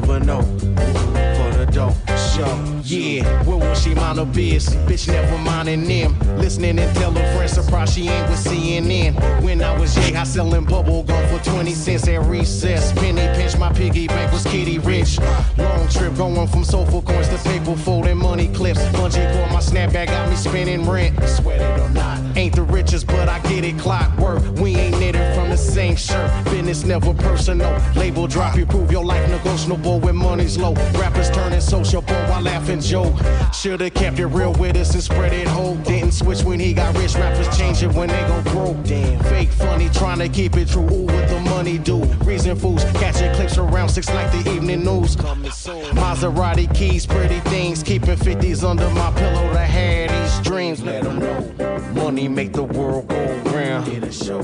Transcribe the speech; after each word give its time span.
never 0.00 0.20
know. 0.20 0.42
For 0.42 1.56
the 1.56 1.68
dope 1.72 1.94
show. 2.34 2.80
Yeah, 2.84 3.44
where 3.44 3.56
will 3.56 3.74
she 3.74 3.94
mind 3.94 4.18
her 4.18 4.24
biz? 4.24 4.68
Bitch 4.86 5.08
never 5.08 5.38
minding 5.38 5.84
them. 5.84 6.18
Listening 6.38 6.78
and 6.78 6.96
telling 6.96 7.22
friends 7.36 7.52
surprised 7.52 7.94
she 7.94 8.08
ain't 8.08 8.28
with 8.28 8.38
CNN. 8.38 9.42
When 9.42 9.62
I 9.62 9.78
was 9.78 9.96
young, 9.96 10.16
I 10.16 10.24
selling 10.24 10.64
bubble 10.64 11.02
gum 11.02 11.28
for 11.28 11.44
20 11.44 11.72
cents 11.72 12.08
at 12.08 12.22
recess. 12.22 12.92
Penny 12.92 13.20
pinch, 13.38 13.56
my 13.58 13.72
piggy 13.72 14.06
bank 14.08 14.32
was 14.32 14.44
kitty 14.44 14.78
rich. 14.78 15.18
Long 15.58 15.88
trip 15.88 16.16
going 16.16 16.48
from 16.48 16.64
sofa 16.64 17.02
coins 17.02 17.28
to 17.28 17.38
paper 17.38 17.76
folding 17.76 18.18
money 18.18 18.48
clips. 18.48 18.80
Bungee 18.96 19.32
cord, 19.34 19.52
my 19.52 19.60
snapback 19.60 20.06
got 20.06 20.28
me 20.28 20.36
spending 20.36 20.88
rent. 20.88 21.16
Sweat 21.28 21.60
it 21.60 21.80
or 21.80 21.90
not. 21.90 22.18
Ain't 22.36 22.56
the 22.56 22.62
richest, 22.62 23.06
but 23.06 23.28
I 23.28 23.38
get 23.40 23.64
it 23.64 23.78
clockwork. 23.78 24.42
We 24.56 24.74
ain't 24.76 24.98
knitted 24.98 25.34
from 25.34 25.49
the 25.50 25.56
same 25.56 25.96
shirt. 25.96 26.30
Business 26.44 26.84
never 26.84 27.12
personal. 27.12 27.76
Label 27.96 28.26
drop, 28.26 28.56
you 28.56 28.64
prove 28.64 28.90
your 28.90 29.04
life 29.04 29.28
negotiable 29.28 29.98
when 29.98 30.16
money's 30.16 30.56
low. 30.56 30.74
Rappers 30.98 31.28
turning 31.30 31.60
sociable 31.60 32.14
while 32.28 32.42
laughing 32.42 32.80
joke. 32.80 33.14
Should've 33.52 33.92
kept 33.94 34.18
it 34.20 34.26
real 34.26 34.52
with 34.54 34.76
us 34.76 34.94
and 34.94 35.02
spread 35.02 35.32
it 35.32 35.48
whole. 35.48 35.74
Didn't 35.76 36.12
switch 36.12 36.42
when 36.42 36.60
he 36.60 36.72
got 36.72 36.96
rich. 36.96 37.14
Rappers 37.16 37.56
change 37.58 37.82
it 37.82 37.92
when 37.92 38.08
they 38.08 38.20
go 38.28 38.42
broke. 38.52 38.82
Damn. 38.84 39.22
Fake 39.24 39.50
funny, 39.50 39.88
trying 39.90 40.20
to 40.20 40.28
keep 40.28 40.56
it 40.56 40.68
true. 40.68 40.82
Ooh, 40.82 41.06
what 41.06 41.28
the 41.28 41.40
money 41.40 41.78
do? 41.78 42.04
Reason 42.24 42.56
fools 42.56 42.84
catching 42.94 43.32
clips 43.34 43.58
around 43.58 43.88
six 43.88 44.08
like 44.10 44.30
the 44.30 44.50
evening 44.52 44.84
news. 44.84 45.16
Maserati 45.16 46.72
keys, 46.74 47.06
pretty 47.06 47.40
things. 47.50 47.82
Keeping 47.82 48.16
50s 48.16 48.62
under 48.62 48.88
my 48.90 49.10
pillow 49.12 49.52
to 49.52 49.58
have 49.58 50.10
these 50.10 50.48
dreams. 50.48 50.82
Let 50.82 51.02
them 51.02 51.18
know. 51.18 51.80
Money 51.94 52.28
make 52.28 52.52
the 52.52 52.62
world 52.62 53.08
go 53.08 53.42
round. 53.46 53.86
Get 53.86 54.04
a 54.04 54.12
show. 54.12 54.42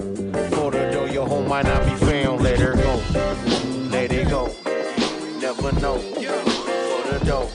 For 0.57 0.71
the 0.71 0.91
door, 0.93 1.06
your 1.17 1.27
home 1.27 1.49
might 1.49 1.65
not 1.65 1.83
be 1.87 1.95
found. 2.05 2.43
Let 2.43 2.61
her 2.61 2.75
go. 2.75 3.01
Let 3.89 4.13
it 4.13 4.29
go. 4.29 4.55
Never 5.41 5.73
know. 5.81 5.97
For 5.97 7.03
the 7.11 7.25
door. 7.25 7.49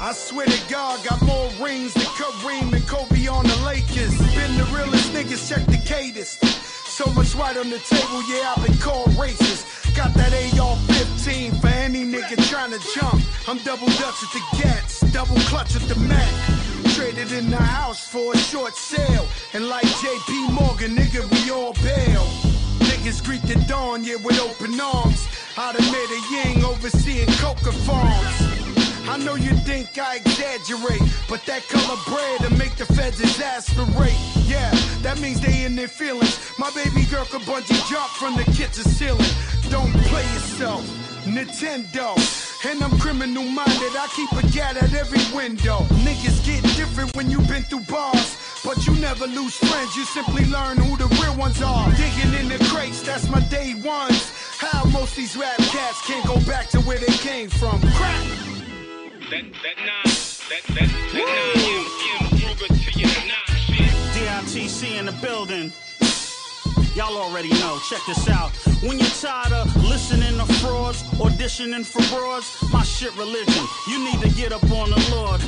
I 0.00 0.12
swear 0.12 0.46
to 0.46 0.70
God, 0.70 1.04
got 1.04 1.20
more 1.22 1.50
rings 1.60 1.92
than 1.94 2.04
Kareem 2.18 2.72
and 2.72 2.86
Kobe 2.86 3.26
on 3.26 3.46
the 3.46 3.56
Lakers. 3.66 4.16
Been 4.36 4.56
the 4.58 4.64
realest 4.72 5.12
niggas, 5.12 5.42
check 5.48 5.66
the 5.66 5.78
cadence. 5.84 6.38
So 6.86 7.04
much 7.14 7.34
white 7.34 7.56
on 7.56 7.68
the 7.68 7.80
table, 7.80 8.22
yeah, 8.30 8.54
I've 8.56 8.64
been 8.64 8.78
called 8.78 9.10
racist. 9.18 9.66
Got 9.96 10.14
that 10.14 10.32
AR-15 10.32 11.60
for 11.60 11.66
any 11.66 12.04
nigga 12.04 12.36
trying 12.48 12.70
to 12.70 12.80
jump. 12.94 13.20
I'm 13.48 13.58
double 13.64 13.88
dutch 13.98 14.20
with 14.22 14.32
the 14.38 14.62
gats, 14.62 15.00
double 15.12 15.34
clutch 15.50 15.74
with 15.74 15.88
the 15.88 15.98
Mac. 16.06 16.69
Traded 17.00 17.32
in 17.32 17.48
the 17.48 17.56
house 17.56 18.06
for 18.06 18.34
a 18.34 18.36
short 18.36 18.76
sale. 18.76 19.26
And 19.54 19.70
like 19.70 19.86
JP 19.86 20.52
Morgan, 20.52 20.94
nigga, 20.94 21.24
we 21.32 21.50
all 21.50 21.72
bail. 21.82 22.26
Niggas 22.90 23.24
greet 23.24 23.40
the 23.40 23.54
dawn, 23.66 24.04
yeah, 24.04 24.16
with 24.16 24.38
open 24.38 24.78
arms. 24.78 25.26
Made 25.56 26.10
a 26.10 26.20
ying 26.30 26.62
overseeing 26.62 27.26
coca 27.38 27.72
farms. 27.72 28.36
I 29.08 29.16
know 29.16 29.34
you 29.34 29.52
think 29.64 29.98
I 29.98 30.16
exaggerate, 30.16 31.00
but 31.26 31.40
that 31.46 31.66
color 31.68 31.96
bread 32.06 32.40
to 32.42 32.50
make 32.58 32.76
the 32.76 32.84
feds 32.84 33.18
exasperate. 33.18 34.20
Yeah, 34.46 34.70
that 35.00 35.18
means 35.22 35.40
they 35.40 35.64
in 35.64 35.76
their 35.76 35.88
feelings. 35.88 36.38
My 36.58 36.70
baby 36.72 37.06
girl 37.06 37.24
could 37.24 37.42
bungee 37.42 37.80
jump 37.88 38.10
from 38.20 38.36
the 38.36 38.44
kitchen 38.44 38.84
ceiling. 38.84 39.24
Don't 39.70 39.90
play 40.04 40.22
yourself, 40.34 40.84
Nintendo. 41.22 42.16
And 42.64 42.82
I'm 42.82 42.98
criminal 42.98 43.44
minded, 43.44 43.96
I 43.96 44.06
keep 44.14 44.30
a 44.32 44.46
gat 44.52 44.76
at 44.76 44.92
every 44.94 45.20
window. 45.34 45.78
Niggas 46.04 46.44
get 46.44 46.62
different 46.76 47.14
when 47.16 47.30
you 47.30 47.38
been 47.42 47.62
through 47.64 47.84
bars. 47.88 48.36
But 48.64 48.86
you 48.86 48.94
never 48.96 49.26
lose 49.26 49.56
friends, 49.56 49.96
you 49.96 50.04
simply 50.04 50.44
learn 50.46 50.76
who 50.76 50.96
the 50.96 51.08
real 51.22 51.34
ones 51.36 51.62
are. 51.62 51.90
Digging 51.92 52.34
in 52.34 52.48
the 52.48 52.62
crates, 52.66 53.00
that's 53.02 53.28
my 53.30 53.40
day 53.48 53.74
ones. 53.82 54.30
How 54.58 54.84
most 54.90 55.16
these 55.16 55.36
rap 55.36 55.56
cats 55.56 56.04
can't 56.06 56.26
go 56.26 56.38
back 56.40 56.68
to 56.70 56.80
where 56.80 56.98
they 56.98 57.14
came 57.24 57.48
from. 57.48 57.80
Crack! 57.80 58.26
That, 59.30 59.44
that 59.62 59.78
nine, 59.78 60.12
that, 60.50 60.62
that, 60.74 60.88
that 61.12 61.14
nine, 61.14 61.64
M, 61.64 62.20
M, 62.20 62.38
Ruger 62.44 62.68
to 62.68 62.98
your 62.98 63.08
nine 63.08 63.56
shit. 63.56 63.88
DITC 64.14 64.98
in 64.98 65.06
the 65.06 65.12
building. 65.22 65.72
Y'all 66.94 67.16
already 67.16 67.50
know. 67.50 67.78
Check 67.88 68.00
this 68.06 68.28
out. 68.28 68.69
When 68.82 68.98
you're 68.98 69.08
tired 69.20 69.52
of 69.52 69.76
listening 69.84 70.38
to 70.38 70.46
frauds, 70.54 71.02
auditioning 71.20 71.84
for 71.84 72.00
broads, 72.16 72.48
my 72.72 72.82
shit 72.82 73.14
religion. 73.14 73.64
You 73.86 74.02
need 74.02 74.22
to 74.22 74.30
get 74.30 74.52
up 74.52 74.64
on 74.70 74.88
the 74.88 75.08
Lord. 75.14 75.40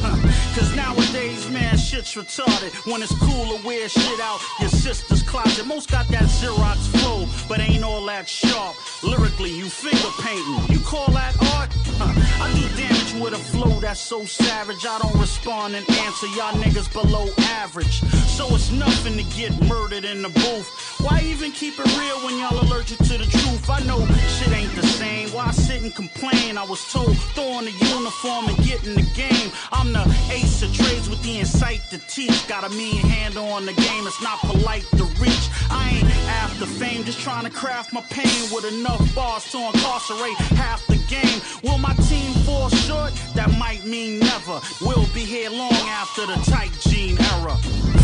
Cause 0.54 0.76
nowadays, 0.76 1.48
man, 1.48 1.78
shit's 1.78 2.14
retarded. 2.14 2.70
When 2.90 3.02
it's 3.02 3.14
cool 3.20 3.56
to 3.56 3.66
wear 3.66 3.88
shit 3.88 4.20
out 4.20 4.38
your 4.60 4.68
sister's 4.68 5.22
closet. 5.22 5.66
Most 5.66 5.90
got 5.90 6.08
that 6.08 6.24
Xerox 6.24 6.76
flow, 6.98 7.26
but 7.48 7.58
ain't 7.58 7.82
all 7.82 8.04
that 8.04 8.28
sharp. 8.28 8.76
Lyrically, 9.02 9.50
you 9.50 9.64
finger 9.64 10.12
painting. 10.20 10.74
You 10.74 10.80
call 10.84 11.10
that 11.12 11.34
art? 11.56 11.70
I 12.00 12.52
do 12.52 12.68
damage 12.76 13.14
with 13.14 13.32
a 13.32 13.38
flow 13.38 13.80
that's 13.80 14.00
so 14.00 14.26
savage. 14.26 14.84
I 14.84 14.98
don't 14.98 15.18
respond 15.18 15.74
and 15.74 15.88
answer. 15.88 16.26
Y'all 16.36 16.52
niggas 16.60 16.92
below 16.92 17.28
average. 17.62 18.00
So 18.36 18.46
it's 18.54 18.70
nothing 18.70 19.16
to 19.16 19.24
get 19.34 19.52
murdered 19.68 20.04
in 20.04 20.20
the 20.20 20.28
booth. 20.28 20.68
Why 21.00 21.20
even 21.24 21.50
keep 21.52 21.74
it 21.78 21.98
real 21.98 22.18
when 22.24 22.38
y'all 22.38 22.60
allergic 22.60 22.98
to 22.98 23.18
the 23.18 23.21
truth? 23.26 23.70
I 23.70 23.80
know 23.84 24.04
shit 24.36 24.52
ain't 24.52 24.74
the 24.74 24.86
same. 24.86 25.28
Why 25.30 25.50
sit 25.50 25.82
and 25.82 25.94
complain? 25.94 26.58
I 26.58 26.64
was 26.64 26.80
told 26.92 27.16
throw 27.34 27.52
on 27.58 27.64
the 27.64 27.70
uniform 27.70 28.48
and 28.48 28.56
get 28.64 28.86
in 28.86 28.94
the 28.94 29.08
game. 29.14 29.50
I'm 29.72 29.92
the 29.92 30.04
ace 30.30 30.62
of 30.62 30.72
trades 30.74 31.08
with 31.08 31.22
the 31.22 31.38
insight 31.38 31.80
to 31.90 31.98
teach. 32.08 32.46
Got 32.48 32.64
a 32.64 32.70
mean 32.70 33.00
handle 33.00 33.46
on 33.46 33.66
the 33.66 33.72
game. 33.72 34.06
It's 34.06 34.22
not 34.22 34.38
polite 34.40 34.86
to 34.96 35.04
reach. 35.20 35.48
I 35.70 35.90
ain't 35.96 36.12
after 36.42 36.66
fame, 36.66 37.04
just 37.04 37.20
trying 37.20 37.44
to 37.44 37.50
craft 37.50 37.92
my 37.92 38.02
pain 38.10 38.50
with 38.52 38.64
enough 38.64 39.02
bars 39.14 39.50
to 39.52 39.58
incarcerate 39.58 40.36
half 40.56 40.86
the 40.86 40.96
game. 41.08 41.40
Will 41.62 41.78
my 41.78 41.94
team 42.08 42.32
fall 42.44 42.68
short? 42.68 43.12
That 43.34 43.50
might 43.58 43.84
mean 43.84 44.18
never. 44.18 44.60
We'll 44.80 45.08
be 45.14 45.24
here 45.24 45.50
long 45.50 45.72
after 45.72 46.26
the 46.26 46.36
tight 46.50 46.72
jean 46.80 47.18
era. 47.20 47.56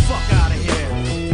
Fuck 0.08 0.32
out 0.34 0.50
of 0.52 0.64
here. 0.64 1.27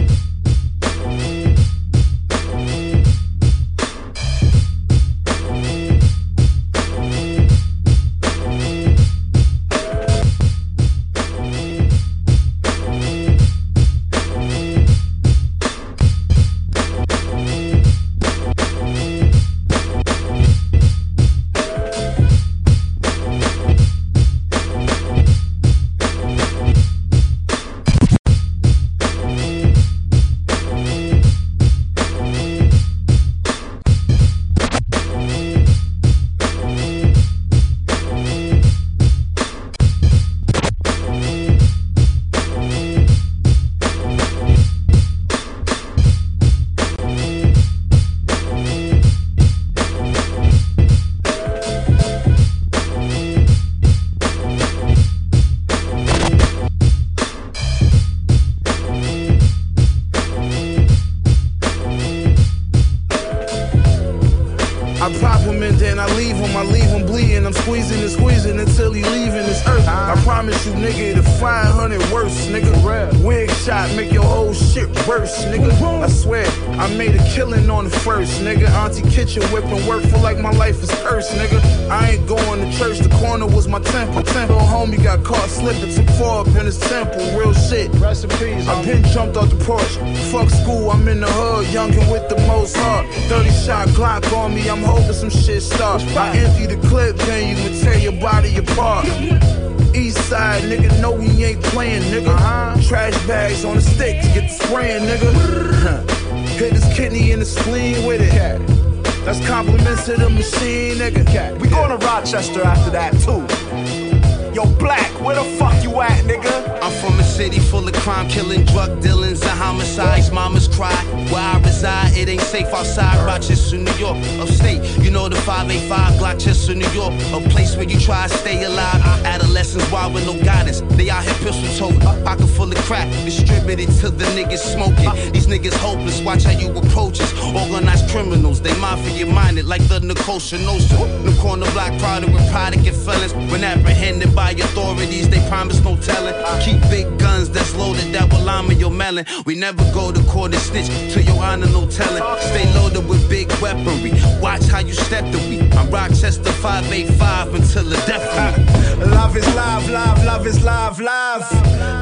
Like 140.34 140.50
the 140.50 140.58
Nicole 140.58 140.76
Nostra. 140.78 141.42
Corner 141.42 141.70
block, 141.72 141.98
product 141.98 142.32
with 142.32 142.50
product 142.50 142.86
and 142.86 142.96
felons. 142.96 143.34
When 143.52 143.62
apprehended 143.62 144.34
by 144.34 144.50
authorities, 144.52 145.28
they 145.28 145.46
promise 145.48 145.82
no 145.84 145.96
telling. 145.96 146.34
Keep 146.62 146.80
big 146.90 147.18
guns 147.18 147.50
that's 147.50 147.74
loaded 147.76 148.12
that 148.14 148.32
will 148.32 148.42
lime 148.44 148.70
your 148.72 148.90
melon. 148.90 149.26
We 149.46 149.54
never 149.54 149.84
go 149.92 150.10
to 150.10 150.22
court 150.24 150.54
and 150.54 150.62
snitch 150.62 150.88
to 151.12 151.22
your 151.22 151.42
honor, 151.42 151.66
no 151.66 151.86
telling. 151.88 152.22
Stay 152.40 152.72
loaded 152.74 153.08
with 153.08 153.28
big 153.28 153.50
weaponry. 153.60 154.12
Watch 154.40 154.64
how 154.64 154.80
you 154.80 154.92
step 154.92 155.24
to 155.24 155.38
me. 155.48 155.60
I'm 155.72 155.90
Rochester 155.90 156.52
585 156.52 157.54
until 157.54 157.84
the 157.84 157.96
death. 158.06 158.83
Love 159.06 159.36
is 159.36 159.54
live, 159.54 159.90
live, 159.90 160.24
love 160.24 160.46
is 160.46 160.62
live, 160.64 161.00
live. 161.00 161.42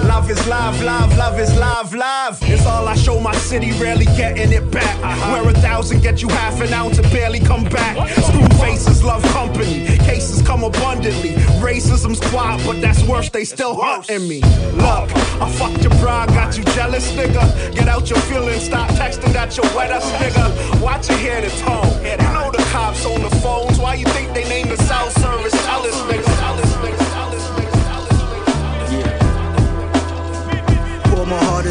Love 0.04 0.31
is 0.31 0.46
live, 0.46 0.82
live, 0.82 1.16
love 1.16 1.38
is 1.38 1.54
live, 1.56 1.94
live. 1.94 2.38
It's 2.43 2.66
all 2.66 2.87
I 2.87 2.94
show 2.94 3.19
my 3.20 3.34
city, 3.34 3.72
rarely 3.72 4.04
getting 4.04 4.52
it 4.52 4.70
back. 4.70 4.96
Uh-huh. 5.02 5.32
Where 5.32 5.50
a 5.50 5.54
thousand 5.54 6.02
get 6.02 6.22
you 6.22 6.28
half 6.28 6.60
an 6.60 6.72
ounce 6.72 6.99
and 6.99 7.10
barely 7.10 7.40
come 7.40 7.64
back. 7.64 7.96
Screw 8.10 8.46
faces 8.58 9.02
love 9.02 9.22
company. 9.32 9.87
Cases 9.99 10.43
come 10.43 10.62
abundantly. 10.64 11.34
Racism's 11.60 12.20
quiet, 12.31 12.64
but 12.66 12.81
that's 12.81 13.02
worse, 13.05 13.31
they 13.31 13.44
still 13.44 13.75
hunting 13.81 14.28
me. 14.28 14.40
Look, 14.75 15.10
I 15.40 15.50
fucked 15.58 15.82
your 15.82 15.94
bride, 16.00 16.28
got 16.28 16.56
you 16.56 16.64
jealous, 16.64 17.10
nigga. 17.12 17.75
Get 17.75 17.88
out 17.88 18.10
your 18.10 18.20
feelings, 18.20 18.64
stop 18.64 18.90
texting 18.90 19.32
that 19.32 19.56
your 19.56 19.66
wet 19.75 19.90
ass 19.90 20.10
nigga. 20.12 20.81
Watch 20.81 21.08
your 21.08 21.19
hear 21.19 21.40
the 21.40 21.50
tone. 21.62 21.90
You 22.05 22.16
know 22.32 22.50
the 22.50 22.62
cops 22.70 23.05
on 23.06 23.22
the 23.22 23.31
phones, 23.37 23.78
why 23.78 23.94
you 23.94 24.06
think 24.06 24.32
they 24.34 24.48
name 24.48 24.69
the 24.69 24.76
South 24.76 25.12
Service? 25.20 25.52
Tell 25.64 25.82
us, 25.82 25.94
nigga. 26.02 26.22
Tell 26.22 26.25
us, 26.25 26.28
nigga. 26.28 26.31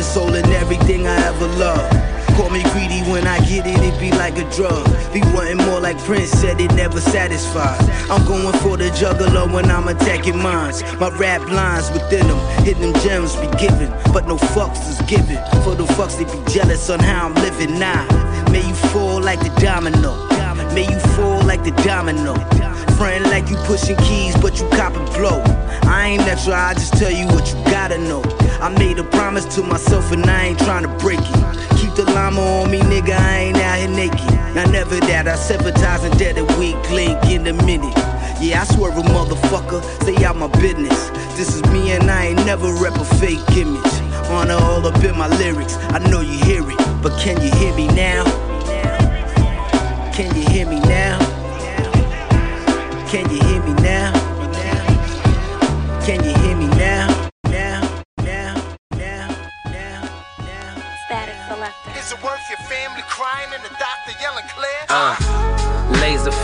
And 0.01 0.07
soul 0.07 0.33
in 0.33 0.45
everything 0.53 1.05
I 1.05 1.15
ever 1.27 1.45
loved. 1.61 1.93
Call 2.35 2.49
me 2.49 2.63
greedy 2.73 3.01
when 3.11 3.27
I 3.27 3.37
get 3.45 3.67
it, 3.67 3.77
it 3.83 3.99
be 3.99 4.09
like 4.09 4.35
a 4.39 4.49
drug. 4.49 4.83
Be 5.13 5.21
wanting 5.31 5.57
more 5.57 5.79
like 5.79 5.95
Prince 5.99 6.31
said, 6.31 6.59
it 6.59 6.73
never 6.73 6.99
satisfies. 6.99 7.87
I'm 8.09 8.25
going 8.25 8.57
for 8.63 8.77
the 8.77 8.89
jugular 8.97 9.47
when 9.47 9.69
I'm 9.69 9.87
attacking 9.87 10.41
minds. 10.41 10.81
My 10.99 11.09
rap 11.19 11.47
lines 11.51 11.91
within 11.91 12.27
them, 12.27 12.39
hitting 12.65 12.81
them 12.81 12.99
gems 13.03 13.35
be 13.35 13.45
given, 13.59 13.91
but 14.11 14.25
no 14.25 14.37
fucks 14.37 14.89
is 14.89 14.99
given. 15.07 15.37
For 15.61 15.75
the 15.75 15.85
fucks 15.93 16.17
they 16.17 16.25
be 16.25 16.51
jealous 16.51 16.89
on 16.89 16.99
how 16.99 17.27
I'm 17.27 17.35
living 17.35 17.77
now. 17.77 18.07
May 18.49 18.67
you 18.67 18.73
fall 18.73 19.21
like 19.21 19.39
the 19.41 19.53
domino. 19.61 20.17
May 20.73 20.89
you 20.89 20.99
fall 21.13 21.43
like 21.43 21.63
the 21.63 21.79
domino. 21.83 22.33
Friend 23.01 23.25
like 23.31 23.49
you 23.49 23.55
pushing 23.65 23.95
keys, 23.97 24.37
but 24.37 24.59
you 24.59 24.69
copping 24.69 25.05
blow. 25.17 25.41
I 25.89 26.09
ain't 26.09 26.21
natural, 26.21 26.53
I 26.53 26.75
just 26.75 26.93
tell 26.93 27.09
you 27.09 27.25
what 27.29 27.47
you 27.47 27.55
gotta 27.65 27.97
know. 27.97 28.21
I 28.61 28.69
made 28.69 28.99
a 28.99 29.03
promise 29.03 29.43
to 29.55 29.63
myself 29.63 30.11
and 30.11 30.23
I 30.23 30.49
ain't 30.49 30.59
trying 30.59 30.83
to 30.83 30.93
break 31.03 31.17
it. 31.19 31.79
Keep 31.79 31.95
the 31.95 32.05
llama 32.13 32.39
on 32.39 32.69
me, 32.69 32.79
nigga, 32.81 33.17
I 33.17 33.37
ain't 33.39 33.57
out 33.57 33.79
here 33.79 33.89
naked. 33.89 34.31
Now 34.53 34.65
never 34.69 34.99
that, 34.99 35.27
I 35.27 35.33
sabotage 35.33 36.03
and 36.03 36.15
dead 36.19 36.37
a 36.37 36.45
weak 36.59 36.77
link 36.91 37.17
in 37.25 37.47
a 37.47 37.53
minute. 37.65 37.97
Yeah, 38.39 38.61
I 38.61 38.65
swear 38.65 38.91
a 38.91 39.01
motherfucker, 39.01 39.81
stay 40.03 40.23
out 40.23 40.35
my 40.35 40.45
business. 40.61 41.09
This 41.35 41.55
is 41.55 41.63
me 41.73 41.93
and 41.93 42.03
I 42.03 42.27
ain't 42.27 42.45
never 42.45 42.71
rep 42.71 42.93
a 42.97 43.05
fake 43.17 43.57
image. 43.57 43.93
Honor 44.29 44.61
all 44.61 44.85
up 44.85 45.03
in 45.03 45.17
my 45.17 45.27
lyrics, 45.39 45.75
I 45.89 45.97
know 46.07 46.21
you 46.21 46.37
hear 46.45 46.61
it, 46.69 46.77
but 47.01 47.19
can 47.19 47.41
you 47.41 47.51
hear 47.55 47.73
me 47.73 47.87
now? 47.87 48.25
Can 50.13 50.35
you 50.35 50.47
hear 50.51 50.67
me 50.67 50.79
now? 50.81 51.20
Can 53.11 53.29
you 53.29 53.41
hear 53.43 53.50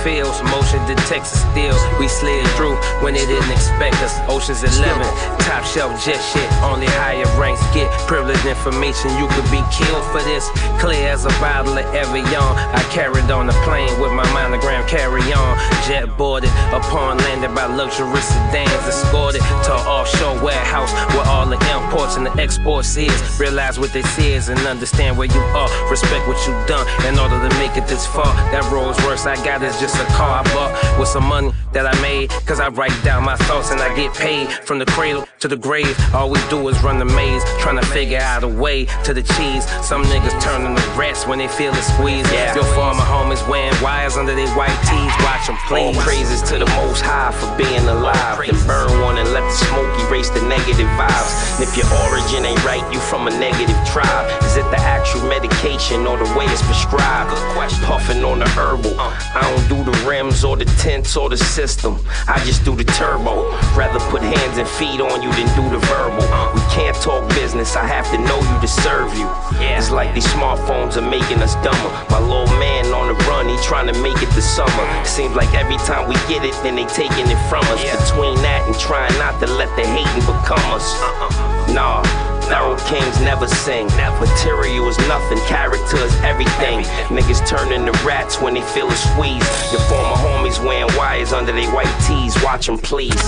fields, 0.03 0.41
motion 0.51 0.81
detects 0.85 1.31
steel. 1.33 1.75
We 1.99 2.07
slid 2.07 2.45
through 2.55 2.75
when 3.03 3.13
they 3.13 3.25
didn't 3.25 3.51
expect 3.51 3.95
us. 4.03 4.17
Ocean's 4.29 4.63
11, 4.63 5.01
top 5.44 5.63
shelf 5.65 5.94
jet 6.03 6.19
shit. 6.19 6.49
Only 6.63 6.88
higher 6.99 7.27
ranks 7.39 7.61
get 7.73 7.89
privileged 8.07 8.45
information. 8.45 9.11
You 9.17 9.27
could 9.33 9.49
be 9.51 9.61
killed 9.73 10.05
for 10.11 10.21
this. 10.23 10.49
Clear 10.79 11.09
as 11.09 11.25
a 11.25 11.33
bottle 11.41 11.77
of 11.77 11.85
Evian. 11.94 12.51
I 12.73 12.81
carried 12.91 13.29
on 13.31 13.47
the 13.47 13.57
plane 13.65 13.91
with 13.99 14.11
my 14.11 14.25
monogram 14.33 14.88
carry 14.88 15.21
on. 15.33 15.57
Jet 15.88 16.05
boarded 16.17 16.51
upon 16.71 17.17
landing 17.17 17.53
by 17.53 17.65
luxury 17.65 18.21
sedans. 18.21 18.71
Escorted 18.88 19.41
to 19.41 19.73
offshore 19.73 20.41
warehouse 20.44 20.91
where 21.13 21.27
all 21.27 21.45
the 21.45 21.59
imports 21.75 22.15
and 22.17 22.25
the 22.25 22.33
exports 22.41 22.95
is. 22.97 23.39
Realize 23.39 23.79
what 23.79 23.91
this 23.94 24.07
is 24.19 24.49
and 24.49 24.59
understand 24.61 25.17
where 25.17 25.27
you 25.27 25.41
are. 25.57 25.69
Respect 25.89 26.27
what 26.27 26.39
you 26.47 26.53
done 26.67 26.85
in 27.05 27.19
order 27.19 27.38
to 27.38 27.51
make 27.57 27.75
it 27.77 27.88
this 27.88 28.05
far. 28.07 28.33
That 28.51 28.63
Rolls 28.71 28.99
Royce 29.03 29.25
I 29.25 29.35
got 29.44 29.63
is 29.63 29.79
just 29.79 29.96
a 29.99 30.05
car 30.13 30.41
I 30.41 30.53
bought 30.53 30.99
with 30.99 31.07
some 31.07 31.25
money 31.25 31.51
that 31.73 31.85
I 31.85 32.01
made. 32.01 32.29
Cause 32.45 32.59
I 32.59 32.69
write 32.69 32.97
down 33.03 33.23
my 33.23 33.35
thoughts 33.35 33.71
and 33.71 33.79
I 33.79 33.95
get 33.95 34.13
paid 34.13 34.49
from 34.49 34.79
the 34.79 34.85
cradle 34.85 35.27
to 35.39 35.48
the 35.48 35.56
grave. 35.56 35.95
All 36.13 36.30
we 36.30 36.39
do 36.50 36.68
is 36.68 36.81
run 36.84 36.98
the 36.98 37.06
maze, 37.06 37.44
trying 37.60 37.80
to 37.80 37.86
figure 37.88 38.19
out 38.19 38.44
a 38.44 38.48
way 38.48 38.86
to 39.04 39.13
the 39.13 39.22
cheese. 39.22 39.66
Some 39.86 40.04
niggas 40.04 40.42
turning 40.42 40.75
to 40.75 40.81
rats 40.98 41.28
when 41.28 41.39
they 41.39 41.48
feel 41.48 41.72
the 41.72 41.81
squeeze. 41.81 42.25
Yeah. 42.31 42.56
Your 42.56 42.63
former 42.74 43.04
homies 43.06 43.45
wearing 43.48 43.75
wires 43.81 44.18
under 44.18 44.34
their 44.34 44.50
white 44.56 44.75
tees. 44.89 45.13
Watch 45.24 45.48
them 45.48 45.57
please. 45.68 45.95
All 45.95 46.04
praises 46.04 46.42
to 46.50 46.57
the 46.57 46.66
most 46.81 47.01
high 47.01 47.31
for 47.31 47.50
being 47.57 47.86
alive. 47.88 48.39
Then 48.39 48.57
burn 48.66 49.01
one 49.01 49.18
and 49.18 49.30
let 49.31 49.42
the 49.42 49.51
smoke 49.51 49.92
erase 50.07 50.30
the 50.30 50.42
negative 50.42 50.89
vibes. 50.98 51.60
And 51.60 51.68
if 51.68 51.78
your 51.78 51.88
origin 52.10 52.45
ain't 52.45 52.63
right, 52.66 52.83
you 52.92 53.00
from 53.00 53.28
a 53.28 53.31
negative 53.31 53.78
tribe. 53.86 54.25
Is 54.44 54.57
it 54.57 54.66
the 54.72 54.80
actual 54.81 55.22
medication 55.30 56.07
or 56.07 56.18
the 56.18 56.30
way 56.38 56.45
it's 56.45 56.62
prescribed? 56.63 57.30
Good 57.30 57.54
question. 57.54 57.83
Puffing 57.86 58.24
on 58.24 58.40
the 58.40 58.50
herbal. 58.50 59.00
Uh. 59.00 59.13
I 59.36 59.42
don't 59.42 59.68
do 59.69 59.92
the 59.92 59.95
rims 60.07 60.44
or 60.44 60.57
the 60.57 60.66
tents 60.81 61.16
or 61.16 61.30
the 61.30 61.38
system. 61.38 62.00
I 62.28 62.44
just 62.44 62.66
do 62.66 62.76
the 62.76 62.85
turbo. 62.97 63.52
Rather 63.78 64.00
put 64.09 64.21
hands 64.21 64.57
and 64.57 64.68
feet 64.68 65.00
on 65.00 65.21
you 65.21 65.27
than 65.36 65.48
do 65.56 65.64
the 65.69 65.81
verbal. 65.88 66.24
We 66.54 66.62
can't 66.72 66.96
talk 66.98 67.28
business. 67.30 67.76
I 67.76 67.86
have 67.86 68.10
to 68.12 68.18
know 68.18 68.40
you 68.40 68.56
to 68.62 68.68
serve 68.68 69.14
you. 69.18 69.28
It's 69.60 69.92
like 69.92 70.14
these 70.14 70.28
smartphones 70.28 70.98
are 70.98 71.10
making 71.10 71.40
us 71.40 71.56
dumber. 71.66 71.90
My 72.10 72.19
little 72.19 72.48
man 72.60 72.86
on 72.94 73.07
the 73.07 73.18
run, 73.26 73.48
he 73.50 73.57
trying 73.64 73.88
to 73.92 73.98
make 74.02 74.22
it 74.22 74.30
this 74.31 74.50
summer. 74.50 74.86
Seems 75.06 75.36
like 75.36 75.54
every 75.54 75.78
time 75.88 76.07
we 76.07 76.16
get 76.28 76.44
it, 76.44 76.54
then 76.64 76.76
they 76.76 76.86
taking 76.86 77.28
it 77.28 77.42
from 77.50 77.64
us. 77.74 77.81
Between 77.84 78.36
that 78.42 78.64
and 78.66 78.78
trying 78.80 79.14
not 79.18 79.40
to 79.40 79.48
let 79.48 79.69
the 79.76 79.86
hating 79.86 80.26
become 80.26 80.64
us. 80.72 80.86
Uh-uh. 81.02 81.74
Nah. 81.74 82.28
Feral 82.48 82.78
kings 82.88 83.19
never 83.22 83.46
sing. 83.46 83.88
Material 84.19 84.88
is 84.88 84.98
nothing, 85.00 85.38
character 85.48 85.98
is 85.98 86.16
everything. 86.22 86.80
Niggas 87.12 87.46
turn 87.46 87.74
into 87.74 87.92
rats 88.06 88.42
when 88.42 88.54
they 88.54 88.62
feel 88.62 88.88
a 88.88 88.96
squeeze. 88.96 89.44
Your 89.72 89.81
former 89.81 90.16
homies 90.16 90.64
wearing 90.64 90.96
wires 90.96 91.34
under 91.34 91.52
their 91.52 91.69
white 91.72 91.94
tees. 92.07 92.42
Watch 92.42 92.68
them, 92.68 92.78
please. 92.78 93.22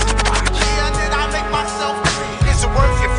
Worth 2.74 3.00
your 3.02 3.09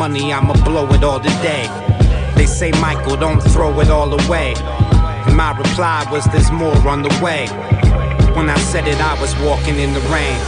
money, 0.00 0.32
I'ma 0.32 0.54
blow 0.64 0.88
it 0.94 1.04
all 1.04 1.20
today. 1.20 1.68
They 2.34 2.46
say, 2.46 2.70
Michael, 2.80 3.18
don't 3.18 3.38
throw 3.38 3.78
it 3.80 3.90
all 3.90 4.10
away. 4.18 4.54
And 5.26 5.36
my 5.36 5.54
reply 5.54 6.08
was, 6.10 6.24
there's 6.32 6.50
more 6.50 6.74
on 6.88 7.02
the 7.02 7.10
way. 7.22 7.48
When 8.34 8.48
I 8.48 8.58
said 8.72 8.88
it, 8.88 8.98
I 8.98 9.20
was 9.20 9.38
walking 9.40 9.78
in 9.78 9.92
the 9.92 10.00
rain. 10.08 10.38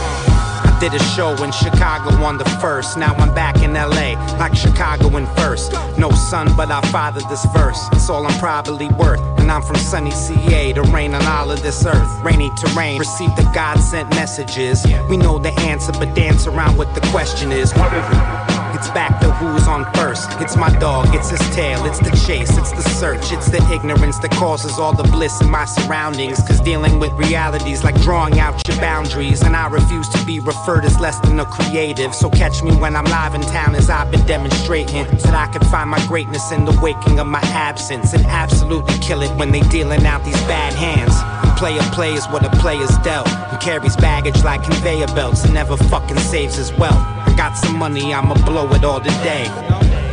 I 0.65 0.75
did 0.81 0.95
a 0.95 1.03
show 1.15 1.31
in 1.43 1.51
Chicago 1.51 2.09
on 2.25 2.39
the 2.39 2.49
first. 2.59 2.97
Now 2.97 3.13
I'm 3.13 3.31
back 3.35 3.61
in 3.61 3.73
LA, 3.73 4.17
like 4.39 4.55
Chicago 4.55 5.15
in 5.17 5.27
first. 5.35 5.71
No 5.99 6.09
son, 6.09 6.47
but 6.57 6.71
I 6.71 6.81
fathered 6.89 7.29
this 7.29 7.45
verse. 7.53 7.79
It's 7.91 8.09
all 8.09 8.25
I'm 8.25 8.39
probably 8.39 8.87
worth. 8.87 9.21
And 9.37 9.51
I'm 9.51 9.61
from 9.61 9.75
sunny 9.75 10.09
CA 10.09 10.73
to 10.73 10.81
rain 10.81 11.13
on 11.13 11.23
all 11.27 11.51
of 11.51 11.61
this 11.61 11.85
earth. 11.85 12.23
Rainy 12.23 12.49
terrain, 12.57 12.97
receive 12.97 13.29
the 13.35 13.47
God 13.53 13.77
sent 13.77 14.09
messages. 14.15 14.83
We 15.07 15.17
know 15.17 15.37
the 15.37 15.53
answer, 15.59 15.91
but 15.91 16.15
dance 16.15 16.47
around 16.47 16.75
what 16.75 16.95
the 16.95 17.01
question 17.11 17.51
is. 17.51 17.71
What 17.73 17.93
is 17.93 18.03
it? 18.03 18.62
It's 18.83 18.91
back 18.91 19.21
to 19.21 19.31
who's 19.31 19.65
on 19.65 19.85
first. 19.93 20.29
It's 20.41 20.57
my 20.57 20.69
dog, 20.77 21.15
it's 21.15 21.29
his 21.29 21.39
tail, 21.55 21.85
it's 21.85 21.99
the 21.99 22.11
chase, 22.27 22.57
it's 22.57 22.73
the 22.73 22.81
search, 22.81 23.31
it's 23.31 23.49
the 23.49 23.63
ignorance 23.71 24.19
that 24.19 24.31
causes 24.31 24.77
all 24.77 24.93
the 24.93 25.03
bliss 25.03 25.39
in 25.39 25.49
my 25.49 25.63
surroundings. 25.63 26.39
Cause 26.45 26.59
dealing 26.59 26.99
with 26.99 27.13
realities 27.13 27.81
like 27.81 27.95
drawing 28.01 28.41
out 28.41 28.61
your 28.67 28.75
boundaries. 28.81 29.41
And 29.41 29.55
I 29.55 29.69
refuse 29.69 30.09
to 30.09 30.25
be 30.25 30.41
referred 30.41 30.83
as 30.83 30.99
less 30.99 31.17
than 31.21 31.39
a 31.39 31.45
creative. 31.45 32.13
So 32.13 32.29
catch 32.29 32.61
me 32.61 32.75
when 32.75 32.97
I'm 32.97 33.05
live 33.05 33.33
in 33.35 33.41
town 33.43 33.73
as 33.73 33.89
I've 33.89 34.11
been 34.11 34.25
demonstrating. 34.25 35.05
That 35.23 35.33
I 35.33 35.47
can 35.47 35.61
find 35.69 35.89
my 35.89 36.05
greatness 36.07 36.51
in 36.51 36.65
the 36.65 36.77
waking 36.81 37.21
of 37.21 37.27
my 37.27 37.41
absence. 37.55 38.11
And 38.11 38.25
absolutely 38.25 38.97
kill 38.99 39.21
it 39.21 39.31
when 39.37 39.53
they 39.53 39.61
dealing 39.61 40.05
out 40.05 40.25
these 40.25 40.41
bad 40.41 40.73
hands. 40.73 41.15
A 41.49 41.55
player 41.57 41.81
plays 41.93 42.25
what 42.25 42.45
a 42.45 42.49
player's 42.57 42.97
dealt. 42.97 43.29
And 43.29 43.61
carries 43.61 43.95
baggage 43.95 44.43
like 44.43 44.61
conveyor 44.61 45.07
belts 45.15 45.45
and 45.45 45.53
never 45.53 45.77
fucking 45.77 46.17
saves 46.17 46.57
his 46.57 46.73
wealth. 46.73 47.12
Got 47.43 47.57
some 47.57 47.77
money, 47.77 48.13
I'ma 48.13 48.35
blow 48.45 48.71
it 48.71 48.85
all 48.85 49.01
today. 49.01 49.51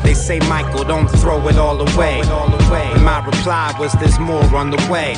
They 0.03 0.15
say, 0.15 0.41
Michael, 0.49 0.83
don't 0.83 1.07
throw 1.07 1.39
it 1.47 1.59
all 1.59 1.81
away. 1.81 2.23
And 2.23 3.05
my 3.05 3.25
reply 3.25 3.73
was, 3.79 3.93
there's 3.93 4.19
more 4.19 4.43
on 4.57 4.71
the 4.73 4.89
way. 4.91 5.15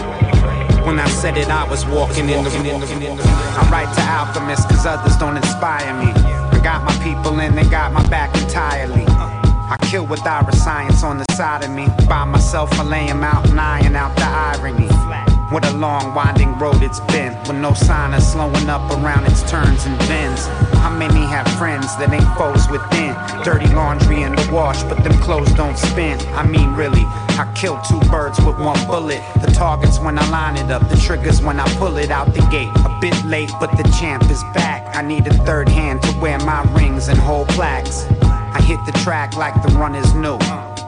When 0.85 0.99
I 0.99 1.09
said 1.09 1.39
it, 1.39 1.49
I 1.49 1.65
was 1.65 1.87
walking 1.87 2.29
in 2.29 2.45
the 2.45 2.51
I 2.51 3.69
write 3.73 3.95
to 3.95 4.03
alchemists 4.03 4.67
cause 4.67 4.85
others 4.85 5.17
don't 5.17 5.39
inspire 5.39 5.95
me. 6.05 6.13
I 6.13 6.61
got 6.63 6.85
my 6.85 6.93
people 7.03 7.41
and 7.41 7.57
they 7.57 7.65
got 7.65 7.95
my 7.95 8.07
back 8.11 8.37
entirely. 8.43 9.07
I 9.09 9.79
kill 9.91 10.05
with 10.05 10.27
our 10.27 10.53
science 10.53 11.03
on 11.03 11.17
the 11.17 11.25
side 11.33 11.65
of 11.65 11.71
me. 11.71 11.89
By 12.07 12.27
myself, 12.27 12.71
I 12.79 12.83
lay 12.83 13.09
'em 13.09 13.25
out 13.25 13.49
and 13.49 13.59
iron 13.59 13.97
out 13.97 14.15
the 14.17 14.29
irony. 14.29 15.32
What 15.53 15.69
a 15.69 15.77
long, 15.77 16.15
winding 16.15 16.59
road 16.59 16.83
it's 16.83 17.01
been, 17.13 17.37
with 17.41 17.57
no 17.57 17.75
sign 17.75 18.15
of 18.15 18.23
slowing 18.23 18.71
up 18.71 18.91
around 18.91 19.27
its 19.27 19.43
turns 19.51 19.85
and 19.85 19.99
bends. 20.09 20.47
How 20.81 20.89
many 20.89 21.21
have 21.27 21.47
friends 21.59 21.95
that 21.99 22.11
ain't 22.11 22.25
foes 22.41 22.71
within? 22.71 23.13
Dirty 23.45 23.69
laundry 23.75 24.23
in 24.23 24.35
the 24.35 24.49
wash, 24.51 24.83
but 24.85 25.05
them 25.05 25.13
clothes 25.21 25.53
don't 25.53 25.77
spin. 25.77 26.19
I 26.33 26.47
mean, 26.47 26.73
really, 26.73 27.05
I 27.37 27.53
kill 27.55 27.79
two 27.83 28.01
birds 28.09 28.41
with 28.41 28.59
one 28.59 28.81
bullet. 28.87 29.21
The 29.45 29.53
target's 29.53 30.01
when 30.01 30.19
I 30.19 30.27
line 30.31 30.57
it 30.57 30.71
up, 30.71 30.89
the 30.89 30.97
trigger's 30.97 31.43
when 31.43 31.61
I 31.61 31.69
pull 31.77 31.99
it 31.99 32.11
out 32.11 32.33
the 32.33 32.41
gate. 32.51 32.73
A 32.87 32.99
bit 32.99 33.23
late, 33.27 33.51
but 33.61 33.77
the 33.77 33.85
champ 34.01 34.31
is 34.31 34.43
back. 34.55 34.97
I 34.97 35.03
need 35.03 35.27
a 35.27 35.35
third 35.45 35.69
hand 35.69 36.01
to 36.05 36.19
wear 36.19 36.39
my 36.39 36.63
rings 36.73 37.09
and 37.09 37.19
hold 37.19 37.49
plaques. 37.49 38.07
I 38.23 38.63
hit 38.63 38.81
the 38.87 38.99
track 39.05 39.37
like 39.37 39.53
the 39.63 39.69
runners 39.75 40.15
new. 40.15 40.39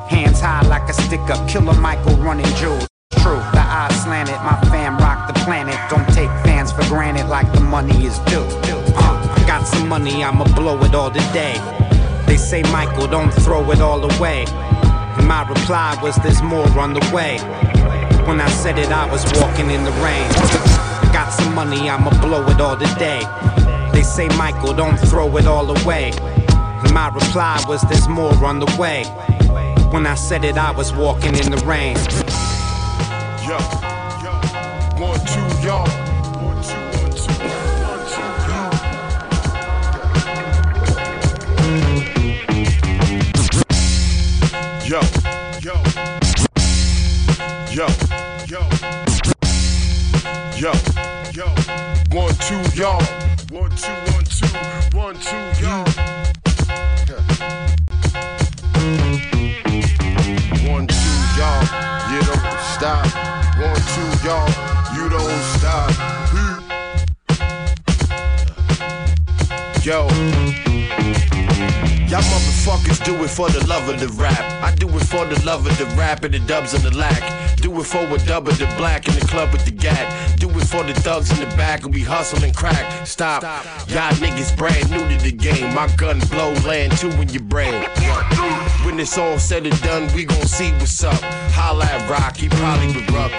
Hands 0.08 0.40
high 0.40 0.66
like 0.68 0.88
a 0.88 0.94
stick 0.94 1.28
up, 1.28 1.46
killer 1.50 1.74
Michael 1.74 2.16
running 2.16 2.46
jewels. 2.56 2.88
True, 3.22 3.42
the 3.52 3.60
eyes 3.60 4.02
slanted, 4.02 4.36
my 4.42 4.58
fam 4.70 4.98
rock 4.98 5.26
the 5.26 5.34
planet. 5.44 5.78
Don't 5.90 6.06
take 6.08 6.30
fans 6.44 6.72
for 6.72 6.82
granted 6.84 7.28
like 7.28 7.50
the 7.52 7.60
money 7.60 8.06
is 8.06 8.18
due. 8.30 8.46
Uh, 8.96 9.46
got 9.46 9.66
some 9.66 9.88
money, 9.88 10.22
I'ma 10.24 10.44
blow 10.54 10.78
it 10.82 10.94
all 10.94 11.10
today. 11.10 11.54
They 12.26 12.36
say, 12.36 12.62
Michael, 12.64 13.06
don't 13.06 13.30
throw 13.30 13.70
it 13.70 13.80
all 13.80 14.02
away. 14.10 14.44
And 14.48 15.28
my 15.28 15.46
reply 15.48 15.98
was, 16.02 16.16
there's 16.16 16.42
more 16.42 16.68
on 16.78 16.94
the 16.94 17.10
way. 17.14 17.38
When 18.26 18.40
I 18.40 18.48
said 18.48 18.78
it, 18.78 18.90
I 18.90 19.10
was 19.10 19.24
walking 19.40 19.70
in 19.70 19.84
the 19.84 19.92
rain. 20.02 20.28
Got 21.12 21.30
some 21.30 21.54
money, 21.54 21.88
I'ma 21.88 22.10
blow 22.20 22.44
it 22.48 22.60
all 22.60 22.76
today. 22.76 23.22
They 23.92 24.02
say, 24.02 24.28
Michael, 24.36 24.74
don't 24.74 24.96
throw 24.96 25.36
it 25.36 25.46
all 25.46 25.70
away. 25.70 26.12
And 26.18 26.92
my 26.92 27.08
reply 27.08 27.62
was, 27.68 27.82
there's 27.82 28.08
more 28.08 28.34
on 28.44 28.58
the 28.60 28.76
way. 28.78 29.04
When 29.92 30.06
I 30.06 30.14
said 30.14 30.44
it, 30.44 30.56
I 30.56 30.72
was 30.72 30.92
walking 30.92 31.36
in 31.36 31.50
the 31.50 31.62
rain. 31.64 31.96
Yo, 33.46 33.58
yo, 34.22 34.32
one, 34.96 35.20
two, 35.26 35.44
y'all. 35.62 35.86
Yo, 44.86 45.00
yo, 45.60 45.74
yo, 47.70 47.86
yo, 48.48 48.64
yo, 50.56 50.72
yo, 51.34 51.46
one, 52.12 52.34
two, 52.36 52.62
y'all. 52.74 53.02
One, 53.50 53.70
two, 53.76 53.92
one, 54.12 54.24
two, 54.24 54.48
one, 54.96 55.16
two, 55.20 55.36
y'all. 55.60 55.84
One, 60.66 60.86
two, 60.86 61.18
y'all. 61.36 61.84
You 62.10 62.20
don't 62.22 62.60
stop. 62.60 63.33
Yo. 69.84 70.63
Y'all 72.14 72.22
motherfuckers 72.22 73.04
do 73.04 73.24
it 73.24 73.28
for 73.28 73.50
the 73.50 73.66
love 73.66 73.88
of 73.88 73.98
the 73.98 74.06
rap. 74.22 74.38
I 74.62 74.72
do 74.76 74.88
it 74.88 75.02
for 75.02 75.26
the 75.26 75.44
love 75.44 75.66
of 75.66 75.76
the 75.78 75.86
rap 75.96 76.22
and 76.22 76.32
the 76.32 76.38
dubs 76.38 76.72
of 76.72 76.84
the 76.84 76.96
lack. 76.96 77.56
Do 77.56 77.76
it 77.80 77.86
for 77.86 78.04
a 78.06 78.18
dub 78.18 78.46
of 78.46 78.56
the 78.56 78.66
black 78.76 79.08
in 79.08 79.14
the 79.14 79.26
club 79.26 79.50
with 79.50 79.64
the 79.64 79.72
gat. 79.72 80.38
Do 80.38 80.48
it 80.50 80.64
for 80.64 80.84
the 80.84 80.94
thugs 80.94 81.32
in 81.32 81.40
the 81.40 81.56
back 81.56 81.82
and 81.82 81.92
we 81.92 82.02
hustle 82.02 82.44
and 82.44 82.54
crack. 82.54 83.04
Stop. 83.04 83.42
Y'all 83.88 84.12
niggas 84.22 84.56
brand 84.56 84.92
new 84.92 85.08
to 85.08 85.24
the 85.24 85.32
game. 85.32 85.74
My 85.74 85.88
gun 85.96 86.20
blow 86.30 86.52
land 86.64 86.96
two 86.98 87.10
in 87.20 87.30
your 87.30 87.42
brain. 87.42 87.82
When 88.84 89.00
it's 89.00 89.18
all 89.18 89.40
said 89.40 89.66
and 89.66 89.82
done, 89.82 90.08
we 90.14 90.24
gon' 90.24 90.46
see 90.46 90.70
what's 90.74 91.02
up. 91.02 91.20
Holla 91.50 91.84
at 91.84 92.08
Rock, 92.08 92.36
he 92.36 92.48
probably 92.48 92.94
would 92.94 93.10
rock. 93.10 93.32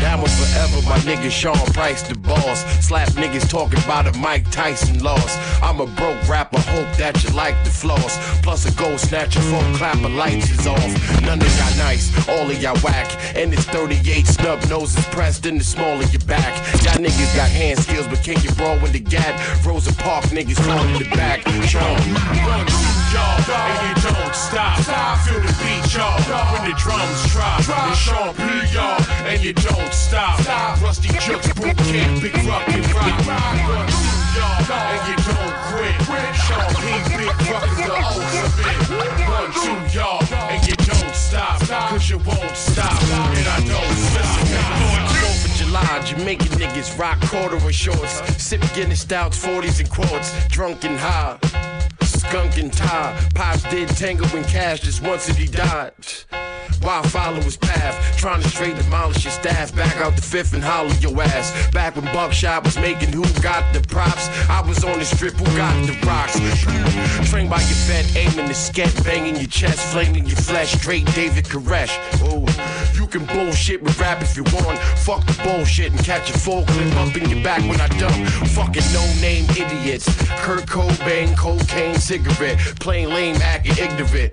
That 0.00 0.18
was 0.20 0.32
forever, 0.38 0.80
my 0.88 0.98
nigga 1.00 1.30
Sean 1.30 1.58
Price, 1.74 2.02
the 2.02 2.16
boss. 2.16 2.64
Slap 2.84 3.08
niggas 3.10 3.48
talking 3.50 3.78
about 3.84 4.06
a 4.06 4.18
Mike 4.18 4.50
Tyson 4.50 5.02
loss. 5.02 5.36
I'm 5.62 5.80
a 5.80 5.86
broke 5.86 6.28
rapper, 6.28 6.60
hope 6.60 6.96
that 6.96 7.22
you 7.22 7.30
like 7.30 7.54
the 7.68 7.74
floss. 7.74 8.18
Plus 8.40 8.66
a 8.66 8.72
gold 8.72 9.00
snatcher, 9.00 9.40
phone 9.40 9.74
clapper, 9.74 10.08
lights 10.08 10.50
is 10.50 10.66
off. 10.66 10.92
None 11.22 11.40
of 11.40 11.52
y'all 11.58 11.76
nice, 11.78 12.06
all 12.28 12.50
of 12.50 12.62
y'all 12.62 12.78
whack. 12.82 13.08
And 13.36 13.52
it's 13.52 13.64
38 13.64 14.26
snub 14.26 14.60
noses 14.68 15.04
pressed 15.06 15.46
in 15.46 15.58
the 15.58 15.64
small 15.64 16.00
of 16.00 16.12
your 16.12 16.24
back. 16.26 16.54
Y'all 16.82 16.98
niggas 16.98 17.36
got 17.36 17.48
hand 17.50 17.78
skills, 17.78 18.06
but 18.08 18.22
can 18.22 18.40
you 18.42 18.50
brawl 18.52 18.78
with 18.80 18.92
the 18.92 19.00
gat? 19.00 19.34
Rosa 19.64 19.92
Park 19.94 20.24
niggas 20.26 20.60
calling 20.64 20.98
the 20.98 21.08
back. 21.16 21.44
Through 21.44 21.80
y'all, 21.80 21.96
and 23.58 23.80
you 23.88 23.94
don't 24.08 24.34
stop. 24.34 24.78
Feel 25.24 25.40
the 25.40 25.52
beat, 25.60 25.94
y'all, 25.94 26.18
when 26.52 26.70
the 26.70 26.76
drums 26.76 27.32
drop. 27.32 27.60
It's 27.60 27.98
Sean 27.98 28.34
P, 28.34 28.42
y'all, 28.72 29.00
and 29.28 29.42
you 29.42 29.52
don't 29.52 29.92
stop. 29.92 30.38
Rustee 30.80 31.12
Juxx, 31.20 31.54
boot 31.56 31.76
camp, 31.76 32.22
big 32.22 32.32
fucking 32.32 32.82
rock. 32.94 33.26
Run 33.26 33.88
through 33.88 34.17
y'all, 34.38 34.70
and 34.70 35.02
you 35.08 35.16
don't 35.26 35.54
quit. 35.66 35.96
Sean 36.46 36.70
P, 36.78 36.86
big 37.16 37.34
is 37.38 37.76
the 37.76 37.94
ultimate. 37.98 38.58
Run 39.28 39.48
through 39.52 40.00
y'all, 40.00 40.22
and 40.50 40.66
you 40.66 40.76
don't 40.76 41.14
stop. 41.14 41.60
Cause 41.90 42.08
you 42.10 42.18
won't 42.18 42.56
stop, 42.56 43.02
and 43.36 43.48
I 43.48 43.58
don't 43.66 43.96
stop. 44.06 45.56
July, 45.56 46.02
Jamaican 46.04 46.58
niggas 46.58 46.98
rock 46.98 47.20
corduroy 47.22 47.72
shorts, 47.72 48.22
sip 48.42 48.62
Guinness 48.74 49.00
stouts, 49.00 49.44
40s 49.44 49.80
and 49.80 49.90
quarts, 49.90 50.32
drunk 50.48 50.84
and 50.84 50.98
high. 50.98 51.77
Skunk 52.28 52.58
and 52.58 52.70
tie, 52.70 53.18
Pops 53.34 53.62
did 53.70 53.88
tango 53.88 54.26
and 54.36 54.46
cash 54.46 54.80
just 54.80 55.02
once 55.02 55.26
that 55.28 55.36
he 55.36 55.46
died. 55.46 55.94
Why 56.82 57.02
follow 57.02 57.40
his 57.40 57.56
path? 57.56 58.16
Trying 58.18 58.42
to 58.42 58.48
straight 58.48 58.76
demolish 58.76 59.24
your 59.24 59.32
staff. 59.32 59.74
Back 59.74 59.96
out 59.96 60.14
the 60.14 60.22
fifth 60.22 60.52
and 60.54 60.62
hollow 60.62 60.92
your 61.00 61.20
ass. 61.22 61.70
Back 61.72 61.96
when 61.96 62.04
Buckshot 62.12 62.64
was 62.64 62.78
making 62.78 63.12
who 63.12 63.24
got 63.42 63.72
the 63.74 63.80
props. 63.80 64.28
I 64.48 64.60
was 64.66 64.84
on 64.84 64.98
the 64.98 65.04
strip, 65.04 65.34
who 65.34 65.44
got 65.56 65.74
the 65.86 65.92
rocks? 66.06 66.38
Trained 67.30 67.50
by 67.50 67.60
your 67.60 67.80
fed, 67.88 68.06
aiming 68.16 68.46
the 68.46 68.54
sket, 68.54 69.04
banging 69.04 69.36
your 69.36 69.48
chest, 69.48 69.92
flaming 69.92 70.26
your 70.26 70.36
flesh. 70.36 70.72
Straight 70.72 71.06
David 71.14 71.44
Koresh. 71.44 71.92
Oh, 72.22 72.46
you 72.94 73.06
can 73.06 73.24
bullshit 73.26 73.82
with 73.82 73.98
rap 73.98 74.22
if 74.22 74.36
you 74.36 74.44
want. 74.44 74.78
Fuck 74.98 75.26
the 75.26 75.40
bullshit 75.42 75.92
and 75.92 76.04
catch 76.04 76.30
a 76.30 76.38
full 76.38 76.64
clip 76.64 76.94
up 76.96 77.16
in 77.16 77.28
your 77.28 77.42
back 77.42 77.60
when 77.68 77.80
I 77.80 77.88
dump. 77.98 78.14
Fucking 78.50 78.84
no 78.92 79.04
name 79.20 79.44
idiots. 79.50 80.06
Kurt 80.42 80.66
Cobain, 80.66 81.36
cocaine, 81.36 81.96
cigarette. 82.22 82.58
Plain 82.80 83.08
lame, 83.10 83.36
acting 83.36 83.72
ignorant. 83.78 84.32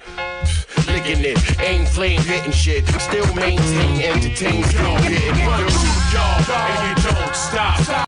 Licking 0.87 1.23
it, 1.23 1.59
aim 1.61 1.85
flame, 1.85 2.21
hitting 2.21 2.51
shit. 2.51 2.85
Still 2.87 3.33
maintain, 3.33 4.01
entertain, 4.01 4.63
still. 4.63 4.99
you 5.03 5.15
y'all, 6.13 6.51
and 6.51 6.99
you 6.99 7.09
don't 7.09 7.35
stop. 7.35 8.05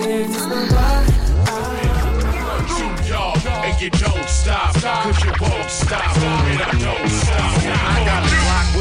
It's 0.00 0.46
the 0.46 1.17
you 3.80 3.90
don't 3.90 4.28
stop. 4.28 4.74
Cause 4.74 5.24
you 5.24 5.32
won't 5.40 5.70
stop, 5.70 6.16
and 6.16 6.62
I 6.62 6.70
don't 6.78 7.27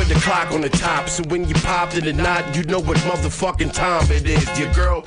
the 0.08 0.16
clock 0.16 0.52
on 0.52 0.62
the 0.62 0.70
top, 0.70 1.10
so 1.10 1.24
when 1.24 1.48
you 1.48 1.56
pop 1.56 1.96
it 1.96 2.06
or 2.06 2.14
not, 2.14 2.56
you 2.56 2.64
know 2.64 2.80
what 2.80 2.98
motherfucking 3.00 3.74
time 3.74 4.10
it 4.12 4.26
is. 4.28 4.60
Your 4.60 4.72
girl 4.74 5.04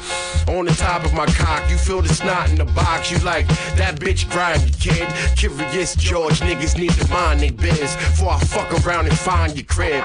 on 0.48 0.66
the 0.66 0.72
top 0.72 1.04
of 1.04 1.12
my 1.14 1.26
cock, 1.26 1.68
you 1.70 1.76
feel 1.76 2.02
the 2.02 2.08
snot 2.08 2.50
in 2.50 2.56
the 2.56 2.64
box. 2.64 3.10
You 3.10 3.18
like 3.18 3.46
that 3.76 3.96
bitch 3.96 4.28
grimy 4.30 4.70
kid. 4.72 5.08
Curious 5.36 5.94
George 5.96 6.40
niggas 6.40 6.78
need 6.78 6.92
to 6.92 7.08
mind 7.08 7.40
they 7.40 7.50
biz 7.50 7.96
before 7.96 8.32
I 8.32 8.40
fuck 8.40 8.86
around 8.86 9.06
and 9.06 9.18
find 9.18 9.54
your 9.56 9.66
crib. 9.66 10.04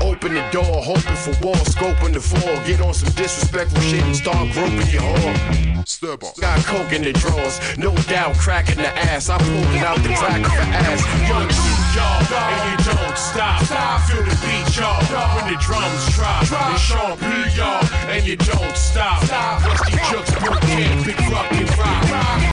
Open 0.00 0.34
the 0.34 0.46
door, 0.50 0.82
hoping 0.82 1.16
for 1.16 1.34
war, 1.44 1.54
scoping 1.56 2.12
the 2.12 2.20
fall. 2.20 2.56
Get 2.66 2.80
on 2.80 2.94
some 2.94 3.12
disrespectful 3.14 3.80
shit 3.80 4.02
and 4.02 4.16
start 4.16 4.52
groping 4.52 4.90
your 4.90 5.02
whore. 5.02 5.86
Step 5.86 6.24
up. 6.24 6.36
Got 6.36 6.58
coke 6.64 6.92
in 6.92 7.02
the 7.02 7.12
drawers, 7.12 7.60
no 7.78 7.94
doubt 8.08 8.36
cracking 8.36 8.76
the 8.76 8.88
ass. 8.88 9.28
I 9.28 9.38
pulled 9.38 9.74
it 9.74 9.82
out 9.82 9.98
the 9.98 10.14
crack 10.14 10.44
of 10.44 10.52
the 10.52 10.66
ass. 10.72 11.00
Two, 11.28 11.73
y'all, 11.94 12.20
and 12.34 12.62
you 12.70 12.76
don't 12.92 13.16
stop. 13.16 13.60
Feel 14.06 14.22
the 14.22 14.36
beat, 14.42 14.76
y'all, 14.76 15.00
when 15.34 15.52
the 15.52 15.58
drums 15.60 16.04
drop. 16.14 16.42
It's 16.42 16.82
Sean 16.82 17.16
P, 17.18 17.24
y'all, 17.56 17.84
and 18.10 18.26
you 18.26 18.36
don't 18.36 18.76
stop. 18.76 19.22
Rustee 19.22 19.98
Juxx, 20.10 20.28
boot 20.40 20.60
camp, 20.62 21.06
big 21.06 21.16
fucking 21.30 21.70
rock. 21.78 22.50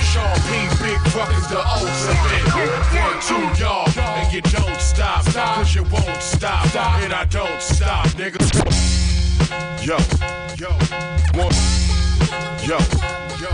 Sean 0.00 0.36
big 0.80 1.00
fucking 1.12 1.46
the 1.50 1.60
ultimate. 1.60 2.46
One, 2.94 3.18
two, 3.20 3.62
y'all, 3.62 3.88
and 3.98 4.32
you 4.32 4.40
don't 4.40 4.80
stop. 4.80 5.24
Cause 5.26 5.74
you 5.74 5.82
won't 5.84 6.22
stop, 6.22 6.64
and 7.02 7.12
I 7.12 7.24
don't 7.24 7.60
stop, 7.60 8.06
nigga. 8.16 8.40
Yo, 9.84 9.98
Yo, 10.58 10.70
one, 11.38 11.52
yo, 12.64 12.78
yo, 13.38 13.45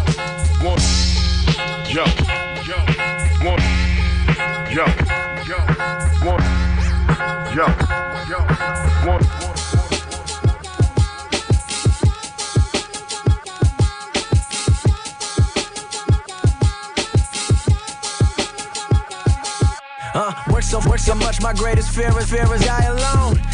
one, 0.62 0.78
yo, 1.88 2.04
yo, 2.64 2.76
one, 3.42 3.62
yo, 4.70 4.86
yo, 5.44 5.58
one, 6.24 6.42
yo, 7.52 7.66
yo. 8.28 8.38
one. 9.04 9.24
Uh, 20.14 20.32
work 20.52 20.62
so 20.62 20.78
work 20.88 20.98
so 21.00 21.14
much, 21.16 21.40
my 21.40 21.52
greatest 21.54 21.90
fear 21.90 22.16
is 22.16 22.30
fear 22.30 22.54
is 22.54 22.64
die 22.64 22.84
alone. 22.84 23.51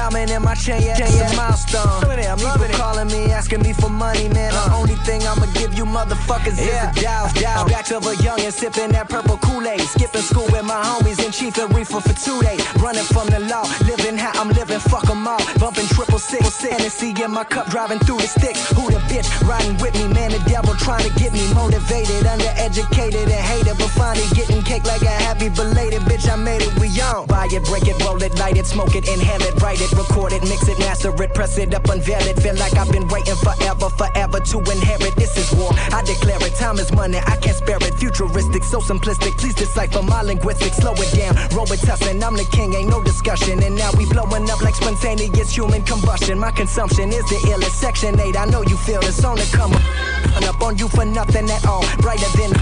Diamond 0.00 0.30
in 0.30 0.40
my 0.40 0.54
chain, 0.54 0.80
yeah, 0.80 0.96
it's 0.96 1.20
a 1.20 1.36
milestone. 1.36 1.84
I'm 2.08 2.38
People 2.38 2.72
calling 2.78 3.08
me, 3.08 3.30
asking 3.32 3.60
me 3.60 3.74
for 3.74 3.90
money, 3.90 4.30
man. 4.30 4.50
The 4.50 4.72
only 4.72 4.94
thing 5.04 5.20
I'ma 5.28 5.44
give 5.52 5.74
you 5.74 5.84
motherfuckers 5.84 6.56
is 6.56 6.72
a 6.72 6.90
Dow, 7.02 7.28
Dow. 7.34 7.68
Back 7.68 7.90
of 7.90 8.06
a 8.06 8.14
youngin' 8.24 8.50
sipping 8.50 8.92
that 8.92 9.10
purple 9.10 9.36
Kool-Aid. 9.36 9.82
Skipping 9.82 10.22
school 10.22 10.46
with 10.52 10.64
my 10.64 10.80
homies 10.80 11.22
and 11.22 11.34
chief 11.34 11.58
and 11.58 11.68
reefer 11.76 12.00
for 12.00 12.14
two 12.14 12.40
days. 12.40 12.64
Running 12.76 13.04
from 13.12 13.28
the 13.28 13.40
law, 13.40 13.68
living 13.84 14.16
how 14.16 14.32
I'm 14.40 14.48
living, 14.48 14.80
fuck 14.80 15.04
'em 15.10 15.28
all. 15.28 15.42
Bumping 15.58 15.86
triple 15.88 16.18
six, 16.18 16.62
Hennessy 16.62 17.12
in 17.22 17.30
my 17.30 17.44
cup, 17.44 17.68
driving 17.68 17.98
through 17.98 18.20
the 18.24 18.28
sticks. 18.28 18.72
Who 18.72 18.90
the 18.90 19.00
bitch 19.10 19.28
riding 19.46 19.76
with 19.82 19.94
me, 20.00 20.08
man? 20.08 20.30
The 20.32 20.40
devil 20.48 20.74
trying 20.76 21.04
to 21.04 21.12
get 21.20 21.34
me 21.34 21.44
motivated, 21.52 22.24
undereducated 22.24 23.28
and 23.28 23.44
hated, 23.52 23.76
but 23.76 23.90
finally 23.90 24.26
getting 24.32 24.62
cake 24.62 24.84
like 24.86 25.02
a 25.02 25.16
happy 25.28 25.50
belated 25.50 26.00
bitch. 26.08 26.24
I 26.30 26.36
made 26.36 26.62
it, 26.62 26.72
we 26.80 26.88
on. 27.02 27.26
Buy 27.26 27.48
it, 27.52 27.64
break 27.66 27.86
it, 27.86 28.02
roll 28.02 28.22
it, 28.22 28.32
light 28.38 28.56
it, 28.56 28.64
smoke 28.64 28.94
it, 28.96 29.06
inhale 29.06 29.42
it, 29.42 29.60
write 29.60 29.80
it, 29.82 29.89
record 29.92 30.32
it, 30.32 30.42
mix 30.42 30.68
it, 30.68 30.78
master 30.78 31.10
it, 31.22 31.34
press 31.34 31.58
it 31.58 31.74
up, 31.74 31.88
unveil 31.88 32.22
it. 32.26 32.40
Feel 32.40 32.54
like 32.56 32.76
I've 32.76 32.90
been 32.90 33.08
waiting 33.08 33.36
forever, 33.36 33.88
forever 33.90 34.40
to 34.40 34.58
inherit. 34.58 35.14
This 35.16 35.36
is 35.36 35.52
war. 35.58 35.70
I 35.92 36.02
declare 36.04 36.40
it. 36.40 36.54
Time 36.56 36.78
is 36.78 36.92
money. 36.92 37.18
I 37.18 37.36
can't 37.36 37.56
spare 37.56 37.78
it. 37.80 37.94
Futuristic, 37.94 38.64
so 38.64 38.80
simplistic. 38.80 39.36
Please 39.38 39.54
decipher 39.54 40.02
my 40.02 40.22
linguistics. 40.22 40.76
Slow 40.76 40.92
it 40.94 41.10
down. 41.16 41.34
Robitussin. 41.50 42.22
I'm 42.22 42.36
the 42.36 42.44
king. 42.52 42.74
Ain't 42.74 42.88
no 42.88 43.02
discussion. 43.02 43.62
And 43.62 43.76
now 43.76 43.90
we 43.96 44.06
blowing 44.06 44.48
up 44.50 44.62
like 44.62 44.74
spontaneous 44.74 45.54
human 45.54 45.82
combustion. 45.84 46.38
My 46.38 46.50
consumption 46.50 47.08
is 47.10 47.24
the 47.28 47.36
illest. 47.50 47.76
Section 47.80 48.18
8. 48.18 48.36
I 48.36 48.44
know 48.46 48.62
you 48.62 48.76
feel 48.76 49.00
this 49.00 49.24
on 49.24 49.36
the 49.36 49.48
come 49.52 49.72
up. 49.72 50.62
On 50.62 50.76
you 50.76 50.88
for 50.88 51.04
nothing 51.04 51.48
at 51.50 51.66
all. 51.66 51.84
Brighter 51.98 52.30
than. 52.36 52.52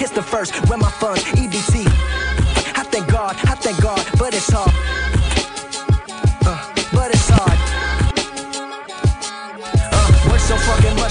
It's 0.00 0.10
the 0.10 0.22
first. 0.22 0.52
Where 0.68 0.78
my 0.78 0.90
funds. 0.90 1.22
EBT. 1.24 1.86
I 2.76 2.82
thank 2.90 3.08
God. 3.08 3.36
I 3.44 3.54
thank 3.54 3.80
God. 3.80 4.04
But 4.18 4.34
it's 4.34 4.50
hard. 4.50 4.93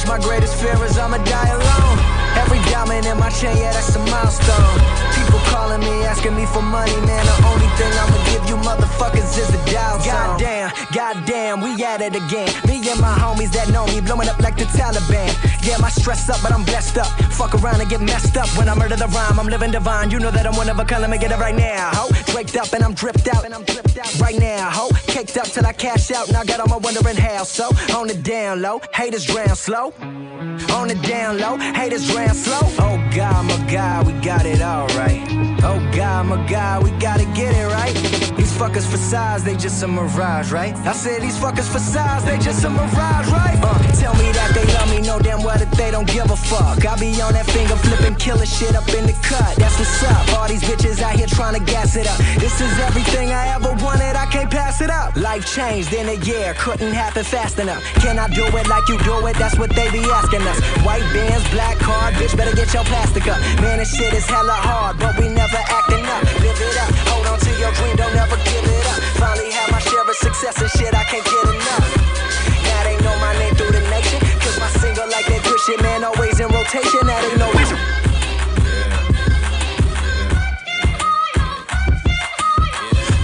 Much, 0.05 0.19
my 0.19 0.25
greatest 0.25 0.55
fear 0.55 0.75
is 0.83 0.97
I'ma 0.97 1.17
die 1.17 1.49
alone. 1.49 1.99
Every 2.35 2.59
diamond 2.71 3.05
in 3.05 3.17
my 3.17 3.29
chain, 3.29 3.55
yeah, 3.57 3.71
that's 3.71 3.95
a 3.95 3.99
milestone. 3.99 4.79
People 5.13 5.39
calling 5.45 5.79
me, 5.81 6.03
asking 6.03 6.35
me 6.35 6.45
for 6.45 6.61
money, 6.61 6.95
man. 7.05 7.25
The 7.25 7.47
only 7.47 7.67
thing 7.77 7.91
I'ma 7.93 8.17
give 8.31 8.49
you 8.49 8.57
motherfuckers 8.57 9.37
is 9.37 9.49
a 9.53 9.71
Dow 9.71 9.99
Zone. 9.99 10.39
Goddamn, 10.39 10.71
goddamn, 10.93 11.61
we 11.61 11.83
at 11.83 12.01
it 12.01 12.15
again. 12.15 12.49
Me 12.67 12.81
and 12.89 12.99
my 12.99 13.13
homies 13.13 13.51
that 13.51 13.69
know 13.69 13.85
me, 13.87 14.01
blowing 14.01 14.29
up 14.29 14.39
like 14.39 14.57
the 14.57 14.65
Taliban. 14.65 15.31
Yeah, 15.65 15.77
my 15.77 15.89
stress 15.89 16.29
up, 16.29 16.41
but 16.41 16.51
I'm 16.51 16.63
blessed 16.63 16.97
up. 16.97 17.07
Fuck 17.31 17.53
around 17.55 17.81
and 17.81 17.89
get 17.89 18.01
messed 18.01 18.35
up. 18.35 18.49
When 18.57 18.67
I 18.67 18.75
murder 18.75 18.95
the 18.95 19.07
rhyme, 19.07 19.39
I'm 19.39 19.47
living 19.47 19.71
divine. 19.71 20.09
You 20.09 20.19
know 20.19 20.31
that 20.31 20.45
I'm 20.47 20.55
one 20.55 20.69
of 20.69 20.79
a 20.79 20.85
kind, 20.85 21.01
let 21.01 21.11
me 21.11 21.17
get 21.17 21.31
it 21.31 21.37
right 21.37 21.55
now, 21.55 21.91
ho. 21.93 22.09
Draped 22.33 22.57
up 22.57 22.73
and 22.73 22.83
I'm 22.83 22.95
dripped 22.95 23.27
out, 23.27 23.45
and 23.45 23.53
I'm 23.53 23.63
dripped 23.63 23.95
out 23.95 24.19
right 24.19 24.35
now, 24.39 24.67
ho. 24.71 24.89
Caked 25.05 25.37
up 25.37 25.45
till 25.45 25.67
I 25.67 25.71
cash 25.71 26.09
out, 26.09 26.31
now 26.31 26.43
got 26.43 26.59
all 26.59 26.67
my 26.67 26.77
wondering 26.77 27.15
how. 27.15 27.43
So 27.43 27.65
on 27.95 28.07
the 28.07 28.15
down 28.15 28.59
low, 28.59 28.81
haters 28.91 29.25
drown 29.25 29.55
slow. 29.55 29.93
On 30.73 30.87
the 30.87 30.99
down 31.07 31.37
low, 31.37 31.57
haters 31.57 32.09
drown 32.09 32.33
slow. 32.33 32.61
Oh 32.79 32.97
God, 33.15 33.45
my 33.45 33.71
God, 33.71 34.07
we 34.07 34.13
got 34.13 34.47
it 34.47 34.63
all 34.63 34.87
right. 34.97 35.21
Oh 35.63 35.77
God, 35.95 36.25
my 36.25 36.43
God, 36.49 36.83
we 36.83 36.89
gotta 36.97 37.25
get 37.35 37.53
it 37.55 37.67
right. 37.67 37.93
These 38.53 38.61
fuckers 38.61 38.85
for 38.85 38.97
size, 38.97 39.43
they 39.43 39.55
just 39.55 39.81
a 39.81 39.87
mirage, 39.87 40.51
right? 40.51 40.75
I 40.85 40.93
said 40.93 41.23
these 41.23 41.35
fuckers 41.39 41.65
for 41.65 41.79
size, 41.79 42.23
they 42.23 42.37
just 42.37 42.63
a 42.63 42.69
mirage, 42.69 43.27
right? 43.33 43.57
Uh, 43.57 43.81
tell 43.97 44.13
me 44.13 44.29
that 44.29 44.53
they 44.53 44.61
love 44.77 44.93
me, 44.93 45.01
know 45.01 45.17
damn 45.17 45.41
well 45.41 45.57
that 45.57 45.71
they 45.71 45.89
don't 45.89 46.05
give 46.05 46.29
a 46.29 46.35
fuck. 46.37 46.85
I 46.85 46.93
be 46.99 47.19
on 47.19 47.33
that 47.33 47.47
finger 47.47 47.75
flipping, 47.75 48.13
killer 48.13 48.45
shit 48.45 48.75
up 48.75 48.87
in 48.93 49.07
the 49.09 49.17
cut. 49.25 49.57
That's 49.57 49.73
what's 49.79 50.03
up. 50.05 50.37
All 50.37 50.47
these 50.47 50.61
bitches 50.61 51.01
out 51.01 51.17
here 51.17 51.25
trying 51.25 51.57
to 51.57 51.65
gas 51.65 51.95
it 51.95 52.05
up. 52.05 52.19
This 52.37 52.61
is 52.61 52.69
everything 52.77 53.31
I 53.33 53.57
ever 53.57 53.73
wanted, 53.81 54.13
I 54.13 54.27
can't 54.27 54.51
pass 54.51 54.81
it 54.81 54.91
up. 54.91 55.15
Life 55.15 55.49
changed 55.49 55.91
in 55.91 56.09
a 56.09 56.17
year, 56.21 56.53
couldn't 56.59 56.93
happen 56.93 57.23
fast 57.23 57.57
enough. 57.57 57.81
Can 58.05 58.19
I 58.19 58.29
do 58.29 58.45
it 58.45 58.67
like 58.69 58.87
you 58.87 59.01
do 59.01 59.25
it? 59.25 59.35
That's 59.37 59.57
what 59.57 59.73
they 59.73 59.89
be 59.89 60.05
asking 60.13 60.45
us. 60.45 60.61
White 60.85 61.09
bands, 61.09 61.41
black 61.49 61.79
card, 61.79 62.13
bitch, 62.21 62.37
better 62.37 62.55
get 62.55 62.71
your 62.71 62.85
plastic 62.85 63.25
up. 63.25 63.41
Man, 63.65 63.79
this 63.79 63.97
shit 63.97 64.13
is 64.13 64.27
hella 64.29 64.53
hard, 64.53 64.99
but 64.99 65.17
we 65.17 65.25
never 65.27 65.57
acting 65.57 66.05
up. 66.05 66.21
Live 66.37 66.61
it 66.61 66.77
up, 66.77 66.93
hold 67.09 67.25
on 67.25 67.42
your 67.63 67.71
dream, 67.79 67.95
don't 67.95 68.15
ever 68.15 68.35
give 68.43 68.65
it 68.75 68.85
up. 68.91 68.99
Finally 69.23 69.49
have 69.55 69.71
my 69.71 69.79
share 69.79 70.03
of 70.03 70.15
success 70.15 70.59
and 70.59 70.71
shit, 70.75 70.91
I 70.91 71.03
can't 71.07 71.23
get 71.23 71.45
enough. 71.55 71.87
Now 72.67 72.81
they 72.83 72.97
know 72.99 73.15
my 73.23 73.33
name 73.39 73.55
through 73.55 73.71
the 73.71 73.83
nation, 73.87 74.19
cause 74.43 74.59
my 74.59 74.67
single 74.83 75.07
like 75.07 75.27
man, 75.79 76.03
always 76.03 76.39
in 76.43 76.47
rotation. 76.51 77.03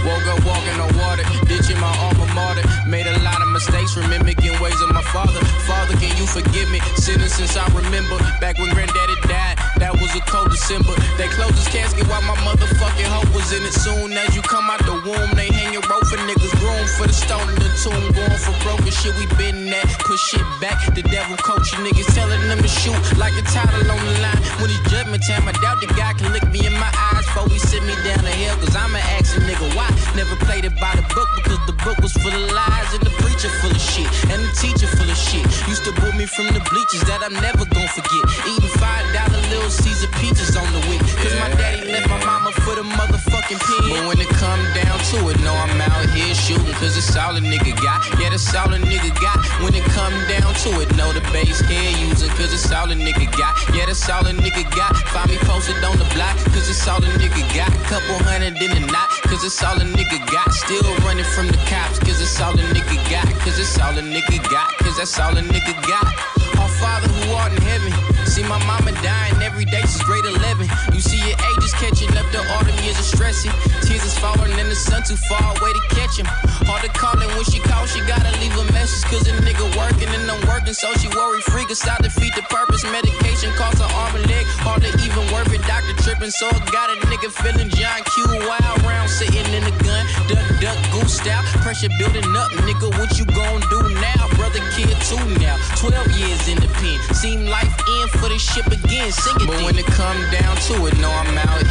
Woke 0.08 0.26
up 0.32 0.40
walking 0.48 0.78
on 0.84 0.90
water, 0.96 1.24
ditching 1.44 1.78
my 1.78 1.92
alma 2.04 2.26
mater. 2.32 2.64
Made 2.88 3.06
a 3.06 3.18
lot 3.20 3.42
of 3.42 3.48
mistakes 3.48 3.92
from 3.92 4.08
mimicking 4.08 4.56
ways 4.62 4.80
of 4.80 4.89
my 5.00 5.12
father. 5.12 5.40
Father, 5.64 5.96
can 5.96 6.12
you 6.20 6.26
forgive 6.26 6.68
me? 6.70 6.80
Sinning 6.96 7.28
since 7.28 7.56
I 7.56 7.64
remember. 7.72 8.20
Back 8.40 8.58
when 8.58 8.68
granddaddy 8.76 9.16
died, 9.24 9.56
that 9.80 9.96
was 9.96 10.12
a 10.12 10.20
cold 10.28 10.50
December. 10.52 10.92
They 11.16 11.28
closed 11.32 11.56
his 11.56 11.68
casket 11.68 12.04
while 12.08 12.22
my 12.22 12.36
motherfucking 12.44 13.08
hope 13.08 13.32
was 13.32 13.48
in 13.52 13.64
it. 13.64 13.72
Soon 13.72 14.12
as 14.12 14.36
you 14.36 14.42
come 14.42 14.68
out 14.68 14.84
the 14.84 15.00
womb, 15.00 15.30
they 15.36 15.48
hang 15.48 15.72
your 15.72 15.84
rope 15.88 16.04
for 16.04 16.20
niggas. 16.28 16.52
Room 16.60 16.84
for 17.00 17.06
the 17.08 17.16
stone 17.16 17.48
in 17.48 17.56
the 17.56 17.72
tomb. 17.80 18.04
Going 18.12 18.40
for 18.40 18.52
broken 18.60 18.92
shit 18.92 19.16
we 19.16 19.24
been 19.40 19.72
at. 19.72 19.88
Push 20.04 20.20
shit 20.36 20.44
back. 20.60 20.76
The 20.92 21.02
devil 21.08 21.36
coaching 21.40 21.80
niggas, 21.80 22.12
telling 22.12 22.42
them 22.48 22.60
to 22.60 22.68
shoot 22.68 22.98
like 23.16 23.32
a 23.40 23.44
title 23.48 23.88
on 23.88 24.00
the 24.04 24.16
line. 24.20 24.40
When 24.60 24.68
it's 24.68 24.84
judgment 24.90 25.24
time, 25.24 25.48
I 25.48 25.54
doubt 25.64 25.80
the 25.80 25.88
guy 25.96 26.12
can 26.18 26.28
look 26.34 26.44
me 26.52 26.66
in 26.66 26.76
my 26.76 26.92
eyes 27.12 27.24
before 27.24 27.48
he 27.48 27.58
send 27.58 27.86
me 27.86 27.94
down 28.04 28.20
the 28.20 28.34
hill. 28.34 28.56
Cause 28.60 28.76
I'm 28.76 28.92
an 28.92 29.04
action 29.16 29.48
nigga. 29.48 29.64
Why? 29.72 29.88
Never 30.12 30.36
played 30.44 30.68
it 30.68 30.76
by 30.76 30.92
the 30.98 31.06
book 31.14 31.28
because 31.40 31.60
the 31.64 31.76
book 31.86 31.96
was 32.04 32.12
full 32.20 32.34
of 32.34 32.52
lies 32.52 32.90
and 32.92 33.02
the 33.06 33.14
preacher 33.22 33.48
full 33.62 33.70
of 33.70 33.80
shit 33.80 34.10
and 34.28 34.42
the 34.42 34.52
teacher 34.58 34.89
full 34.96 35.10
of 35.10 35.16
shit. 35.16 35.44
Used 35.68 35.84
to 35.84 35.92
boo 35.92 36.12
me 36.16 36.26
from 36.26 36.46
the 36.54 36.62
bleachers 36.70 37.04
that 37.06 37.20
I'm 37.22 37.34
never 37.34 37.64
gonna 37.66 37.88
forget. 37.92 38.24
Eating 38.48 38.74
five 38.80 39.04
dollar 39.12 39.40
little 39.52 39.70
Caesar 39.70 40.08
peaches 40.18 40.56
on 40.56 40.66
the 40.72 40.82
wick. 40.88 41.02
Cause 41.20 41.34
my 41.38 41.50
daddy 41.60 41.90
left 41.92 42.08
my 42.08 42.20
mama 42.24 42.50
for 42.64 42.74
the 42.74 42.82
motherfucking 42.84 43.60
pen. 43.60 43.82
But 43.90 44.02
when 44.08 44.18
it 44.20 44.30
come 44.40 44.62
down 44.74 44.79
to 45.10 45.28
it, 45.28 45.40
no, 45.42 45.50
I'm 45.50 45.80
out 45.80 46.06
here 46.14 46.34
shooting. 46.34 46.72
Cause 46.78 46.96
it's 46.96 47.16
all 47.16 47.34
a 47.34 47.40
nigga 47.42 47.74
got. 47.82 47.98
Yeah, 48.20 48.30
that's 48.30 48.54
all 48.54 48.70
a 48.72 48.78
nigga 48.78 49.10
got. 49.18 49.42
When 49.62 49.74
it 49.74 49.82
come 49.90 50.14
down 50.30 50.54
to 50.62 50.70
it, 50.80 50.94
no, 50.94 51.12
the 51.12 51.20
bass 51.34 51.60
head 51.60 51.98
using. 51.98 52.30
Cause 52.38 52.54
it's 52.54 52.70
all 52.70 52.90
a 52.90 52.94
nigga 52.94 53.26
got. 53.36 53.58
Yeah, 53.74 53.86
that's 53.86 54.08
all 54.08 54.24
a 54.26 54.30
nigga 54.30 54.64
got. 54.70 54.96
Find 55.10 55.30
me 55.30 55.38
posted 55.42 55.82
on 55.82 55.98
the 55.98 56.06
block. 56.14 56.38
Cause 56.54 56.70
it's 56.70 56.86
all 56.86 57.02
a 57.02 57.10
nigga 57.18 57.42
got. 57.58 57.74
Couple 57.90 58.22
hundred 58.22 58.54
in 58.62 58.70
the 58.70 58.86
knot. 58.86 59.10
Cause 59.26 59.42
it's 59.42 59.58
all 59.62 59.74
a 59.82 59.84
nigga 59.84 60.22
got. 60.30 60.46
Still 60.54 60.86
running 61.02 61.26
from 61.34 61.48
the 61.50 61.58
cops. 61.66 61.98
Cause 61.98 62.22
it's 62.22 62.40
all 62.40 62.54
a 62.54 62.62
nigga 62.70 62.96
got. 63.10 63.26
Cause 63.42 63.58
it's 63.58 63.78
all 63.82 63.98
a 63.98 64.02
nigga 64.02 64.38
got. 64.48 64.70
Cause 64.78 64.96
that's 64.96 65.18
all 65.18 65.36
a 65.36 65.42
nigga 65.42 65.74
got. 65.90 66.06
Our 66.54 66.70
Father 66.78 67.08
who 67.08 67.34
art 67.34 67.52
in 67.52 67.62
heaven. 67.62 67.90
See 68.30 68.46
my 68.46 68.62
mama 68.64 68.92
dying 69.02 69.42
every 69.42 69.64
day 69.64 69.82
since 69.90 70.04
grade 70.04 70.24
11. 70.24 70.70
You 70.94 71.00
see 71.00 71.18
age 71.18 71.58
is 71.58 71.59
catching 71.80 72.12
up, 72.20 72.28
the 72.30 72.44
autumn 72.60 72.76
years 72.84 73.00
are 73.00 73.08
stressing. 73.16 73.50
Tears 73.80 74.04
is 74.04 74.16
falling 74.20 74.52
and 74.60 74.68
the 74.68 74.76
sun 74.76 75.02
too 75.02 75.16
far 75.32 75.56
away 75.56 75.72
to 75.72 75.82
catch 75.96 76.20
him. 76.20 76.28
Hard 76.68 76.84
to 76.84 76.92
call 76.92 77.16
and 77.16 77.32
when 77.32 77.44
she 77.48 77.58
calls, 77.58 77.88
she 77.90 78.04
gotta 78.04 78.30
leave 78.38 78.52
a 78.52 78.66
message. 78.76 79.02
Cause 79.08 79.24
a 79.26 79.32
nigga 79.40 79.64
working 79.80 80.12
and 80.12 80.28
I'm 80.28 80.38
working, 80.46 80.76
so 80.76 80.92
she 81.00 81.08
worry 81.16 81.40
free. 81.40 81.64
Cause 81.64 81.80
I 81.88 81.96
defeat 82.04 82.36
the 82.36 82.44
purpose. 82.52 82.84
Medication 82.84 83.50
costs 83.56 83.80
her 83.80 83.88
arm 83.96 84.14
and 84.20 84.28
leg. 84.28 84.44
Hard 84.60 84.84
to 84.84 84.92
even 85.00 85.24
worth 85.32 85.48
it. 85.56 85.64
Doctor 85.64 85.96
tripping, 86.04 86.30
so 86.30 86.52
I 86.52 86.60
got 86.68 86.92
a 86.92 87.00
nigga 87.08 87.32
feeling 87.32 87.72
John 87.72 88.04
Q. 88.12 88.28
Wild 88.44 88.82
round 88.84 89.08
sitting 89.08 89.48
in 89.56 89.64
the 89.64 89.74
gun. 89.80 90.04
Duck, 90.28 90.44
duck, 90.60 90.78
goose 90.92 91.16
style. 91.16 91.42
Pressure 91.64 91.90
building 91.96 92.28
up, 92.36 92.52
nigga. 92.68 92.92
What 93.00 93.16
you 93.16 93.24
gon' 93.24 93.64
do 93.72 93.80
now? 93.96 94.28
Brother, 94.36 94.60
kid, 94.76 94.92
too 95.08 95.24
now. 95.40 95.56
12 95.80 96.12
years 96.20 96.44
in 96.44 96.60
the 96.60 96.68
pen. 96.76 97.00
Seem 97.16 97.48
life 97.48 97.72
in 97.72 98.06
for 98.20 98.28
the 98.28 98.38
ship 98.38 98.68
again. 98.68 99.10
Sing 99.12 99.36
it. 99.40 99.48
But 99.48 99.64
when 99.64 99.78
it 99.80 99.88
come 99.88 100.20
down 100.28 100.56
to 100.68 100.86
it, 100.86 100.94
no, 101.00 101.08
I'm 101.08 101.38
out. 101.48 101.69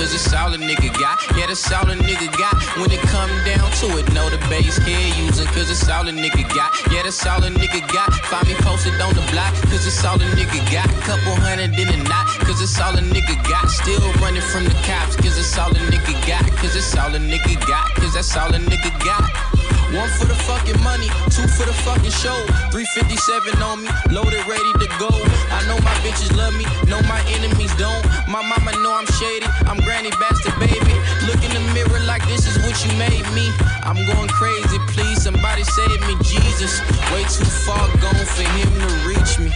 Cause 0.00 0.14
it's 0.14 0.32
all 0.32 0.48
a 0.48 0.56
nigga 0.56 0.88
got. 0.98 1.20
Yeah, 1.36 1.44
that's 1.46 1.70
all 1.70 1.84
a 1.84 1.94
nigga 1.94 2.32
got. 2.32 2.56
When 2.80 2.90
it 2.90 3.04
come 3.12 3.28
down 3.44 3.68
to 3.84 3.86
it, 4.00 4.10
know 4.14 4.30
the 4.30 4.38
bass 4.48 4.78
head 4.78 5.12
using. 5.20 5.44
Cause 5.52 5.68
it's 5.68 5.86
all 5.90 6.08
a 6.08 6.10
nigga 6.10 6.48
got. 6.56 6.72
Yeah, 6.90 7.02
that's 7.02 7.20
all 7.26 7.44
a 7.44 7.50
nigga 7.50 7.84
got. 7.92 8.08
Find 8.32 8.48
me 8.48 8.54
posted 8.64 8.98
on 8.98 9.12
the 9.12 9.20
block. 9.30 9.52
Cause 9.68 9.86
it's 9.86 10.02
all 10.02 10.16
a 10.16 10.24
nigga 10.32 10.64
got. 10.72 10.88
Couple 11.04 11.36
hundred 11.44 11.76
in 11.78 11.88
the 11.92 11.98
knot. 12.08 12.26
Cause 12.48 12.62
it's 12.62 12.80
all 12.80 12.96
a 12.96 13.02
nigga 13.02 13.36
got. 13.44 13.68
Still 13.68 14.00
running 14.24 14.40
from 14.40 14.64
the 14.64 14.74
cops. 14.88 15.16
Cause 15.16 15.36
it's 15.36 15.58
all 15.58 15.68
a 15.68 15.80
nigga 15.92 16.16
got. 16.26 16.48
Cause 16.56 16.74
it's 16.74 16.96
all 16.96 17.14
a 17.14 17.18
nigga 17.18 17.60
got. 17.68 17.94
Cause 17.96 18.14
that's 18.14 18.34
all 18.38 18.54
a 18.54 18.58
nigga 18.58 18.88
got. 19.04 19.69
One 19.92 20.08
for 20.08 20.26
the 20.26 20.38
fucking 20.46 20.78
money, 20.86 21.10
two 21.34 21.42
for 21.58 21.66
the 21.66 21.74
fucking 21.82 22.14
show. 22.14 22.38
357 22.70 23.58
on 23.58 23.82
me, 23.82 23.90
loaded, 24.14 24.38
ready 24.46 24.72
to 24.78 24.86
go. 25.02 25.10
I 25.50 25.66
know 25.66 25.74
my 25.82 25.94
bitches 26.06 26.30
love 26.38 26.54
me, 26.54 26.62
know 26.86 27.02
my 27.10 27.18
enemies 27.34 27.74
don't. 27.74 28.06
My 28.30 28.38
mama 28.38 28.70
know 28.86 28.94
I'm 28.94 29.06
shady, 29.18 29.46
I'm 29.66 29.78
granny 29.82 30.10
bastard 30.22 30.54
baby. 30.62 30.94
Look 31.26 31.42
in 31.42 31.50
the 31.50 31.64
mirror 31.74 31.98
like 32.06 32.22
this 32.30 32.46
is 32.46 32.62
what 32.62 32.78
you 32.86 32.94
made 33.02 33.26
me. 33.34 33.50
I'm 33.82 33.98
going 34.06 34.28
crazy, 34.30 34.78
please 34.94 35.22
somebody 35.22 35.64
save 35.64 36.00
me, 36.06 36.14
Jesus. 36.22 36.78
Way 37.10 37.26
too 37.26 37.50
far 37.66 37.82
gone 37.98 38.26
for 38.30 38.46
him 38.46 38.70
to 38.70 38.88
reach 39.10 39.38
me. 39.42 39.50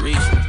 Reach 0.00 0.26
me. 0.32 0.39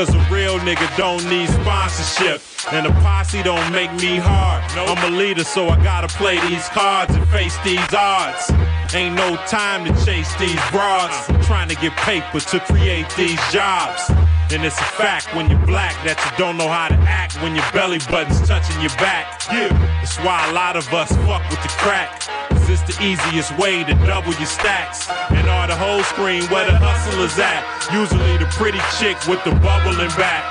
Cause 0.00 0.14
a 0.14 0.34
real 0.34 0.58
nigga 0.60 0.96
don't 0.96 1.22
need 1.28 1.46
sponsorship. 1.50 2.40
And 2.72 2.86
a 2.86 2.90
posse 3.02 3.42
don't 3.42 3.70
make 3.70 3.92
me 4.00 4.16
hard. 4.16 4.64
I'm 4.74 5.12
a 5.12 5.14
leader, 5.14 5.44
so 5.44 5.68
I 5.68 5.76
gotta 5.84 6.08
play 6.08 6.40
these 6.48 6.66
cards 6.70 7.14
and 7.14 7.28
face 7.28 7.54
these 7.64 7.92
odds. 7.92 8.50
Ain't 8.94 9.14
no 9.14 9.36
time 9.46 9.84
to 9.84 9.92
chase 10.06 10.34
these 10.36 10.58
broads. 10.70 11.26
Trying 11.46 11.68
to 11.68 11.74
get 11.74 11.94
paper 11.98 12.40
to 12.40 12.60
create 12.60 13.14
these 13.14 13.38
jobs. 13.52 14.10
And 14.52 14.64
it's 14.64 14.80
a 14.80 14.90
fact 14.98 15.30
when 15.36 15.48
you're 15.48 15.62
black 15.62 15.94
that 16.02 16.18
you 16.18 16.30
don't 16.34 16.58
know 16.58 16.66
how 16.66 16.90
to 16.90 16.98
act 17.06 17.38
when 17.38 17.54
your 17.54 17.62
belly 17.70 18.02
button's 18.10 18.42
touching 18.42 18.74
your 18.82 18.90
back. 18.98 19.46
Yeah, 19.46 19.70
that's 20.02 20.18
why 20.26 20.42
a 20.50 20.52
lot 20.52 20.74
of 20.74 20.90
us 20.90 21.14
fuck 21.22 21.46
with 21.46 21.62
the 21.62 21.70
crack. 21.78 22.26
Cause 22.50 22.66
it's 22.66 22.82
the 22.82 22.98
easiest 22.98 23.54
way 23.62 23.86
to 23.86 23.94
double 24.10 24.34
your 24.42 24.50
stacks. 24.50 25.06
And 25.30 25.46
all 25.46 25.70
the 25.70 25.78
whole 25.78 26.02
screen 26.02 26.42
where 26.50 26.66
the 26.66 26.74
hustlers 26.74 27.38
at. 27.38 27.62
Usually 27.94 28.42
the 28.42 28.50
pretty 28.58 28.82
chick 28.98 29.14
with 29.30 29.38
the 29.46 29.54
bubbling 29.62 30.10
back. 30.18 30.42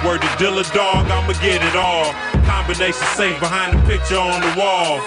Word 0.00 0.24
to 0.24 0.32
Dilla 0.40 0.64
Dog, 0.72 1.04
I'ma 1.12 1.36
get 1.44 1.60
it 1.60 1.76
all. 1.76 2.16
Combination 2.48 3.04
safe 3.12 3.36
behind 3.44 3.76
the 3.76 3.82
picture 3.84 4.16
on 4.16 4.40
the 4.40 4.52
wall. 4.56 5.04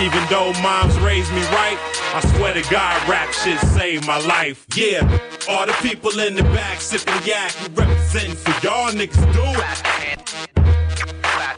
Even 0.00 0.24
though 0.28 0.52
moms 0.62 0.98
raised 1.00 1.32
me 1.32 1.42
right, 1.50 1.78
I 2.14 2.20
swear 2.36 2.54
to 2.54 2.62
God, 2.70 3.08
rap 3.08 3.32
shit 3.32 3.58
saved 3.60 4.06
my 4.06 4.18
life. 4.26 4.66
Yeah, 4.74 5.02
all 5.48 5.66
the 5.66 5.72
people 5.74 6.18
in 6.20 6.34
the 6.34 6.42
back 6.44 6.80
sipping 6.80 7.22
yak, 7.26 7.54
you 7.60 7.68
representing 7.74 8.34
for 8.34 8.52
y'all 8.66 8.90
niggas 8.90 9.32
do 9.32 9.44
it. 9.44 9.82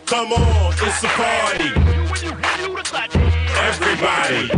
Come 0.07 0.33
on, 0.33 0.75
it's 0.79 1.03
a 1.03 1.09
party. 1.09 1.71
Everybody, 3.65 4.51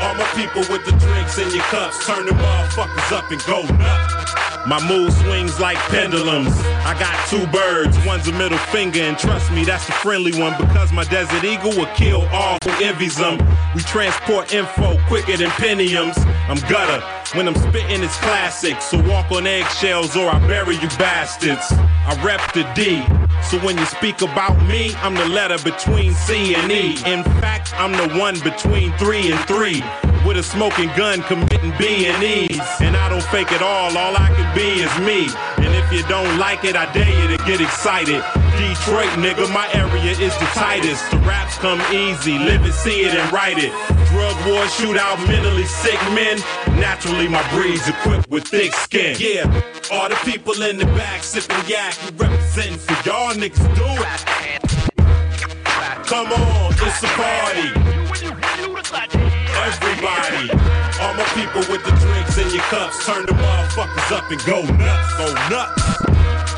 all 0.00 0.14
my 0.14 0.24
people 0.34 0.62
with 0.72 0.86
the 0.86 0.96
drinks 0.98 1.36
in 1.36 1.50
your 1.54 1.64
cups, 1.64 2.06
turn 2.06 2.24
the 2.24 2.32
motherfuckers 2.32 3.12
up 3.12 3.30
and 3.30 3.40
go 3.44 3.62
nuts. 3.76 4.34
My 4.66 4.80
mood 4.88 5.12
swings 5.12 5.60
like 5.60 5.76
pendulums. 5.92 6.56
I 6.86 6.96
got 6.98 7.14
two 7.28 7.46
birds, 7.48 7.98
one's 8.06 8.26
a 8.26 8.32
middle 8.32 8.56
finger, 8.72 9.00
and 9.00 9.18
trust 9.18 9.52
me, 9.52 9.64
that's 9.64 9.86
the 9.86 9.92
friendly 9.92 10.32
one 10.40 10.56
because 10.56 10.90
my 10.92 11.04
desert 11.04 11.44
eagle 11.44 11.72
will 11.76 11.92
kill 11.94 12.22
all 12.32 12.56
who 12.64 12.70
envies 12.82 13.16
them. 13.16 13.36
We 13.74 13.82
transport 13.82 14.54
info 14.54 14.96
quicker 15.08 15.36
than 15.36 15.50
pentiums. 15.50 16.16
I'm 16.48 16.56
gutter. 16.70 17.04
When 17.32 17.48
I'm 17.48 17.54
spitting, 17.54 18.02
it's 18.02 18.16
classic. 18.18 18.80
So 18.80 19.02
walk 19.08 19.32
on 19.32 19.46
eggshells 19.46 20.16
or 20.16 20.28
I 20.28 20.38
bury 20.46 20.76
you 20.76 20.88
bastards. 20.98 21.66
I 21.72 22.20
rep 22.24 22.40
the 22.52 22.62
D. 22.74 23.02
So 23.42 23.58
when 23.64 23.76
you 23.76 23.84
speak 23.86 24.22
about 24.22 24.56
me, 24.68 24.94
I'm 24.96 25.14
the 25.14 25.26
letter 25.26 25.58
between 25.64 26.12
C 26.14 26.54
and 26.54 26.70
E. 26.70 26.90
In 27.06 27.24
fact, 27.40 27.72
I'm 27.74 27.92
the 27.92 28.18
one 28.18 28.38
between 28.40 28.92
three 28.98 29.32
and 29.32 29.40
three. 29.46 29.82
With 30.26 30.38
a 30.38 30.42
smoking 30.42 30.88
gun 30.96 31.22
committing 31.22 31.74
B 31.78 32.06
and 32.06 32.22
E's. 32.22 32.58
And 32.80 32.96
I 32.96 33.10
don't 33.10 33.22
fake 33.24 33.52
it 33.52 33.60
all, 33.60 33.96
all 33.96 34.16
I 34.16 34.32
can 34.34 34.54
be 34.56 34.80
is 34.80 34.98
me. 35.00 35.28
And 35.62 35.74
if 35.74 35.92
you 35.92 36.02
don't 36.08 36.38
like 36.38 36.64
it, 36.64 36.76
I 36.76 36.90
dare 36.92 37.12
you 37.20 37.36
to 37.36 37.44
get 37.44 37.60
excited. 37.60 38.24
Detroit, 38.56 39.12
nigga, 39.20 39.52
my 39.52 39.68
area 39.74 40.12
is 40.12 40.34
the 40.38 40.46
tightest. 40.56 41.10
The 41.10 41.18
raps 41.18 41.58
come 41.58 41.80
easy, 41.92 42.38
live 42.38 42.64
it, 42.64 42.72
see 42.72 43.02
it, 43.02 43.14
and 43.14 43.32
write 43.32 43.58
it. 43.58 43.70
Drug 44.08 44.36
war, 44.46 44.64
shootout, 44.64 45.18
mentally 45.28 45.66
sick 45.66 46.00
men. 46.14 46.38
Naturally, 46.80 47.28
my 47.28 47.42
breed's 47.52 47.86
equipped 47.86 48.30
with 48.30 48.46
thick 48.46 48.72
skin. 48.72 49.16
Yeah, 49.18 49.44
all 49.92 50.08
the 50.08 50.16
people 50.24 50.62
in 50.62 50.78
the 50.78 50.86
back 50.96 51.22
sipping 51.22 51.68
yak, 51.68 51.94
representing 52.16 52.78
for 52.78 52.94
y'all 53.06 53.34
niggas 53.34 53.60
do 53.76 53.84
it. 53.84 54.84
Come 56.06 56.32
on, 56.32 56.72
it's 56.72 57.02
a 57.02 57.06
party. 57.08 57.93
Everybody, 59.82 60.50
all 61.00 61.14
my 61.14 61.24
people 61.34 61.60
with 61.72 61.84
the 61.84 61.90
drinks 62.00 62.38
in 62.38 62.48
your 62.54 62.64
cups, 62.64 63.04
turn 63.06 63.26
the 63.26 63.32
motherfuckers 63.32 64.12
up 64.16 64.30
and 64.30 64.40
go 64.44 64.62
nuts, 64.76 65.18
go 65.18 65.34
nuts. 65.50 66.53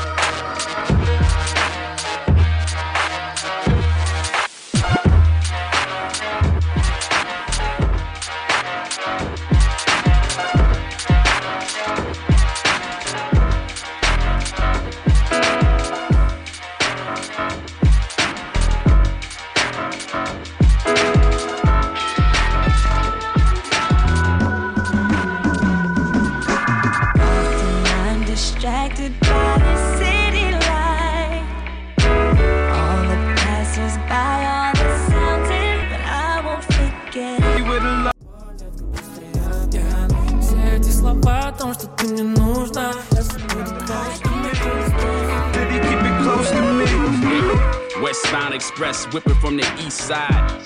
Express 48.97 49.13
whipping 49.13 49.39
from 49.39 49.57
the 49.57 49.85
east 49.85 50.07
side. 50.07 50.61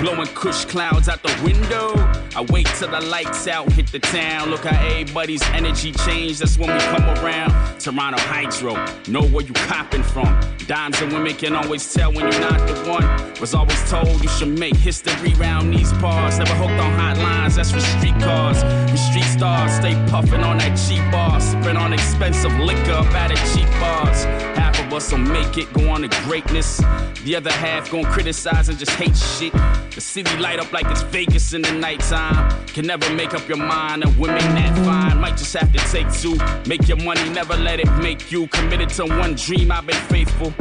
Blowing 0.00 0.26
kush 0.34 0.64
clouds 0.64 1.08
out 1.08 1.22
the 1.22 1.32
window. 1.44 1.94
I 2.34 2.44
wait 2.50 2.66
till 2.78 2.88
the 2.88 3.00
lights 3.00 3.46
out, 3.46 3.70
hit 3.72 3.86
the 3.92 4.00
town. 4.00 4.50
Look 4.50 4.64
how 4.64 4.76
everybody's 4.88 5.42
energy 5.50 5.92
changed. 5.92 6.40
That's 6.40 6.58
when 6.58 6.72
we 6.72 6.80
come 6.80 7.04
around. 7.04 7.78
Toronto 7.78 8.18
Hydro, 8.18 8.74
know 9.08 9.22
where 9.28 9.44
you 9.44 9.52
copping 9.52 10.02
from. 10.02 10.38
Dimes 10.66 11.00
and 11.00 11.12
women 11.12 11.34
can 11.34 11.54
always 11.54 11.92
tell 11.92 12.12
when 12.12 12.30
you're 12.32 12.40
not 12.40 12.58
the 12.66 12.90
one. 12.90 13.40
Was 13.40 13.54
always 13.54 13.88
told 13.88 14.20
you 14.20 14.28
should 14.30 14.58
make 14.58 14.74
history 14.74 15.34
round 15.34 15.72
these 15.72 15.92
parts. 15.94 16.38
Never 16.38 16.54
hooked 16.54 16.80
on 16.80 16.90
hotlines, 16.98 17.54
that's 17.54 17.70
for 17.70 17.80
street 17.80 18.18
cars. 18.20 18.64
We 18.90 18.96
street 18.96 19.30
stars 19.30 19.72
stay 19.76 19.94
puffing 20.08 20.42
on 20.42 20.58
that 20.58 20.74
cheap 20.74 21.04
bar. 21.12 21.40
Sipping 21.40 21.76
on 21.76 21.92
expensive 21.92 22.52
liquor 22.58 22.92
up 22.92 23.06
at 23.14 23.28
the 23.28 23.36
cheap 23.54 23.70
bars. 23.78 24.55
Half 24.76 24.88
of 24.88 24.92
us 24.92 25.10
will 25.10 25.18
make 25.18 25.56
it, 25.56 25.72
go 25.72 25.88
on 25.88 26.02
to 26.02 26.08
greatness. 26.24 26.82
The 27.24 27.34
other 27.34 27.50
half 27.50 27.90
gon' 27.90 28.04
criticize 28.04 28.68
and 28.68 28.78
just 28.78 28.92
hate 28.92 29.16
shit. 29.16 29.54
The 29.94 30.02
city 30.02 30.36
light 30.36 30.58
up 30.58 30.70
like 30.70 30.84
it's 30.88 31.00
Vegas 31.00 31.54
in 31.54 31.62
the 31.62 31.72
nighttime. 31.72 32.66
Can 32.66 32.86
never 32.86 33.10
make 33.14 33.32
up 33.32 33.48
your 33.48 33.56
mind, 33.56 34.04
and 34.04 34.14
women 34.18 34.38
that 34.54 34.76
fine 34.84 35.18
might 35.18 35.38
just 35.38 35.54
have 35.56 35.72
to 35.72 35.78
take 35.90 36.12
two. 36.12 36.36
Make 36.68 36.88
your 36.88 36.98
money, 36.98 37.26
never 37.30 37.56
let 37.56 37.80
it 37.80 37.90
make 38.02 38.30
you. 38.30 38.48
Committed 38.48 38.90
to 38.90 39.06
one 39.06 39.34
dream, 39.34 39.72
I've 39.72 39.86
been 39.86 39.96
faithful. 40.08 40.52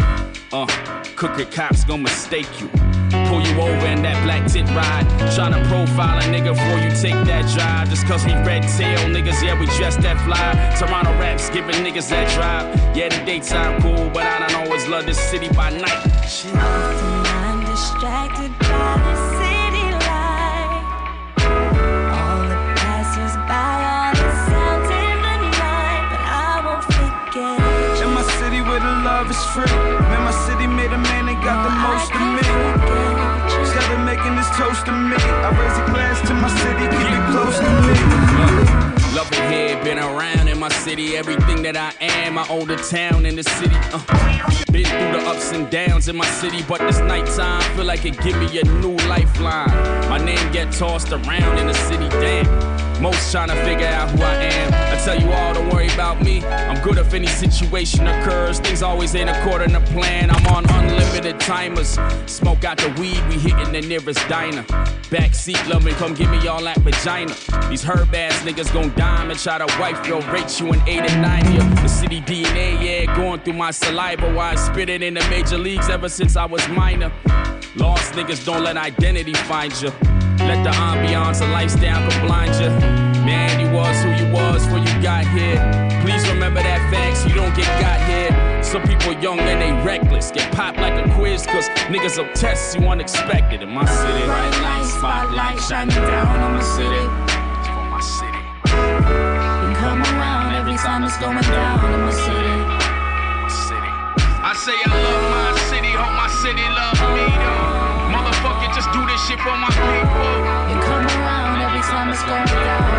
Uh, 0.53 0.65
crooked 1.17 1.51
cops 1.51 1.83
gon' 1.83 2.01
mistake 2.01 2.47
you. 2.61 2.84
Pull 3.29 3.41
you 3.41 3.55
over 3.59 3.87
in 3.87 4.01
that 4.03 4.23
black 4.23 4.45
tit 4.51 4.67
ride. 4.69 5.05
Tryna 5.35 5.67
profile 5.67 6.17
a 6.19 6.23
nigga 6.33 6.53
before 6.53 6.79
you 6.79 6.91
take 6.91 7.19
that 7.25 7.45
drive. 7.53 7.89
Just 7.89 8.05
cause 8.07 8.25
we 8.25 8.33
red 8.33 8.63
tail 8.77 8.99
niggas, 9.09 9.41
yeah, 9.43 9.59
we 9.59 9.65
dress 9.77 9.95
that 9.97 10.17
fly. 10.25 10.53
Toronto 10.79 11.11
raps 11.19 11.49
giving 11.49 11.75
niggas 11.75 12.09
that 12.09 12.27
drive. 12.35 12.65
Yeah, 12.95 13.09
the 13.09 13.25
daytime 13.25 13.81
cool, 13.81 14.09
but 14.09 14.23
I 14.23 14.47
don't 14.47 14.65
always 14.65 14.87
love 14.87 15.05
this 15.05 15.19
city 15.19 15.49
by 15.49 15.69
night. 15.71 16.01
Shit. 16.27 16.53
I'm 16.55 17.63
distracted 17.65 18.51
by 18.59 18.97
the 19.05 19.15
city 19.37 19.87
light 20.07 20.83
All 22.17 22.41
the 22.51 22.57
passers 22.79 23.35
by, 23.47 23.77
all 23.95 24.13
the 24.15 24.29
sounds 24.47 24.89
in 24.89 25.17
the 25.25 25.37
night 25.59 26.03
But 26.11 26.23
I 26.23 26.61
won't 26.65 26.83
forget 26.83 28.01
In 28.03 28.13
my 28.13 28.23
city 28.39 28.61
where 28.61 28.79
the 28.79 28.95
love 29.07 29.29
is 29.29 29.43
free. 29.53 29.71
Man, 30.09 30.21
my 30.23 30.35
city 30.47 30.67
made 30.67 30.91
a 30.91 30.97
man 30.97 31.25
that 31.27 31.39
got 31.43 31.63
the 31.63 31.71
most 31.85 32.11
of 32.11 32.21
me. 32.35 32.45
Instead 32.45 33.04
of 33.91 34.05
making 34.05 34.35
this 34.35 34.49
toast 34.57 34.85
to 34.85 34.91
me, 34.91 35.17
I 35.17 35.49
raise 35.59 35.77
a 35.77 35.85
glass 35.91 36.21
to 36.27 36.33
my 36.33 36.49
city, 36.49 36.85
keep 36.97 37.11
it 37.11 37.25
close 37.31 37.57
to 37.59 37.69
me. 37.85 38.95
Love 39.15 39.31
it 39.31 39.51
here, 39.51 39.83
been 39.83 39.99
around 39.99 40.47
in 40.47 40.59
my 40.59 40.69
city. 40.69 41.15
Everything 41.15 41.61
that 41.63 41.77
I 41.77 41.93
am, 42.03 42.37
own 42.37 42.67
the 42.67 42.75
town 42.75 43.25
in 43.25 43.35
the 43.35 43.43
city. 43.43 43.75
Uh, 43.93 44.03
been 44.71 44.85
through 44.85 45.19
the 45.19 45.23
ups 45.27 45.53
and 45.53 45.69
downs 45.69 46.09
in 46.09 46.17
my 46.17 46.25
city, 46.25 46.63
but 46.67 46.79
this 46.81 46.99
nighttime 46.99 47.61
feel 47.75 47.85
like 47.85 48.05
it 48.05 48.21
give 48.21 48.37
me 48.37 48.59
a 48.59 48.63
new 48.81 48.97
lifeline. 49.07 49.69
My 50.09 50.17
name 50.17 50.51
get 50.51 50.73
tossed 50.73 51.11
around 51.13 51.57
in 51.59 51.67
the 51.67 51.73
city, 51.73 52.09
damn. 52.09 52.45
Most 53.01 53.31
trying 53.31 53.49
to 53.49 53.55
figure 53.65 53.87
out 53.87 54.09
who 54.11 54.21
I 54.23 54.35
am. 54.35 54.73
I 54.73 55.01
tell 55.03 55.19
you 55.19 55.31
all, 55.31 55.53
don't 55.53 55.69
worry 55.69 55.87
about 55.93 56.21
me. 56.23 56.43
I'm 56.45 56.81
good 56.81 56.97
if 56.97 57.13
any 57.13 57.27
situation 57.27 58.07
occurs. 58.07 58.59
Things 58.59 58.81
always 58.81 59.13
ain't 59.15 59.29
according 59.29 59.71
to 59.71 59.81
plan. 59.81 60.29
I'm 60.31 60.45
on 60.47 60.65
unlimited 60.69 61.39
timers. 61.39 61.99
Smoke 62.25 62.63
out 62.63 62.77
the 62.77 62.89
weed, 62.99 63.21
we 63.27 63.37
hitting 63.37 63.73
the 63.73 63.81
nearest 63.81 64.27
diner. 64.29 64.63
Backseat, 65.11 65.67
love 65.67 65.83
me, 65.83 65.91
come 65.93 66.13
give 66.13 66.29
me 66.31 66.47
all 66.47 66.63
that 66.63 66.77
vagina. 66.79 67.35
These 67.69 67.83
herb 67.83 68.15
ass 68.15 68.41
niggas 68.43 68.73
gon' 68.73 68.93
dime 68.95 69.29
and 69.29 69.39
try 69.39 69.57
to 69.57 69.79
wife 69.79 70.07
your 70.07 70.21
rate 70.31 70.59
you 70.59 70.73
in 70.73 70.81
eight 70.87 71.09
and 71.09 71.21
nine 71.21 71.45
year. 71.51 71.63
The 71.81 71.87
city 71.87 72.21
DNA, 72.21 72.81
yeah, 72.81 73.15
going 73.15 73.41
through 73.41 73.53
my 73.53 73.71
saliva 73.71 74.33
while 74.33 74.53
I 74.53 74.55
spit 74.55 74.89
it 74.89 75.03
in 75.03 75.15
the 75.15 75.27
major 75.29 75.57
leagues 75.57 75.89
ever 75.89 76.09
since 76.09 76.35
I 76.35 76.45
was 76.45 76.67
minor. 76.69 77.11
Lost 77.75 78.13
niggas 78.13 78.45
don't 78.45 78.63
let 78.63 78.77
identity 78.77 79.33
find 79.33 79.73
you. 79.81 79.91
Let 80.39 80.63
the 80.63 80.71
ambiance 80.71 81.41
of 81.41 81.49
lifestyle 81.49 82.09
can 82.09 82.25
blind 82.25 82.55
you. 82.55 82.69
Man, 83.25 83.59
you 83.59 83.71
was 83.71 83.95
who 84.03 84.11
you 84.11 84.31
was 84.31 84.65
before 84.65 84.79
you 84.79 85.01
got 85.01 85.25
here. 85.27 85.57
Please 86.01 86.27
remember 86.27 86.61
that 86.61 86.79
facts, 86.91 87.25
you 87.25 87.33
don't 87.33 87.55
get 87.55 87.67
got 87.79 87.99
here. 88.07 88.31
Some 88.63 88.83
people 88.83 89.13
young 89.13 89.39
and 89.39 89.61
they 89.61 89.71
reckless. 89.83 90.31
Get 90.31 90.51
popped 90.51 90.77
like 90.77 90.93
a 90.93 91.09
quiz, 91.15 91.45
cause 91.45 91.69
niggas 91.89 92.17
will 92.17 92.31
test 92.33 92.77
you 92.77 92.87
unexpected 92.87 93.61
in 93.61 93.69
my 93.69 93.85
city. 93.85 94.25
Bright 94.25 94.61
lights, 94.61 94.93
spotlight 94.93 95.59
shining 95.61 95.95
down 95.95 96.39
on 96.39 96.57
the 96.57 96.63
city 96.63 97.03
It's 97.59 97.67
for 97.67 97.85
my 97.89 98.01
city. 98.01 98.41
You 98.65 99.75
come 99.81 100.01
around 100.01 100.53
every 100.55 100.77
time 100.77 101.03
it's 101.03 101.17
going 101.17 101.41
down 101.41 101.93
in 101.93 102.01
my 102.01 102.11
city 102.11 102.95
I 104.45 104.53
say 104.53 104.77
I 104.77 104.93
love 104.93 105.25
my 105.33 105.57
city, 105.73 105.89
hope 105.89 106.13
my 106.13 106.29
city 106.29 106.61
love 106.61 106.85
me 106.85 106.85
though. 106.85 106.85
Motherfucker, 106.85 106.94
shit 109.27 109.39
for 109.39 109.57
my 109.57 109.69
people. 109.69 110.29
You 110.69 110.77
come 110.85 111.05
around 111.17 111.57
every 111.61 111.81
time 111.81 112.09
it's 112.13 112.21
going 112.23 112.45
down 112.45 112.94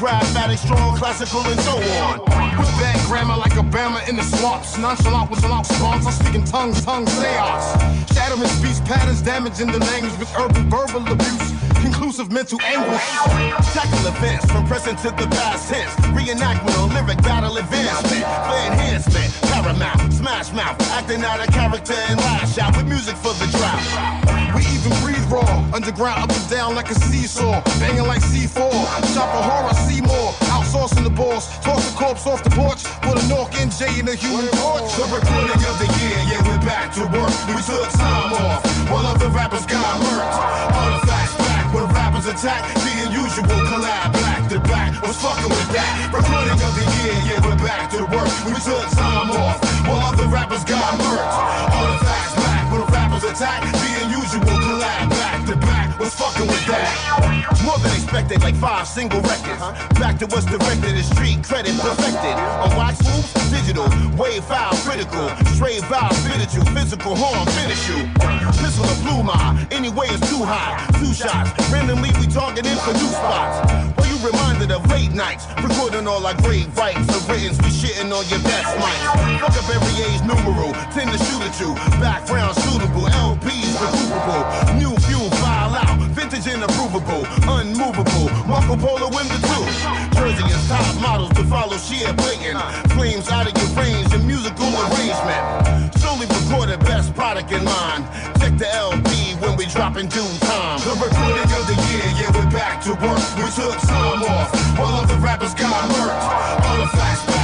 bars, 0.00 0.60
strong, 0.60 0.96
classical, 0.96 1.40
and 1.40 1.60
so 1.60 1.72
on. 1.72 2.20
With 2.58 2.72
bad 2.80 2.98
grammar 3.06 3.36
like 3.36 3.52
Obama 3.52 4.06
in 4.08 4.16
the 4.16 4.22
swamps, 4.22 4.78
nonchalant 4.78 5.30
with 5.30 5.42
loud 5.42 5.66
spawns, 5.66 6.06
I'm 6.06 6.12
speaking 6.12 6.44
tongues, 6.44 6.84
tongues, 6.84 7.10
seance. 7.12 8.12
Shattering 8.12 8.48
speech 8.48 8.84
patterns, 8.84 9.22
damaging 9.22 9.72
the 9.72 9.78
language 9.78 10.16
with 10.18 10.32
urban 10.36 10.68
verbal 10.68 11.06
abuse. 11.12 11.52
Conclusive 11.80 12.30
mental 12.32 12.60
anguish. 12.62 13.00
Tackle 13.72 14.06
events 14.06 14.50
from 14.50 14.66
present 14.66 14.98
to 15.00 15.10
the 15.10 15.26
past 15.36 15.68
tense. 15.70 15.92
Reenactment 16.16 16.78
on 16.82 16.92
lyric 16.94 17.22
battle 17.22 17.56
advancement. 17.56 18.24
For 18.24 18.72
enhancement, 18.72 19.45
paramount, 19.66 20.12
smash 20.12 20.52
mouth. 20.52 20.80
Acting 20.92 21.24
out 21.24 21.40
a 21.40 21.50
character 21.50 21.94
and 22.08 22.18
lash 22.20 22.58
out 22.58 22.76
with 22.76 22.86
music 22.86 23.16
for 23.16 23.34
the 23.34 23.46
drought. 23.50 23.82
We 24.54 24.62
even 24.62 24.92
breathe 25.02 25.26
raw, 25.30 25.46
underground 25.74 26.22
up 26.22 26.30
and 26.30 26.50
down 26.50 26.74
like 26.74 26.90
a 26.90 26.94
seesaw, 26.94 27.62
banging 27.80 28.06
like 28.06 28.22
C4. 28.22 28.70
Shop 29.14 29.30
a 29.34 29.42
horror, 29.42 29.74
see 29.86 30.00
more, 30.00 30.30
outsourcing 30.54 31.04
the 31.04 31.10
boss, 31.10 31.58
toss 31.60 31.82
the 31.90 31.96
corpse 31.96 32.26
off 32.26 32.42
the 32.44 32.50
porch, 32.50 32.84
put 33.02 33.18
a 33.18 33.26
Newark 33.28 33.52
NJ 33.52 33.98
in 33.98 34.06
the 34.06 34.14
human 34.14 34.46
torch. 34.54 34.86
The 34.94 35.04
recording 35.10 35.62
of 35.66 35.76
the 35.82 35.88
year, 35.98 36.18
yeah, 36.30 36.40
we're 36.46 36.64
back 36.64 36.94
to 36.94 37.02
work. 37.10 37.34
We 37.50 37.60
took 37.66 37.90
time 37.98 38.32
off, 38.32 38.62
while 38.90 39.06
other 39.06 39.28
rappers 39.28 39.66
got 39.66 39.84
murked. 40.00 40.36
Artifacts 40.78 41.25
attack, 42.28 42.74
the 42.74 43.06
unusual 43.06 43.44
collab 43.70 44.12
back 44.12 44.48
to 44.48 44.58
back. 44.60 45.00
Was 45.02 45.16
fucking 45.22 45.48
with 45.48 45.70
that. 45.72 46.10
Recording 46.12 46.58
of 46.58 46.72
the 46.74 46.86
year, 46.98 47.14
yeah, 47.28 47.38
we're 47.46 47.58
back 47.62 47.90
to 47.90 48.02
work. 48.02 48.30
We 48.46 48.58
took 48.58 48.88
time 48.98 49.30
off, 49.30 49.62
while 49.86 50.10
other 50.10 50.26
rappers 50.26 50.64
got 50.64 50.98
murked. 50.98 51.34
Artifacts 51.70 52.34
back 52.42 52.72
when 52.72 52.80
the 52.80 52.86
rappers 52.90 53.24
attack, 53.24 53.62
the 53.62 53.90
unusual 54.04 54.42
collab 54.42 55.10
back. 55.10 55.16
Was 55.16 55.25
fucking 56.16 56.48
with 56.48 56.64
that. 56.66 56.88
More 57.64 57.78
than 57.78 57.92
expected, 57.92 58.42
like 58.42 58.56
five 58.56 58.88
single 58.88 59.20
records. 59.20 59.60
Back 60.00 60.18
to 60.20 60.26
what's 60.32 60.46
directed, 60.48 60.96
the 60.96 61.04
street 61.04 61.44
credit 61.44 61.76
perfected. 61.78 62.36
On 62.64 62.72
wax 62.76 63.04
moves, 63.04 63.32
digital, 63.52 63.86
wave 64.16 64.44
file, 64.44 64.72
critical. 64.82 65.28
Straight 65.52 65.84
vibe, 65.92 66.16
fitted 66.24 66.50
you, 66.56 66.64
physical 66.72 67.14
harm, 67.14 67.46
finish 67.52 67.84
you. 67.88 68.08
Pistol 68.56 68.88
or 68.88 68.98
blue 69.04 69.22
my, 69.22 69.66
anyway 69.70 70.08
it's 70.08 70.24
too 70.32 70.40
high. 70.40 70.80
Two 70.98 71.12
shots, 71.12 71.52
randomly 71.68 72.10
we 72.18 72.26
targeting 72.26 72.76
for 72.80 72.92
new 72.96 73.10
spots. 73.12 73.60
Well, 73.96 74.08
you 74.08 74.16
reminded 74.24 74.72
of 74.72 74.88
late 74.88 75.12
nights, 75.12 75.44
recording 75.60 76.08
all 76.08 76.24
our 76.24 76.36
great 76.40 76.66
rights. 76.76 77.04
The 77.06 77.20
writtens, 77.28 77.60
we 77.60 77.68
shitting 77.68 78.08
on 78.08 78.24
your 78.32 78.40
best 78.40 78.68
mics. 78.80 79.04
Fuck 79.44 79.56
up 79.60 79.68
every 79.68 79.96
age 80.08 80.22
numeral, 80.24 80.72
tend 80.96 81.12
to 81.12 81.18
shoot 81.20 81.42
at 81.44 81.56
you. 81.60 81.74
Background 82.00 82.56
suitable, 82.56 83.04
LPs 83.12 83.74
recuperable. 83.76 84.44
New 84.80 84.94
out, 86.48 86.54
vintage 86.54 86.54
and 86.54 86.62
approvable, 86.62 87.24
unmovable. 87.60 88.30
Marco 88.46 88.76
Polo 88.76 89.06
in 89.18 89.28
the 89.28 89.40
two. 89.42 90.18
Jersey 90.18 90.44
and 90.44 90.68
top 90.68 91.00
models 91.00 91.30
to 91.30 91.44
follow, 91.44 91.76
sheer 91.76 92.12
blatant. 92.14 92.60
Flames 92.92 93.28
out 93.28 93.46
of 93.46 93.56
your 93.56 93.70
range 93.82 94.12
and 94.12 94.26
musical 94.26 94.66
arrangement. 94.66 95.94
Slowly 95.96 96.26
recorded, 96.26 96.80
best 96.80 97.14
product 97.14 97.52
in 97.52 97.64
mind. 97.64 98.04
Check 98.40 98.58
the 98.58 98.68
LP 98.74 99.34
when 99.40 99.56
we 99.56 99.66
drop 99.66 99.96
in 99.96 100.08
due 100.08 100.26
time. 100.40 100.80
The 100.80 100.94
recording 100.94 101.50
of 101.52 101.66
the 101.66 101.76
year, 101.90 102.06
yeah, 102.18 102.30
we're 102.34 102.50
back 102.50 102.82
to 102.84 102.90
work. 102.90 103.22
We 103.36 103.50
took 103.50 103.78
time 103.80 104.22
off, 104.22 104.50
while 104.78 104.94
other 105.02 105.16
rappers 105.16 105.54
got 105.54 105.90
murked. 105.90 106.66
All 106.66 106.78
the 106.78 106.88
when 106.96 107.35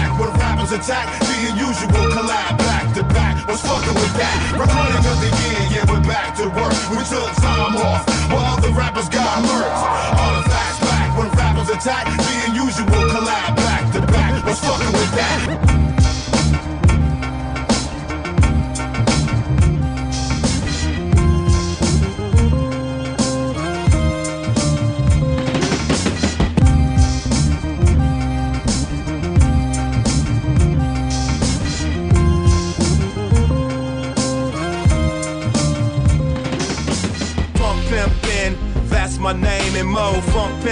rappers 0.72 0.88
attack, 0.88 1.20
the 1.20 1.52
unusual 1.52 1.88
collab 2.11 2.58
back 2.58 2.94
to 2.94 3.02
back. 3.04 3.46
What's 3.48 3.62
fucking 3.62 3.94
with 3.94 4.14
that? 4.16 4.52
Recording 4.52 5.04
of 5.04 5.18
the 5.20 5.30
year, 5.42 5.61
yeah, 5.70 5.85
we're 5.90 6.00
back 6.00 6.37
to 6.37 6.48
work. 6.48 6.72
We 6.90 7.04
took 7.04 7.32
time 7.37 7.76
off 7.76 8.06
while 8.30 8.56
other 8.56 8.70
rappers 8.70 9.08
got 9.08 9.44
murked. 9.44 9.82
Artifacts 10.18 10.80
back 10.80 11.18
when 11.18 11.28
rappers 11.30 11.68
attack, 11.68 12.06
the 12.06 12.50
unusual 12.50 12.87
collab 12.87 13.56
back 13.56 13.92
to 13.92 14.00
back. 14.12 14.44
What's 14.46 14.61
fucking 14.61 14.92
with 14.92 15.12
that? 15.14 16.01
My 39.22 39.32
name 39.32 39.76
and 39.76 39.88
mo. 39.88 40.20
Funk 40.32 40.64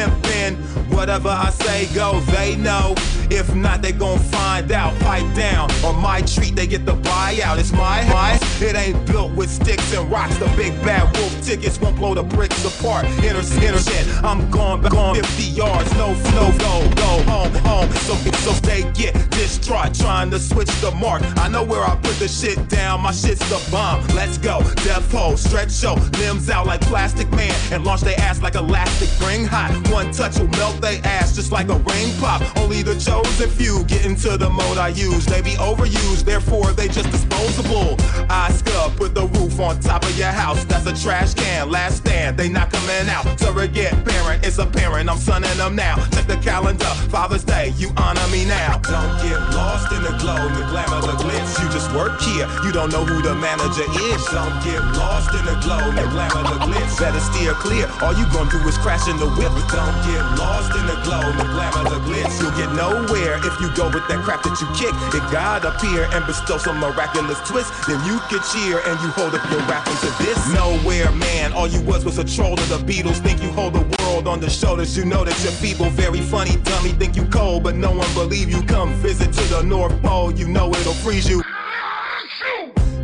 whatever 0.90 1.28
I 1.28 1.50
say 1.50 1.86
go, 1.94 2.20
they 2.20 2.56
know. 2.56 2.94
If 3.30 3.54
not, 3.54 3.80
they 3.80 3.92
gon' 3.92 4.18
find 4.18 4.72
out. 4.72 4.98
Pipe 5.00 5.34
down 5.36 5.70
on 5.84 5.96
my 6.00 6.20
treat, 6.22 6.56
they 6.56 6.66
get 6.66 6.84
the 6.84 6.94
buyout. 6.96 7.58
It's 7.58 7.72
my 7.72 8.02
house, 8.02 8.40
it 8.60 8.74
ain't 8.74 9.06
built 9.06 9.32
with 9.32 9.48
sticks 9.48 9.94
and 9.94 10.10
rocks. 10.10 10.36
The 10.38 10.46
big 10.56 10.74
bad 10.82 11.16
wolf 11.16 11.40
tickets 11.44 11.80
won't 11.80 11.96
blow 11.96 12.14
the 12.14 12.24
bricks 12.24 12.64
apart. 12.64 13.06
Inter 13.22 13.38
internet, 13.38 14.24
I'm 14.24 14.50
gone, 14.50 14.82
gone 14.82 15.14
50 15.14 15.42
yards, 15.44 15.92
no 15.92 16.12
no 16.34 16.50
go, 16.58 16.94
go 16.96 17.22
home, 17.30 17.54
home. 17.62 17.90
So 18.06 18.14
so 18.40 18.52
they 18.66 18.82
get 18.92 19.14
distraught, 19.30 19.94
trying 19.94 20.30
to 20.32 20.38
switch 20.40 20.70
the 20.80 20.90
mark. 20.90 21.22
I 21.36 21.48
know 21.48 21.62
where 21.62 21.84
I 21.84 21.94
put 21.96 22.16
the 22.18 22.26
shit 22.26 22.68
down, 22.68 23.02
my 23.02 23.12
shit's 23.12 23.48
the 23.48 23.60
bomb. 23.70 24.04
Let's 24.08 24.38
go, 24.38 24.60
death 24.82 25.10
hole, 25.12 25.36
stretch 25.36 25.72
show, 25.72 25.94
limbs 26.18 26.50
out 26.50 26.66
like 26.66 26.80
plastic 26.80 27.30
man, 27.30 27.54
and 27.70 27.84
launch 27.84 28.00
they 28.00 28.16
ass 28.16 28.42
like 28.42 28.56
elastic. 28.56 29.08
Bring 29.20 29.44
hot, 29.44 29.70
one 29.90 30.10
touch 30.10 30.39
melt 30.58 30.80
they 30.80 30.98
ass 31.00 31.34
just 31.34 31.52
like 31.52 31.68
a 31.68 31.76
rain 31.76 32.14
pop. 32.18 32.42
Only 32.58 32.82
the 32.82 32.94
chosen 32.98 33.50
few 33.50 33.84
get 33.84 34.04
into 34.04 34.36
the 34.36 34.48
mode 34.48 34.78
I 34.78 34.88
use. 34.88 35.26
They 35.26 35.42
be 35.42 35.52
overused, 35.52 36.24
therefore 36.24 36.72
they 36.72 36.88
just 36.88 37.10
disposable. 37.10 37.96
I 38.28 38.50
scrub, 38.52 38.96
put 38.96 39.14
the 39.14 39.26
roof 39.26 39.60
on 39.60 39.80
top 39.80 40.04
of 40.04 40.16
your 40.18 40.32
house. 40.32 40.64
That's 40.64 40.86
a 40.86 40.94
trash 41.02 41.34
can, 41.34 41.70
last 41.70 41.98
stand. 41.98 42.36
They 42.36 42.48
not 42.48 42.70
coming 42.70 43.08
out. 43.08 43.24
Surrogate 43.38 43.92
parent, 44.04 44.44
it's 44.46 44.58
apparent. 44.58 45.08
I'm 45.08 45.18
sunning 45.18 45.56
them 45.56 45.76
now. 45.76 45.96
Check 46.10 46.26
the 46.26 46.36
calendar, 46.36 46.92
Father's 47.10 47.44
Day, 47.44 47.72
you 47.76 47.90
honor 47.96 48.26
me 48.28 48.44
now. 48.44 48.78
Don't 48.78 49.16
get 49.22 49.38
lost 49.54 49.92
in 49.92 50.02
the 50.02 50.14
glow, 50.18 50.48
the 50.54 50.64
glamour, 50.70 51.00
the 51.00 51.16
glitz. 51.22 51.62
You 51.62 51.68
just 51.70 51.92
work 51.94 52.20
here, 52.20 52.48
you 52.64 52.72
don't 52.72 52.92
know 52.92 53.04
who 53.04 53.22
the 53.22 53.34
manager 53.34 53.86
is. 54.12 54.24
Don't 54.30 54.56
get 54.64 54.80
lost 54.96 55.34
in 55.34 55.44
the 55.44 55.56
glow, 55.64 55.82
the 55.92 56.06
glamour, 56.10 56.42
the 56.44 56.58
glitz. 56.66 56.98
Better 56.98 57.20
steer 57.20 57.54
clear, 57.54 57.88
all 58.02 58.14
you 58.14 58.24
gonna 58.32 58.50
do 58.50 58.58
is 58.68 58.76
crash 58.78 59.08
in 59.08 59.16
the 59.16 59.28
whip. 59.36 59.52
Don't 59.72 59.98
get 60.06 60.19
lost 60.36 60.72
in 60.76 60.84
the 60.86 60.98
glow, 61.02 61.22
the 61.36 61.46
glamour, 61.52 61.84
the 61.88 62.00
glitz. 62.06 62.40
You'll 62.40 62.54
get 62.56 62.72
nowhere 62.74 63.38
if 63.44 63.54
you 63.60 63.68
go 63.74 63.88
with 63.88 64.06
that 64.08 64.20
crap 64.24 64.42
that 64.42 64.56
you 64.60 64.68
kick. 64.76 64.94
If 65.14 65.24
God 65.32 65.64
appear 65.64 66.08
and 66.12 66.26
bestow 66.26 66.58
some 66.58 66.78
miraculous 66.78 67.38
twist, 67.48 67.72
then 67.86 67.98
you 68.06 68.18
can 68.28 68.40
cheer 68.52 68.80
and 68.84 68.96
you 69.00 69.08
hold 69.16 69.34
up 69.34 69.44
your 69.50 69.60
rapping 69.70 69.96
to 70.04 70.10
this. 70.22 70.38
Nowhere, 70.52 71.10
man, 71.12 71.52
all 71.52 71.68
you 71.68 71.80
was 71.82 72.04
was 72.04 72.18
a 72.18 72.24
troll 72.24 72.54
of 72.54 72.68
the 72.68 72.78
Beatles. 72.84 73.18
Think 73.18 73.42
you 73.42 73.50
hold 73.50 73.74
the 73.74 73.84
world 73.98 74.28
on 74.28 74.40
the 74.40 74.50
shoulders. 74.50 74.96
You 74.96 75.04
know 75.04 75.24
that 75.24 75.36
you're 75.42 75.52
feeble, 75.52 75.90
very 75.90 76.20
funny, 76.20 76.56
dummy. 76.64 76.90
Think 76.92 77.16
you 77.16 77.24
cold, 77.26 77.64
but 77.64 77.74
no 77.76 77.90
one 77.90 78.12
believe 78.14 78.50
you. 78.50 78.62
Come 78.62 78.94
visit 78.94 79.32
to 79.32 79.44
the 79.54 79.62
North 79.62 80.00
Pole, 80.02 80.32
you 80.32 80.46
know 80.48 80.70
it'll 80.70 80.94
freeze 80.94 81.28
you. 81.28 81.42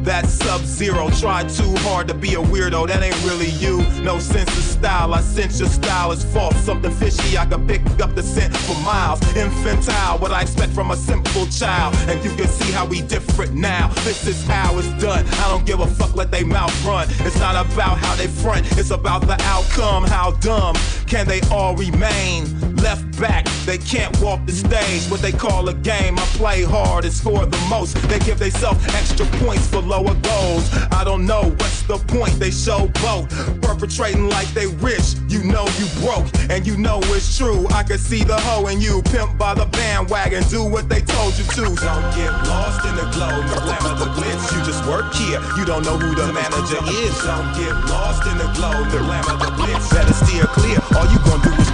That's 0.06 0.34
sub 0.34 0.60
zero. 0.60 1.10
Try 1.10 1.42
too 1.42 1.74
hard 1.78 2.06
to 2.06 2.14
be 2.14 2.34
a 2.34 2.38
weirdo, 2.38 2.86
that 2.86 3.02
ain't 3.02 3.24
really 3.24 3.50
you. 3.58 3.78
No 4.04 4.20
sense 4.20 4.56
of 4.56 4.62
style, 4.62 5.12
I 5.12 5.20
sense 5.20 5.58
your 5.58 5.68
style 5.68 6.12
is 6.12 6.22
false. 6.22 6.56
Something 6.58 6.92
fishy, 6.92 7.36
I 7.36 7.44
can 7.44 7.66
pick 7.66 7.82
up 8.00 8.14
the 8.14 8.22
scent 8.22 8.56
for 8.56 8.80
miles. 8.82 9.20
Infantile, 9.36 10.18
what 10.18 10.30
I 10.30 10.42
expect 10.42 10.72
from 10.72 10.92
a 10.92 10.96
simple 10.96 11.46
child. 11.46 11.96
And 12.08 12.22
you 12.24 12.30
can 12.36 12.46
see 12.46 12.70
how 12.70 12.86
we 12.86 13.02
different 13.02 13.54
now. 13.54 13.88
This 14.04 14.28
is 14.28 14.46
how 14.46 14.78
it's 14.78 14.86
done. 15.02 15.26
I 15.26 15.48
don't 15.48 15.66
give 15.66 15.80
a 15.80 15.88
fuck, 15.88 16.14
let 16.14 16.30
they 16.30 16.44
mouth 16.44 16.72
run. 16.84 17.08
It's 17.26 17.40
not 17.40 17.56
about 17.56 17.98
how 17.98 18.14
they 18.14 18.28
front, 18.28 18.64
it's 18.78 18.92
about 18.92 19.22
the 19.22 19.36
outcome. 19.42 20.04
How 20.04 20.30
dumb 20.40 20.76
can 21.08 21.26
they 21.26 21.40
all 21.50 21.74
remain? 21.74 22.75
Left 22.86 23.20
back, 23.20 23.44
they 23.66 23.78
can't 23.78 24.16
walk 24.20 24.46
the 24.46 24.52
stage. 24.52 25.10
What 25.10 25.20
they 25.20 25.32
call 25.32 25.68
a 25.68 25.74
game, 25.74 26.16
I 26.16 26.26
play 26.38 26.62
hard 26.62 27.04
and 27.04 27.12
score 27.12 27.44
the 27.44 27.58
most. 27.68 27.96
They 28.06 28.20
give 28.20 28.38
themselves 28.38 28.78
extra 28.94 29.26
points 29.42 29.66
for 29.66 29.80
lower 29.80 30.14
goals. 30.14 30.70
I 30.92 31.02
don't 31.02 31.26
know 31.26 31.50
what's 31.58 31.82
the 31.82 31.98
point. 31.98 32.38
They 32.38 32.52
show 32.52 32.86
both, 33.02 33.26
perpetrating 33.60 34.28
like 34.28 34.46
they 34.54 34.68
rich. 34.78 35.18
You 35.26 35.42
know 35.42 35.66
you 35.82 35.90
broke, 35.98 36.30
and 36.48 36.64
you 36.64 36.76
know 36.76 37.00
it's 37.10 37.36
true. 37.36 37.66
I 37.74 37.82
can 37.82 37.98
see 37.98 38.22
the 38.22 38.38
hoe 38.38 38.68
in 38.68 38.80
you, 38.80 39.02
pimp 39.10 39.36
by 39.36 39.54
the 39.54 39.66
bandwagon. 39.66 40.44
Do 40.44 40.62
what 40.62 40.88
they 40.88 41.00
told 41.00 41.36
you 41.38 41.44
to. 41.58 41.74
Don't 41.74 42.06
get 42.14 42.30
lost 42.46 42.86
in 42.86 42.94
the 42.94 43.10
glow, 43.10 43.34
the 43.50 43.58
glamour, 43.66 43.98
the 43.98 44.14
glitz. 44.14 44.46
You 44.54 44.62
just 44.62 44.86
work 44.86 45.12
here. 45.12 45.42
You 45.58 45.64
don't 45.66 45.82
know 45.82 45.98
who 45.98 46.14
the 46.14 46.32
manager 46.32 46.78
is. 47.02 47.18
Don't 47.18 47.50
get 47.58 47.74
lost 47.90 48.22
in 48.30 48.38
the 48.38 48.46
glow, 48.54 48.78
the 48.94 49.02
glamour, 49.02 49.42
the 49.42 49.50
glitz. 49.58 49.90
Better 49.90 50.14
steer 50.14 50.46
clear. 50.54 50.78
All 50.94 51.10
you 51.10 51.18
gonna 51.26 51.42
do 51.42 51.50
is 51.58 51.65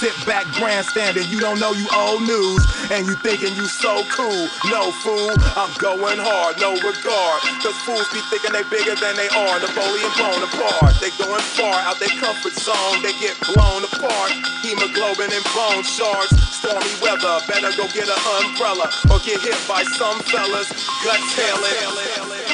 Sit 0.00 0.16
back, 0.24 0.48
grandstanding. 0.56 1.28
You 1.28 1.44
don't 1.44 1.60
know 1.60 1.76
you 1.76 1.84
old 1.92 2.24
news, 2.24 2.64
and 2.88 3.04
you 3.04 3.12
thinking 3.20 3.52
you 3.52 3.68
so 3.68 4.00
cool. 4.08 4.48
No 4.72 4.88
fool, 5.04 5.28
I'm 5.60 5.68
going 5.76 6.16
hard, 6.16 6.56
no 6.56 6.72
regard. 6.72 7.40
Cause 7.60 7.76
fools 7.84 8.08
be 8.08 8.24
thinking 8.32 8.56
they 8.56 8.64
bigger 8.72 8.96
than 8.96 9.12
they 9.20 9.28
are. 9.28 9.60
Napoleon 9.60 10.08
Bonaparte. 10.16 10.96
They 11.04 11.12
going 11.20 11.44
far 11.52 11.84
out 11.84 12.00
their 12.00 12.16
comfort 12.16 12.56
zone. 12.56 13.04
They 13.04 13.12
get 13.20 13.36
blown 13.44 13.84
apart. 13.84 14.32
Hemoglobin 14.64 15.36
and 15.36 15.46
bone 15.52 15.84
shards. 15.84 16.32
Stormy 16.48 16.96
weather. 17.04 17.36
Better 17.44 17.68
go 17.76 17.84
get 17.92 18.08
an 18.08 18.20
umbrella 18.40 18.88
or 19.12 19.20
get 19.20 19.44
hit 19.44 19.60
by 19.68 19.84
some 20.00 20.16
fellas. 20.32 20.72
Gut 21.04 21.20
tailing. 21.36 22.49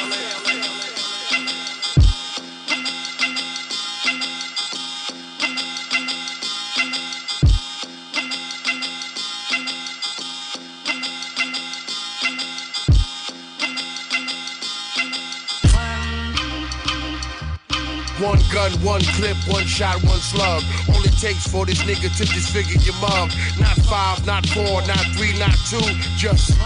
One 18.19 18.39
gun, 18.51 18.71
one 18.81 19.01
clip, 19.13 19.37
one 19.47 19.65
shot, 19.65 20.01
one 20.03 20.17
slug. 20.17 20.63
All 20.89 21.05
it 21.05 21.13
takes 21.21 21.45
for 21.45 21.67
this 21.67 21.83
nigga 21.83 22.09
to 22.17 22.25
disfigure 22.25 22.81
your 22.81 22.95
mug. 22.95 23.29
Not 23.59 23.77
five, 23.85 24.25
not 24.25 24.43
four, 24.49 24.81
not 24.87 25.05
three, 25.13 25.37
not 25.37 25.53
two, 25.69 25.85
just. 26.17 26.57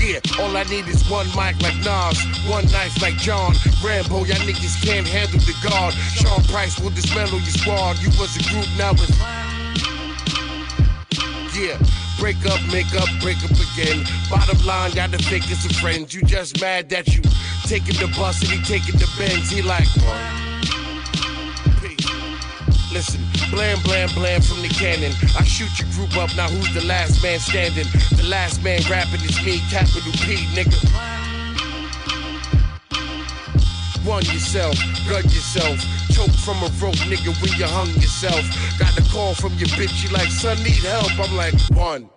Yeah, 0.00 0.20
all 0.38 0.56
I 0.56 0.62
need 0.70 0.86
is 0.86 1.02
one 1.10 1.26
mic 1.34 1.60
like 1.60 1.76
Nas, 1.82 2.22
one 2.46 2.64
knife 2.70 3.02
like 3.02 3.16
John 3.16 3.52
Rambo. 3.84 4.24
Y'all 4.24 4.38
niggas 4.46 4.80
can't 4.86 5.06
handle 5.06 5.40
the 5.40 5.54
guard. 5.68 5.92
Sean 6.14 6.42
Price 6.44 6.78
will 6.78 6.90
dismantle 6.90 7.40
your 7.40 7.50
squad. 7.50 7.98
You 7.98 8.10
was 8.18 8.36
a 8.36 8.42
group, 8.48 8.66
now 8.78 8.92
it's. 8.92 9.18
Yeah, 11.58 11.76
break 12.20 12.38
up, 12.46 12.60
make 12.72 12.94
up, 12.94 13.08
break 13.20 13.42
up 13.42 13.50
again. 13.50 14.06
Bottom 14.30 14.64
line, 14.64 14.92
got 14.92 15.10
the 15.10 15.18
fakest 15.18 15.68
of 15.68 15.76
friends. 15.76 16.14
You 16.14 16.22
just 16.22 16.60
mad 16.60 16.88
that 16.90 17.08
you 17.08 17.22
taking 17.70 17.94
the 18.02 18.12
bus 18.18 18.42
and 18.42 18.50
he 18.50 18.58
taking 18.66 18.98
the 18.98 19.06
Benz. 19.16 19.48
He 19.48 19.62
like, 19.62 19.86
Peace. 21.78 22.02
Listen, 22.90 23.22
blam, 23.54 23.78
blam, 23.84 24.08
blam 24.12 24.42
from 24.42 24.60
the 24.60 24.68
cannon. 24.68 25.12
I 25.38 25.44
shoot 25.44 25.70
your 25.78 25.86
group 25.94 26.16
up, 26.18 26.34
now 26.34 26.48
who's 26.48 26.74
the 26.74 26.84
last 26.84 27.22
man 27.22 27.38
standing? 27.38 27.86
The 28.18 28.26
last 28.26 28.64
man 28.64 28.82
rapping 28.90 29.22
is 29.22 29.38
me, 29.46 29.62
capital 29.70 30.10
P, 30.26 30.42
nigga. 30.50 30.74
One 34.04 34.24
yourself, 34.24 34.74
gut 35.08 35.22
yourself. 35.30 35.78
Choke 36.10 36.34
from 36.42 36.58
a 36.66 36.70
rope, 36.82 36.98
nigga, 37.06 37.30
when 37.40 37.52
you 37.54 37.70
hung 37.70 37.94
yourself. 38.02 38.42
Got 38.80 38.98
a 38.98 39.02
call 39.12 39.34
from 39.34 39.52
your 39.54 39.68
bitch, 39.78 39.94
she 39.94 40.08
like, 40.08 40.26
son, 40.26 40.58
need 40.64 40.82
help. 40.82 41.16
I'm 41.20 41.36
like, 41.36 41.54
one. 41.70 42.10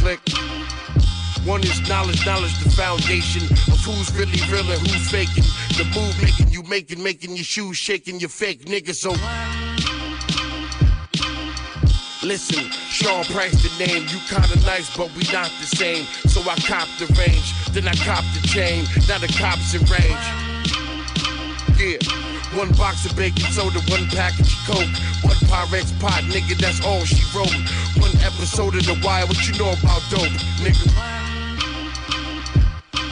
Click. 0.00 0.43
One 1.44 1.62
is 1.62 1.86
knowledge, 1.86 2.24
knowledge, 2.24 2.58
the 2.64 2.70
foundation 2.70 3.42
of 3.70 3.78
who's 3.84 4.10
really 4.16 4.40
real 4.50 4.64
and 4.72 4.80
who's 4.80 5.10
faking. 5.10 5.44
The 5.76 5.84
move 5.94 6.16
making 6.22 6.48
you 6.48 6.62
making, 6.62 7.02
making 7.02 7.36
your 7.36 7.44
shoes 7.44 7.76
shaking, 7.76 8.18
you 8.18 8.28
fake 8.28 8.64
niggas. 8.64 8.94
So 8.94 9.10
listen, 12.26 12.64
Sean 12.88 13.24
Price 13.24 13.60
the 13.60 13.84
name. 13.84 14.08
You 14.08 14.20
kinda 14.26 14.56
nice, 14.64 14.88
but 14.96 15.12
we 15.12 15.24
not 15.32 15.50
the 15.60 15.66
same. 15.66 16.06
So 16.28 16.40
I 16.48 16.56
cop 16.64 16.88
the 16.98 17.12
range, 17.12 17.52
then 17.72 17.88
I 17.88 17.94
cop 17.94 18.24
the 18.32 18.48
chain. 18.48 18.86
Now 19.06 19.18
the 19.18 19.28
cops 19.36 19.74
in 19.74 19.84
range. 19.84 20.24
Yeah. 21.76 21.98
One 22.56 22.72
box 22.72 23.04
of 23.04 23.16
baking 23.16 23.52
soda, 23.52 23.80
one 23.90 24.06
package 24.08 24.48
of 24.48 24.64
coke, 24.64 24.94
one 25.20 25.36
Pyrex 25.50 25.92
pot, 26.00 26.22
nigga, 26.22 26.56
that's 26.56 26.80
all 26.86 27.04
she 27.04 27.20
wrote. 27.36 27.52
One 28.00 28.16
episode 28.24 28.76
of 28.76 28.86
The 28.86 28.98
Wire, 29.04 29.26
what 29.26 29.46
you 29.46 29.58
know 29.58 29.72
about 29.72 30.00
dope, 30.08 30.32
nigga? 30.64 31.13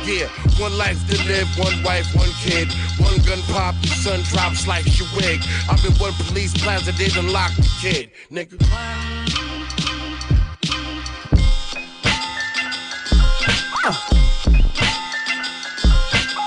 Yeah, 0.05 0.26
one 0.59 0.76
life 0.76 0.98
to 1.09 1.16
live, 1.28 1.46
one 1.57 1.80
wife, 1.84 2.12
one 2.14 2.28
kid. 2.40 2.68
One 2.98 3.16
gun 3.18 3.40
pop, 3.53 3.74
the 3.82 3.86
sun 3.86 4.20
drops 4.22 4.66
like 4.66 4.84
your 4.98 5.07
wig. 5.16 5.40
I've 5.70 5.80
been 5.80 5.92
one 5.94 6.12
police 6.14 6.53
plaza, 6.61 6.90
they 6.90 7.07
done 7.07 7.32
locked 7.32 7.57
the 7.57 7.70
kid, 7.80 8.11
nigga. 8.30 8.61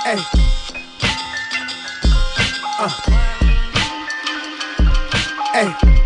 Hey. 0.03 0.21
Uh. 2.77 2.89
Hey. 5.53 6.04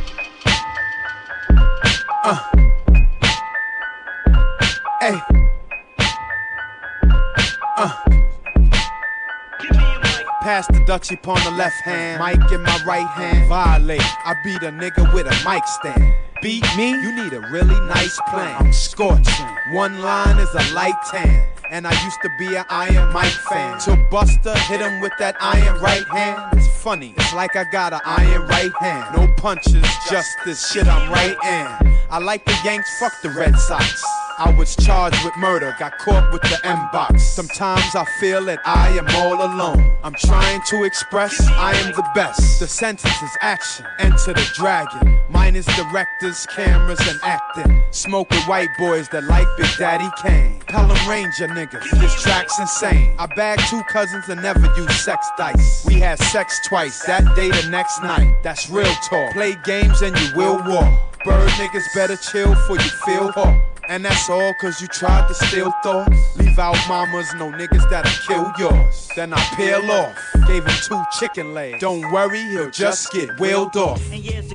Dutchie 10.90 11.14
upon 11.14 11.40
the 11.44 11.52
left 11.52 11.80
hand, 11.82 12.20
mic 12.20 12.52
in 12.52 12.64
my 12.64 12.80
right 12.84 13.06
hand. 13.06 13.48
Violate, 13.48 14.02
I 14.02 14.34
beat 14.44 14.64
a 14.64 14.72
nigga 14.72 15.14
with 15.14 15.28
a 15.28 15.48
mic 15.48 15.64
stand. 15.68 16.16
Beat 16.42 16.66
me, 16.76 16.90
you 16.90 17.16
need 17.16 17.32
a 17.32 17.42
really 17.52 17.80
nice 17.82 18.20
plan. 18.28 18.56
I'm 18.60 18.74
scorching. 18.74 19.46
One 19.70 20.02
line 20.02 20.40
is 20.40 20.50
a 20.56 20.74
light 20.74 20.96
tan. 21.12 21.48
And 21.70 21.86
I 21.86 21.92
used 22.04 22.20
to 22.24 22.30
be 22.40 22.56
an 22.56 22.66
Iron 22.72 23.14
Mike 23.14 23.38
fan. 23.52 23.80
Till 23.80 23.98
Buster 24.10 24.58
hit 24.62 24.82
him 24.82 25.00
with 25.00 25.14
that 25.20 25.36
iron 25.40 25.80
right 25.80 26.08
hand. 26.08 26.58
It's 26.58 26.82
funny, 26.82 27.14
it's 27.16 27.36
like 27.36 27.56
I 27.56 27.66
got 27.72 27.94
an 27.94 28.02
iron 28.04 28.48
right 28.48 28.74
hand. 28.80 29.16
No 29.16 29.32
punches, 29.36 29.86
just 30.10 30.38
this 30.44 30.72
shit 30.72 30.88
I'm 30.88 31.12
right 31.12 31.38
in. 31.44 31.98
I 32.10 32.18
like 32.18 32.46
the 32.46 32.58
Yanks, 32.66 32.90
fuck 33.00 33.14
the 33.22 33.30
Red 33.30 33.56
Sox. 33.60 34.04
I 34.40 34.52
was 34.52 34.74
charged 34.78 35.22
with 35.26 35.36
murder, 35.36 35.76
got 35.78 35.98
caught 35.98 36.32
with 36.32 36.42
the 36.44 36.58
M 36.64 36.80
box. 36.94 37.24
Sometimes 37.24 37.94
I 37.94 38.06
feel 38.22 38.46
that 38.46 38.60
I 38.66 38.88
am 38.98 39.06
all 39.18 39.46
alone. 39.46 39.98
I'm 40.02 40.14
trying 40.14 40.62
to 40.70 40.84
express 40.86 41.46
I 41.50 41.74
am 41.74 41.92
the 41.92 42.10
best. 42.16 42.62
The 42.62 42.68
sentence 42.68 43.22
is 43.22 43.38
action, 43.42 43.86
enter 44.00 44.32
the 44.32 44.50
dragon. 44.56 45.20
Mine 45.30 45.58
is 45.58 45.66
directors, 45.66 46.46
cameras, 46.56 47.02
and 47.02 47.20
acting. 47.22 47.84
Smoke 47.92 48.30
with 48.30 48.46
white 48.46 48.70
boys 48.78 49.10
that 49.10 49.26
like 49.26 49.46
Big 49.58 49.76
Daddy 49.78 50.10
Kane. 50.22 50.62
Pelham 50.68 51.10
Ranger 51.10 51.50
niggas, 51.50 51.92
this 52.00 52.24
track's 52.24 52.58
insane. 52.58 53.14
I 53.20 53.26
bagged 53.26 53.68
two 53.70 53.84
cousins 53.90 54.30
and 54.30 54.42
never 54.42 54.74
used 54.78 54.92
sex 54.92 55.28
dice. 55.38 55.86
We 55.86 55.96
had 55.96 56.18
sex 56.18 56.66
twice, 56.66 57.04
that 57.08 57.36
day 57.36 57.50
the 57.50 57.70
next 57.70 58.02
night. 58.02 58.34
That's 58.42 58.70
real 58.70 58.94
talk. 59.10 59.34
Play 59.34 59.58
games 59.66 60.02
and 60.02 60.18
you 60.18 60.34
will 60.34 60.64
walk. 60.66 61.10
Bird 61.26 61.50
niggas 61.50 61.94
better 61.94 62.16
chill 62.16 62.56
for 62.56 62.76
you 62.76 62.90
feel 63.06 63.34
hot. 63.34 63.69
And 63.90 64.06
that's 64.06 64.30
all 64.30 64.54
cause 64.54 64.80
you 64.80 64.88
tried 64.88 65.28
to 65.30 65.34
steal 65.34 65.72
thoughts. 65.82 66.38
Leave 66.38 66.60
out 66.60 66.78
mamas, 66.88 67.34
no 67.34 67.52
niggas 67.52 67.90
that'll 67.90 68.12
kill 68.28 68.54
yours. 68.60 69.10
Then 69.16 69.34
I 69.34 69.40
peel 69.56 69.90
off, 69.90 70.16
gave 70.48 70.64
him 70.64 70.78
two 70.84 71.02
chicken 71.20 71.56
legs. 71.56 71.80
Don't 71.82 72.12
worry, 72.12 72.40
he'll 72.40 72.70
just 72.70 73.12
get 73.12 73.40
wheeled 73.40 73.76
off. 73.76 74.00
And 74.12 74.24
years 74.24 74.52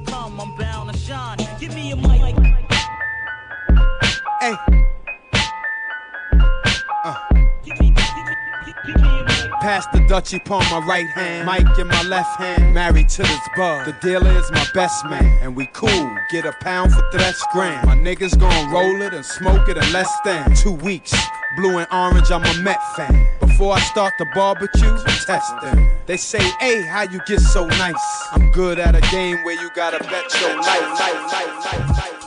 Pass 9.64 9.86
the 9.94 10.00
Dutchie 10.00 10.36
upon 10.44 10.62
my 10.70 10.86
right 10.86 11.06
hand, 11.06 11.46
mic 11.46 11.78
in 11.78 11.88
my 11.88 12.02
left 12.02 12.38
hand. 12.38 12.74
Married 12.74 13.08
to 13.08 13.22
this 13.22 13.48
bug. 13.56 13.86
The 13.86 13.96
dealer 14.02 14.30
is 14.32 14.50
my 14.52 14.66
best 14.74 15.06
man, 15.06 15.38
and 15.40 15.56
we 15.56 15.70
cool. 15.72 16.10
Get 16.30 16.44
a 16.44 16.52
pound 16.60 16.92
for 16.92 17.02
tres 17.10 17.42
grand. 17.50 17.86
My 17.86 17.96
niggas 17.96 18.38
gon' 18.38 18.70
roll 18.70 19.00
it 19.00 19.14
and 19.14 19.24
smoke 19.24 19.66
it 19.70 19.78
in 19.78 19.90
less 19.90 20.12
than 20.22 20.54
two 20.54 20.72
weeks. 20.72 21.14
Blue 21.56 21.78
and 21.78 21.88
orange, 21.90 22.30
I'm 22.30 22.44
a 22.44 22.62
Met 22.62 22.78
fan. 22.94 23.26
Before 23.40 23.72
I 23.72 23.80
start 23.80 24.12
the 24.18 24.26
barbecue, 24.34 24.98
testing. 25.24 25.90
They 26.04 26.18
say, 26.18 26.42
hey, 26.60 26.82
how 26.82 27.04
you 27.04 27.22
get 27.26 27.40
so 27.40 27.66
nice? 27.66 28.28
I'm 28.32 28.50
good 28.50 28.78
at 28.78 28.94
a 28.94 29.00
game 29.10 29.42
where 29.44 29.58
you 29.62 29.70
gotta 29.74 30.04
bet 30.04 30.40
your 30.42 30.56
life, 30.60 31.00
life, 31.00 31.32
life, 31.32 31.88
life. 31.88 32.23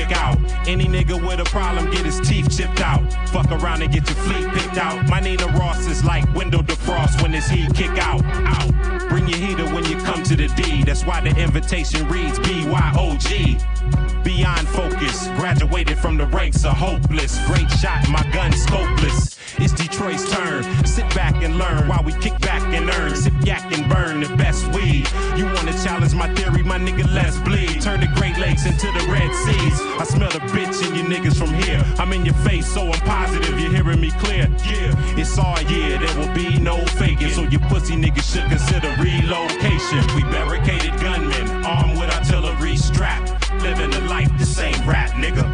Stick 0.00 0.16
out. 0.16 0.38
Any 0.66 0.86
nigga 0.86 1.20
with 1.26 1.40
a 1.40 1.44
problem 1.44 1.90
get 1.90 2.04
his 2.04 2.20
teeth 2.20 2.56
chipped 2.56 2.80
out. 2.80 3.02
Fuck 3.30 3.50
around 3.50 3.82
and 3.82 3.92
get 3.92 4.08
your 4.08 4.16
fleet 4.16 4.48
picked 4.52 4.78
out. 4.78 5.08
My 5.08 5.20
Nina 5.20 5.46
Ross 5.58 5.86
is 5.86 6.04
like 6.04 6.32
window 6.34 6.62
defrost 6.62 7.20
when 7.22 7.32
this 7.32 7.48
heat 7.48 7.72
kick 7.74 7.90
out. 7.98 8.22
Out. 8.24 9.08
Bring 9.08 9.28
your 9.28 9.38
heater 9.38 9.66
when 9.74 9.84
you 9.84 9.96
come 9.98 10.22
to 10.24 10.36
the 10.36 10.48
D. 10.48 10.84
That's 10.84 11.04
why 11.04 11.20
the 11.20 11.30
invitation 11.40 12.08
reads 12.08 12.38
BYOG. 12.38 14.24
Beyond 14.24 14.68
focus, 14.68 15.28
graduated 15.36 15.98
from 15.98 16.16
the 16.16 16.26
ranks 16.26 16.64
of 16.64 16.72
hopeless. 16.72 17.38
Great 17.46 17.70
shot, 17.70 18.08
my 18.08 18.22
gun 18.32 18.52
scopeless. 18.52 19.39
It's 19.58 19.72
Detroit's 19.72 20.30
turn. 20.30 20.62
Sit 20.86 21.08
back 21.14 21.42
and 21.42 21.56
learn 21.56 21.88
while 21.88 22.02
we 22.02 22.12
kick 22.14 22.38
back 22.40 22.62
and 22.74 22.88
earn. 22.90 23.14
Sip 23.14 23.32
yak 23.42 23.64
and 23.76 23.88
burn 23.88 24.20
the 24.20 24.34
best 24.36 24.66
weed. 24.74 25.08
You 25.36 25.46
wanna 25.46 25.72
challenge 25.84 26.14
my 26.14 26.32
theory, 26.34 26.62
my 26.62 26.78
nigga, 26.78 27.12
let's 27.12 27.38
bleed. 27.38 27.80
Turn 27.80 28.00
the 28.00 28.08
Great 28.16 28.38
Lakes 28.38 28.66
into 28.66 28.86
the 28.86 29.06
Red 29.10 29.32
Seas. 29.34 29.80
I 29.98 30.04
smell 30.04 30.30
the 30.30 30.40
bitch 30.52 30.86
in 30.86 30.94
you 30.94 31.02
niggas 31.04 31.36
from 31.36 31.52
here. 31.54 31.82
I'm 31.98 32.12
in 32.12 32.24
your 32.24 32.34
face, 32.46 32.66
so 32.66 32.82
I'm 32.90 33.00
positive 33.00 33.58
you're 33.58 33.72
hearing 33.72 34.00
me 34.00 34.10
clear. 34.22 34.48
Yeah, 34.64 35.18
it's 35.18 35.38
all 35.38 35.60
year, 35.62 35.98
there 35.98 36.16
will 36.18 36.34
be 36.34 36.58
no 36.58 36.76
faking. 37.00 37.30
So 37.30 37.42
you 37.42 37.58
pussy 37.58 37.96
niggas 37.96 38.32
should 38.32 38.48
consider 38.48 38.94
relocation. 39.02 40.04
We 40.14 40.22
barricaded 40.24 40.98
gunmen, 41.00 41.64
armed 41.64 41.98
with 41.98 42.10
artillery 42.10 42.76
strap. 42.76 43.20
Living 43.62 43.90
the 43.90 44.00
life, 44.02 44.30
this 44.38 44.58
ain't 44.58 44.84
rap, 44.86 45.10
nigga. 45.10 45.44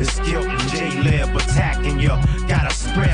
It's 0.00 0.18
guilt 0.20 0.46
and 0.46 0.60
Jaylib 0.70 1.34
attacking 1.36 2.00
you. 2.00 2.10
Gotta 2.48 2.74
spread 2.74 3.13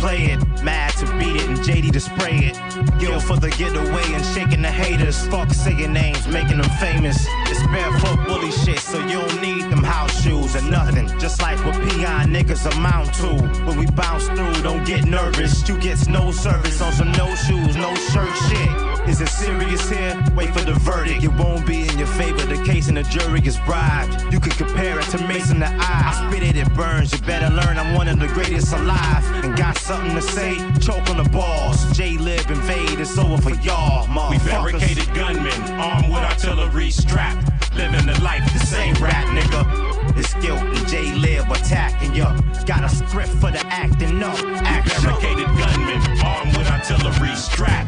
play 0.00 0.32
it. 0.32 0.40
Mad 0.64 0.90
to 0.96 1.06
beat 1.18 1.36
it 1.36 1.48
and 1.48 1.58
JD 1.58 1.92
to 1.92 2.00
spray 2.00 2.50
it. 2.50 2.56
Guilt 2.98 3.22
for 3.22 3.36
the 3.36 3.50
getaway 3.50 4.06
and 4.14 4.24
shaking 4.34 4.62
the 4.62 4.70
haters. 4.70 5.26
Fuck 5.28 5.52
saying 5.52 5.92
names, 5.92 6.26
making 6.26 6.58
them 6.58 6.70
famous. 6.80 7.26
It's 7.46 7.62
barefoot 7.68 8.26
bully 8.26 8.50
shit, 8.50 8.78
so 8.78 8.98
you 9.06 9.20
don't 9.20 9.40
need 9.40 9.64
them 9.70 9.84
house 9.84 10.22
shoes 10.22 10.56
or 10.56 10.62
nothing. 10.62 11.06
Just 11.20 11.40
like 11.42 11.62
what 11.64 11.76
peon 11.88 12.32
niggas 12.34 12.64
amount 12.74 13.14
to. 13.20 13.30
When 13.66 13.78
we 13.78 13.86
bounce 13.86 14.26
through, 14.28 14.62
don't 14.62 14.84
get 14.84 15.04
nervous. 15.04 15.68
You 15.68 15.78
gets 15.78 16.08
no 16.08 16.32
service 16.32 16.80
on 16.80 16.92
some 16.92 17.12
no 17.12 17.34
shoes, 17.36 17.76
no 17.76 17.94
shirt 17.94 18.34
shit. 18.48 18.89
Is 19.08 19.20
it 19.20 19.28
serious 19.28 19.88
here? 19.88 20.22
Wait 20.34 20.50
for 20.50 20.60
the 20.60 20.74
verdict. 20.74 21.24
It 21.24 21.32
won't 21.32 21.66
be 21.66 21.88
in 21.88 21.98
your 21.98 22.06
favor. 22.06 22.44
The 22.46 22.62
case 22.64 22.88
and 22.88 22.96
the 22.96 23.02
jury 23.04 23.40
is 23.44 23.58
bribed. 23.60 24.32
You 24.32 24.40
can 24.40 24.52
compare 24.52 24.98
it 25.00 25.06
to 25.06 25.26
Mason 25.26 25.58
the 25.60 25.66
Eye. 25.66 26.02
I 26.10 26.30
spit 26.30 26.42
it, 26.42 26.56
it 26.56 26.72
burns. 26.74 27.12
You 27.12 27.18
better 27.20 27.54
learn 27.54 27.78
I'm 27.78 27.94
one 27.94 28.08
of 28.08 28.18
the 28.18 28.28
greatest 28.28 28.72
alive. 28.72 29.24
And 29.44 29.56
got 29.56 29.76
something 29.76 30.14
to 30.14 30.22
say? 30.22 30.56
Choke 30.80 31.08
on 31.10 31.16
the 31.22 31.28
balls. 31.30 31.78
Jaylib 31.96 32.50
invade. 32.50 33.00
It's 33.00 33.16
over 33.18 33.36
for 33.40 33.54
y'all, 33.62 34.06
We 34.30 34.38
barricaded 34.38 35.12
gunmen, 35.14 35.52
armed 35.80 36.08
with 36.08 36.22
artillery 36.22 36.90
strap. 36.90 37.36
Living 37.74 38.06
the 38.06 38.20
life, 38.22 38.44
the 38.52 38.66
same 38.66 38.94
rap, 38.94 39.26
nigga. 39.26 40.16
It's 40.16 40.34
guilt 40.34 40.60
and 40.60 40.86
Jaylib 40.86 41.50
attacking 41.50 42.14
ya. 42.14 42.36
Got 42.66 42.84
a 42.84 42.88
script 42.88 43.30
for 43.40 43.50
the 43.50 43.64
acting 43.66 44.22
up. 44.22 44.38
Action. 44.64 45.04
Barricaded 45.04 45.46
gunmen, 45.46 46.20
armed 46.24 46.56
with 46.56 46.70
artillery 46.70 47.34
strap. 47.36 47.86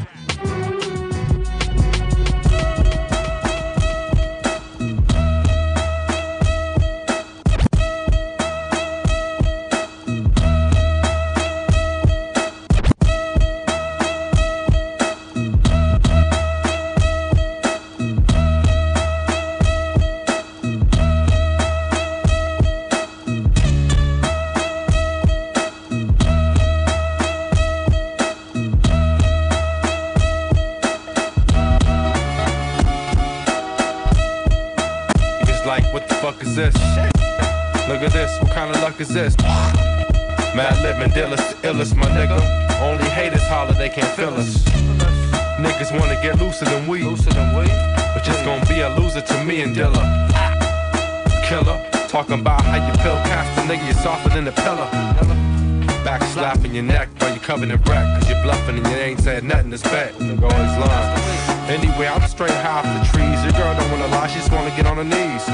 covenant 57.53 57.87
wreck. 57.87 58.07
Cause 58.19 58.31
you're 58.31 58.43
bluffing 58.43 58.79
and 58.79 58.87
you 58.87 58.97
ain't 58.97 59.21
saying 59.21 59.47
nothing 59.47 59.69
that's 59.69 59.83
bet. 59.83 60.15
Nigga 60.15 60.41
always 60.41 60.75
lying. 60.81 61.21
Anyway, 61.69 62.09
I'm 62.09 62.27
straight 62.27 62.57
high 62.65 62.81
off 62.81 62.89
the 62.97 63.05
trees. 63.13 63.45
Your 63.45 63.53
girl 63.53 63.77
don't 63.77 63.91
wanna 63.93 64.09
lie, 64.09 64.27
she 64.29 64.39
just 64.39 64.51
wanna 64.51 64.75
get 64.75 64.87
on 64.87 64.97
her 64.97 65.05
knees. 65.05 65.45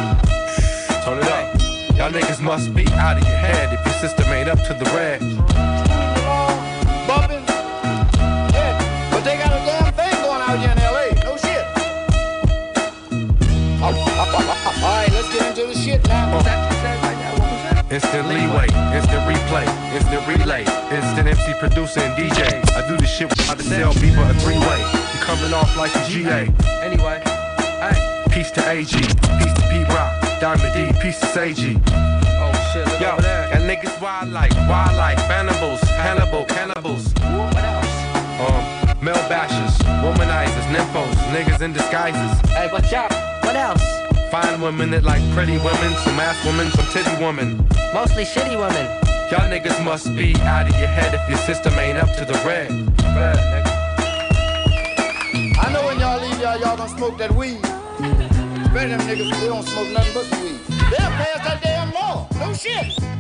Turn 1.02 1.18
it 1.18 1.26
up. 1.26 1.58
Y'all 1.98 2.12
niggas 2.14 2.40
must 2.40 2.72
be 2.72 2.86
out 3.02 3.18
of 3.18 3.26
your 3.26 3.36
head 3.36 3.72
if 3.74 3.84
your 3.84 3.94
sister 3.94 4.22
ain't 4.32 4.48
up 4.48 4.62
to 4.68 4.74
the 4.74 4.84
red. 4.94 5.20
Yeah. 8.54 8.74
But 9.10 9.24
they 9.26 9.36
got 9.42 9.50
a 9.50 9.60
damn 9.66 9.92
thing 9.98 10.14
going 10.22 10.42
out 10.46 10.56
here 10.62 10.70
in 10.70 10.78
LA. 10.78 11.06
No 11.26 11.34
shit. 11.34 11.66
All 13.82 13.90
right, 13.90 15.10
let's 15.10 15.28
get 15.34 15.42
into 15.50 15.66
the 15.66 15.74
shit. 15.74 16.00
Instant 17.90 18.28
leeway, 18.28 18.68
instant 18.94 19.22
replay, 19.26 19.66
instant 19.96 20.22
relay 20.28 20.77
assistant 21.08 21.38
MC, 21.38 21.58
producer, 21.58 22.00
and 22.00 22.14
DJ. 22.16 22.42
I 22.76 22.86
do 22.86 22.96
this 22.96 23.10
shit 23.10 23.28
without 23.28 23.56
the 23.58 23.64
sell 23.64 23.92
people 23.94 24.22
a 24.22 24.34
three 24.34 24.58
way. 24.58 24.80
You 24.80 25.20
coming 25.20 25.52
off 25.54 25.76
like 25.76 25.94
a 25.94 26.04
GA. 26.08 26.52
Anyway, 26.82 27.22
hey, 27.80 28.24
peace 28.30 28.50
to 28.52 28.68
AG, 28.68 28.90
peace 28.92 29.54
to 29.54 29.64
P 29.70 29.84
Rock, 29.84 30.12
Diamond 30.40 30.72
D, 30.74 31.00
peace 31.00 31.18
to 31.20 31.26
Seiji. 31.26 31.80
Oh 31.88 32.52
shit, 32.72 32.86
look 32.86 33.00
Yo, 33.00 33.12
over 33.12 33.22
there. 33.22 33.48
and 33.54 33.64
niggas 33.64 34.00
wildlife, 34.00 34.54
wildlife, 34.68 35.18
wild 35.28 36.18
like 36.18 36.48
cannibals. 36.48 37.12
What 37.14 37.56
else? 37.56 37.94
Um, 38.40 39.04
male 39.04 39.24
bashers, 39.28 39.74
womanizers, 40.04 40.66
nymphos, 40.74 41.14
niggas 41.32 41.60
in 41.62 41.72
disguises. 41.72 42.50
Hey, 42.50 42.68
watch 42.72 42.92
out. 42.92 43.10
What 43.44 43.56
else? 43.56 43.82
Fine 44.30 44.60
women 44.60 44.90
that 44.90 45.04
like 45.04 45.22
pretty 45.32 45.56
women, 45.58 45.92
some 46.04 46.20
ass 46.20 46.44
women, 46.44 46.70
some 46.72 46.86
titty 46.92 47.16
women. 47.24 47.66
Mostly 47.94 48.24
shitty 48.24 48.58
women. 48.60 49.07
Y'all 49.30 49.40
niggas 49.40 49.84
must 49.84 50.16
be 50.16 50.34
out 50.36 50.66
of 50.70 50.78
your 50.78 50.88
head 50.88 51.12
if 51.12 51.28
your 51.28 51.38
system 51.40 51.74
ain't 51.74 51.98
up 51.98 52.08
to 52.16 52.24
the 52.24 52.32
red. 52.46 52.70
I 55.58 55.70
know 55.70 55.84
when 55.84 56.00
y'all 56.00 56.18
leave 56.18 56.40
y'all, 56.40 56.58
y'all 56.58 56.78
gonna 56.78 56.88
smoke 56.88 57.18
that 57.18 57.32
weed. 57.32 57.60
Mm-hmm. 57.60 58.72
Better 58.72 58.96
them 58.96 59.00
niggas, 59.00 59.38
they 59.38 59.48
don't 59.48 59.64
smoke 59.64 59.90
nothing 59.90 60.14
but 60.14 60.40
weed. 60.40 60.58
They'll 60.68 61.10
pass 61.20 61.44
that 61.46 61.60
damn 61.62 61.92
law. 61.92 62.26
No 62.38 62.54
shit. 62.54 63.17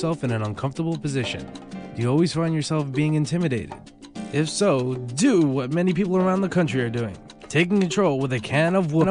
yourself 0.00 0.24
in 0.24 0.30
an 0.30 0.40
uncomfortable 0.40 0.96
position? 0.96 1.46
Do 1.94 2.00
you 2.00 2.08
always 2.08 2.32
find 2.32 2.54
yourself 2.54 2.90
being 2.90 3.16
intimidated? 3.16 3.74
If 4.32 4.48
so, 4.48 4.94
do 4.94 5.42
what 5.42 5.74
many 5.74 5.92
people 5.92 6.16
around 6.16 6.40
the 6.40 6.48
country 6.48 6.80
are 6.80 6.88
doing 6.88 7.14
taking 7.50 7.80
control 7.80 8.18
with 8.18 8.32
a 8.32 8.40
can 8.40 8.76
of 8.76 8.94
whoop. 8.94 9.08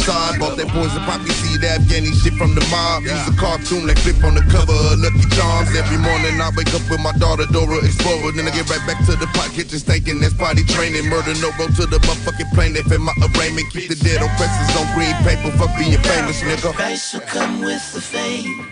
Stay 0.00 0.06
with 0.06 0.06
the 0.06 0.12
side. 0.12 0.40
Bought 0.40 0.56
that 0.56 0.68
poison 0.68 1.02
poppy 1.04 1.30
seed, 1.30 1.60
Afghani 1.60 2.12
shit 2.16 2.34
from 2.34 2.54
the 2.54 2.64
mob. 2.70 3.02
Use 3.04 3.28
a 3.28 3.34
cartoon 3.36 3.86
like 3.86 3.98
flip 3.98 4.22
on 4.24 4.34
the 4.34 4.44
cover 4.48 4.72
of 4.72 4.98
Lucky 4.98 5.26
Charms. 5.36 5.70
Every 5.76 5.98
morning 5.98 6.40
I 6.40 6.50
wake 6.56 6.72
up 6.74 6.84
with 6.88 7.00
my 7.00 7.12
daughter 7.18 7.46
Dora 7.52 7.84
Explorer. 7.84 8.32
Then 8.32 8.48
I 8.48 8.52
get 8.52 8.68
right 8.70 8.84
back 8.86 9.04
to 9.06 9.16
the 9.16 9.26
pot 9.36 9.50
kitchen 9.52 9.78
stinking. 9.78 10.20
That's 10.20 10.34
potty 10.34 10.64
training. 10.64 11.08
Murder 11.08 11.34
no 11.40 11.52
road 11.58 11.74
to 11.76 11.86
the 11.86 11.98
motherfucking 12.00 12.50
plane. 12.54 12.76
If 12.76 12.90
in 12.92 13.02
my 13.02 13.14
arraignment, 13.20 13.70
keep 13.70 13.88
the 13.88 13.96
dead 13.96 14.22
oppressors 14.22 14.72
on 14.76 14.86
green 14.96 15.16
paper. 15.22 15.50
Fuck 15.56 15.76
being 15.78 15.98
famous, 16.00 16.40
nigga. 16.42 16.72
Price 16.72 17.14
will 17.14 17.26
come 17.28 17.60
with 17.60 17.84
the 17.92 18.00
fame. 18.00 18.66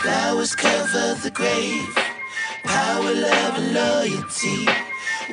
Flowers 0.00 0.54
cover 0.54 1.14
the 1.22 1.30
grave. 1.30 1.94
Power, 2.64 3.14
love, 3.14 3.54
and 3.58 3.74
loyalty. 3.74 4.66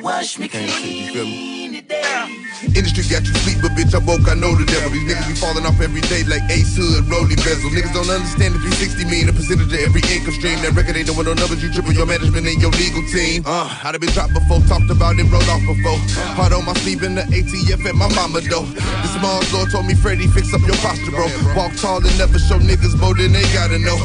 Wash 0.00 0.38
me 0.38 0.48
clean 0.48 1.72
today. 1.72 2.43
Industry 2.62 3.02
got 3.10 3.26
you 3.26 3.34
sleep, 3.42 3.58
but 3.58 3.74
bitch, 3.74 3.90
I 3.94 4.00
woke, 4.06 4.30
I 4.30 4.38
know 4.38 4.54
the 4.54 4.62
devil. 4.64 4.90
These 4.94 5.10
niggas 5.10 5.26
be 5.26 5.34
falling 5.34 5.66
off 5.66 5.80
every 5.82 6.00
day 6.06 6.22
like 6.24 6.46
Ace 6.54 6.78
Hood, 6.78 7.02
Rolly 7.10 7.34
Bezel. 7.42 7.70
Niggas 7.74 7.90
don't 7.90 8.06
understand 8.06 8.54
the 8.54 8.62
360 8.62 9.10
mean, 9.10 9.26
a 9.28 9.34
percentage 9.34 9.74
of 9.74 9.80
every 9.82 10.02
income 10.06 10.38
stream. 10.38 10.62
That 10.62 10.78
record 10.78 10.94
ain't 10.94 11.10
doing 11.10 11.26
no 11.26 11.34
numbers, 11.34 11.58
you 11.58 11.72
triple 11.74 11.92
your 11.92 12.06
management 12.06 12.46
and 12.46 12.62
your 12.62 12.70
legal 12.78 13.02
team. 13.10 13.42
Uh, 13.42 13.66
I'd 13.82 13.98
have 13.98 14.00
been 14.00 14.14
dropped 14.14 14.38
before, 14.38 14.62
talked 14.70 14.88
about 14.88 15.18
it, 15.18 15.26
rolled 15.26 15.50
off 15.50 15.66
before. 15.66 15.98
Heart 16.38 16.54
on 16.54 16.64
my 16.64 16.74
sleeve 16.86 17.02
in 17.02 17.18
the 17.18 17.26
ATF 17.34 17.82
at 17.82 17.94
my 17.98 18.06
mama 18.14 18.38
though. 18.46 18.66
The 19.02 19.08
small 19.18 19.42
door 19.50 19.66
told 19.66 19.90
me, 19.90 19.98
Freddie, 19.98 20.30
fix 20.30 20.54
up 20.54 20.62
your 20.62 20.78
posture, 20.78 21.10
bro. 21.10 21.26
Walk 21.58 21.74
tall 21.82 21.98
and 22.06 22.14
never 22.14 22.38
show 22.38 22.62
niggas 22.62 22.94
more 23.02 23.18
than 23.18 23.34
they 23.34 23.44
gotta 23.50 23.82
know. 23.82 23.98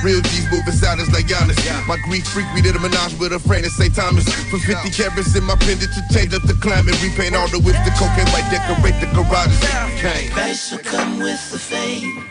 Real 0.00 0.24
G's 0.32 0.48
moving 0.48 0.72
silence 0.72 1.12
like 1.12 1.28
Giannis. 1.28 1.60
My 1.84 2.00
Greek 2.08 2.24
freak, 2.24 2.48
we 2.56 2.64
did 2.64 2.74
a 2.74 2.80
menage 2.80 3.12
with 3.20 3.36
a 3.36 3.40
friend 3.40 3.68
and 3.68 3.72
say 3.72 3.92
Thomas. 3.92 4.24
For 4.48 4.56
50 4.56 4.88
carats 4.96 5.36
in 5.36 5.44
my 5.44 5.56
pendant 5.60 5.92
to 5.92 6.02
change 6.08 6.32
up 6.32 6.42
the 6.48 6.56
climate, 6.64 6.96
repaint 7.04 7.36
all 7.36 7.48
the 7.52 7.60
whips, 7.60 7.78
the 7.90 7.98
cocaine 7.98 8.28
white 8.32 8.48
decorate 8.50 9.00
the 9.00 9.06
garages. 9.14 9.60
Came. 10.00 10.30
Price 10.30 10.72
will 10.72 10.78
come 10.78 11.18
with 11.18 11.50
the 11.50 11.58
fame. 11.58 12.24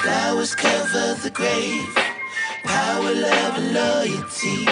Flowers 0.00 0.54
cover 0.54 1.14
the 1.22 1.30
grave. 1.30 1.94
Power, 2.64 3.14
love, 3.14 3.58
and 3.58 3.74
loyalty. 3.74 4.66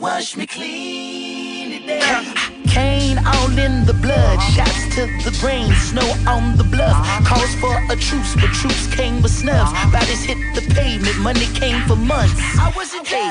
Wash 0.00 0.36
me 0.36 0.46
clean 0.46 1.80
today. 1.80 2.34
Cane 2.74 3.18
all 3.24 3.56
in 3.56 3.86
the 3.86 3.94
blood, 3.94 4.40
shots 4.40 4.96
to 4.96 5.06
the 5.22 5.30
brain, 5.40 5.72
snow 5.74 6.10
on 6.26 6.56
the 6.56 6.64
bluff. 6.64 6.98
Calls 7.24 7.54
for 7.62 7.70
a 7.88 7.94
truce, 7.94 8.34
but 8.34 8.50
troops 8.50 8.88
came 8.88 9.22
with 9.22 9.30
snubs. 9.30 9.70
Bodies 9.92 10.24
hit 10.24 10.38
the 10.56 10.74
pavement, 10.74 11.16
money 11.20 11.46
came 11.54 11.80
for 11.86 11.94
months. 11.94 12.34
I 12.58 12.72
wasn't 12.74 13.06
done. 13.08 13.30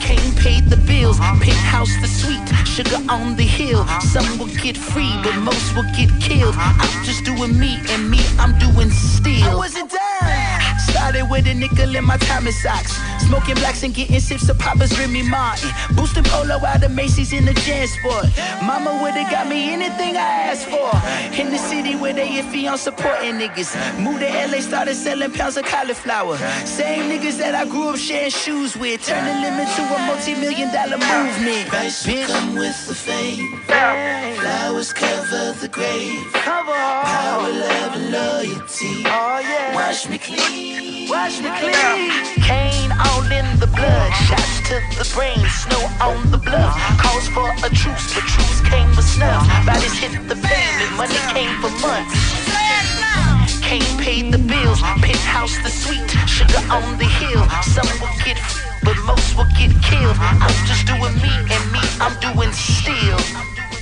Kane 0.00 0.32
paid 0.36 0.70
the 0.70 0.76
bills, 0.76 1.18
penthouse 1.18 1.90
the 2.00 2.06
suite, 2.06 2.48
sugar 2.64 3.02
on 3.10 3.34
the 3.34 3.42
hill. 3.42 3.84
Some 4.02 4.38
will 4.38 4.54
get 4.62 4.76
free, 4.76 5.12
but 5.24 5.34
most 5.38 5.74
will 5.74 5.90
get 5.98 6.10
killed. 6.20 6.54
I'm 6.56 7.04
just 7.04 7.24
doing 7.24 7.58
me, 7.58 7.80
and 7.90 8.08
me, 8.08 8.20
I'm 8.38 8.56
doing 8.60 8.90
still. 8.90 9.50
I 9.50 9.54
wasn't 9.56 9.90
done. 9.90 10.78
Started 10.78 11.28
with 11.28 11.46
a 11.48 11.54
nickel 11.54 11.96
in 11.96 12.04
my 12.04 12.16
Thomas 12.18 12.62
socks. 12.62 12.96
Smoking 13.26 13.56
blacks 13.56 13.82
and 13.82 13.92
getting 13.92 14.20
sips 14.20 14.48
of 14.48 14.58
Papa's 14.58 14.96
Remy 14.98 15.22
Martin. 15.24 15.70
Boosting 15.96 16.22
polo 16.24 16.64
out 16.64 16.84
of 16.84 16.92
Macy's 16.92 17.32
in 17.32 17.44
the 17.44 17.52
Jansport. 17.52 18.30
Mama 18.78 19.02
would've 19.02 19.30
got 19.30 19.48
me 19.48 19.72
anything 19.72 20.18
I 20.18 20.52
asked 20.52 20.66
for. 20.66 20.92
In 21.40 21.50
the 21.50 21.56
city 21.56 21.96
where 21.96 22.12
they 22.12 22.28
iffy 22.28 22.70
on 22.70 22.76
supporting 22.76 23.36
niggas. 23.40 23.72
Moved 23.98 24.20
to 24.20 24.28
LA, 24.28 24.60
started 24.60 24.94
selling 24.94 25.32
pounds 25.32 25.56
of 25.56 25.64
cauliflower. 25.64 26.36
Same 26.66 27.08
niggas 27.10 27.38
that 27.38 27.54
I 27.54 27.64
grew 27.64 27.88
up 27.88 27.96
sharing 27.96 28.28
shoes 28.28 28.76
with. 28.76 29.02
Turning 29.02 29.40
them 29.40 29.58
into 29.58 29.80
a 29.80 29.98
multi-million 30.06 30.68
dollar 30.74 30.98
movement. 30.98 31.68
Price 31.70 32.06
will 32.06 32.26
come 32.26 32.54
with 32.54 32.76
the 32.86 32.94
fame. 32.94 33.60
Flowers 33.64 34.92
cover 34.92 35.52
the 35.58 35.68
grave. 35.68 36.20
Power, 36.34 37.48
love, 37.48 37.96
and 37.96 38.12
loyalty. 38.12 39.04
Oh, 39.06 39.72
Wash 39.74 40.06
me 40.06 40.18
clean. 40.18 41.08
Wash 41.08 41.40
me 41.40 41.48
clean. 41.60 42.12
Cane 42.44 42.92
all 42.92 43.24
in 43.32 43.58
the 43.58 43.68
blood, 43.68 44.12
shots 44.28 44.55
to 44.66 44.82
the 44.98 45.06
brain, 45.14 45.38
snow 45.62 45.78
on 46.02 46.18
the 46.32 46.38
bluff. 46.38 46.74
Calls 46.98 47.28
for 47.28 47.46
a 47.62 47.70
truce, 47.70 48.14
but 48.14 48.26
truce 48.26 48.60
came 48.66 48.88
with 48.96 49.06
snuff. 49.06 49.46
Bodies 49.64 49.94
hit 49.94 50.10
the 50.26 50.34
pavement, 50.34 50.90
money 50.98 51.20
came 51.30 51.54
for 51.62 51.70
months. 51.78 52.18
Kane 53.62 53.86
paid 54.02 54.32
the 54.32 54.38
bills, 54.38 54.80
penthouse 55.06 55.56
the 55.62 55.70
suite, 55.70 56.10
sugar 56.26 56.62
on 56.66 56.82
the 56.98 57.06
hill. 57.06 57.46
Some 57.62 57.86
will 58.02 58.10
get, 58.26 58.38
but 58.82 58.98
most 59.06 59.36
will 59.36 59.50
get 59.54 59.70
killed. 59.86 60.18
I'm 60.18 60.58
just 60.66 60.84
doing 60.90 61.14
me, 61.22 61.30
and 61.54 61.64
me, 61.70 61.82
I'm 62.02 62.18
doing 62.18 62.50
still. 62.50 63.22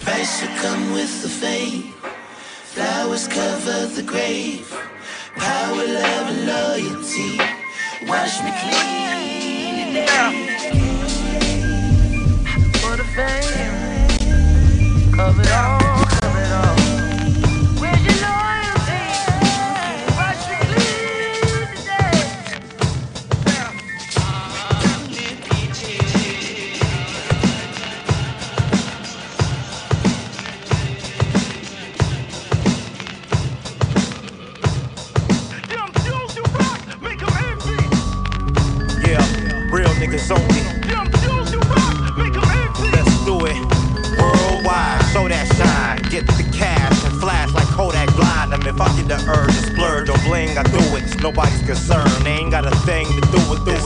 Price 0.05 0.43
will 0.43 0.55
come 0.61 0.93
with 0.93 1.23
the 1.23 1.31
fame. 1.31 1.95
Flowers 2.77 3.27
cover 3.27 3.87
the 3.87 4.03
grave. 4.03 4.69
Power, 5.37 5.87
love, 5.97 6.27
and 6.29 6.43
loyalty. 6.45 7.41
Wash 8.07 8.43
me 8.45 8.53
clean 8.61 9.44
fame, 13.15 15.13
it 15.39 15.53
all. 15.53 16.14
Niggas 40.05 40.31
only. 40.31 40.65
Let's 42.93 43.25
do 43.25 43.37
it. 43.47 43.57
Worldwide, 44.21 45.03
show 45.13 45.29
that 45.29 45.47
shine. 45.57 46.03
Get 46.11 46.27
the 46.27 46.45
cash 46.53 47.05
and 47.05 47.15
flash 47.21 47.53
like 47.55 47.67
Kodak 47.69 48.15
blind. 48.15 48.53
them. 48.53 48.63
if 48.67 48.81
I 48.81 48.89
get 48.97 49.09
the 49.09 49.19
urge 49.31 49.49
to 49.49 49.63
splurge 49.73 50.09
or 50.11 50.19
bling, 50.27 50.59
I 50.59 50.63
do 50.65 50.83
it. 50.97 51.05
Nobody's 51.23 51.63
concern. 51.65 52.09
They 52.23 52.33
ain't 52.33 52.51
got 52.51 52.67
a 52.67 52.77
thing 52.85 53.07
to 53.07 53.21
do 53.33 53.41
with 53.49 53.65
this. 53.65 53.83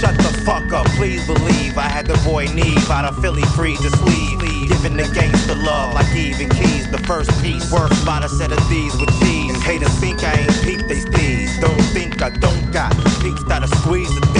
Shut 0.00 0.16
the 0.16 0.32
fuck 0.46 0.72
up, 0.72 0.86
please 0.96 1.26
believe. 1.26 1.76
I 1.76 1.88
had 1.88 2.06
the 2.06 2.16
boy 2.24 2.46
Neve 2.54 2.90
out 2.90 3.04
of 3.04 3.20
Philly 3.20 3.44
free 3.56 3.76
to 3.76 3.90
sleeve. 3.90 4.40
Giving 4.68 4.96
the 4.96 5.10
gangster 5.12 5.54
love 5.54 5.94
like 5.94 6.14
even 6.16 6.48
keys. 6.48 6.90
The 6.90 7.02
first 7.04 7.30
piece 7.42 7.70
worth 7.70 8.02
about 8.02 8.24
a 8.24 8.28
set 8.28 8.50
of 8.52 8.62
these 8.70 8.96
with 8.96 9.10
cheese. 9.20 9.52
And 9.52 9.62
haters 9.62 9.92
think 10.00 10.24
I 10.24 10.40
ain't 10.40 10.62
peep 10.64 10.80
they 10.88 11.00
steez. 11.04 11.60
Don't 11.60 11.84
think 11.92 12.22
I 12.22 12.30
don't 12.30 12.72
got 12.72 12.96
peeps 13.20 13.44
that'll 13.44 13.68
squeeze 13.68 14.08
the 14.14 14.26
things. 14.26 14.39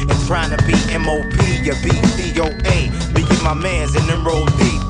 And 0.00 0.26
trying 0.26 0.50
to 0.56 0.58
be 0.64 0.74
MOP, 0.98 1.30
beat 1.82 2.04
DOA. 2.34 3.14
Me 3.14 3.22
and 3.22 3.42
my 3.42 3.54
mans 3.54 3.94
in 3.94 4.06
them 4.06 4.24
roll 4.26 4.46
deep. 4.46 4.80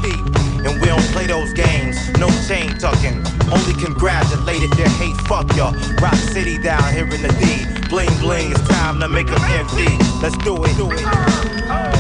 And 0.65 0.81
we 0.81 0.87
don't 0.87 1.03
play 1.13 1.27
those 1.27 1.53
games, 1.53 1.97
no 2.19 2.29
chain 2.47 2.77
tucking. 2.79 3.25
Only 3.51 3.75
congratulated 3.83 4.71
their 4.73 4.89
hate, 5.01 5.17
fuck 5.27 5.49
y'all. 5.57 5.73
Rock 6.03 6.15
City 6.15 6.59
down 6.59 6.93
here 6.93 7.05
in 7.05 7.23
the 7.23 7.33
D. 7.41 7.67
Bling 7.89 8.15
bling, 8.21 8.53
it's 8.53 8.69
time 8.69 9.01
to 9.01 9.09
make 9.09 9.27
them 9.27 9.43
envy. 9.45 9.89
Let's 10.23 10.37
do 10.45 10.63
it. 10.65 10.77
Do 10.77 10.91
it. 10.93 12.00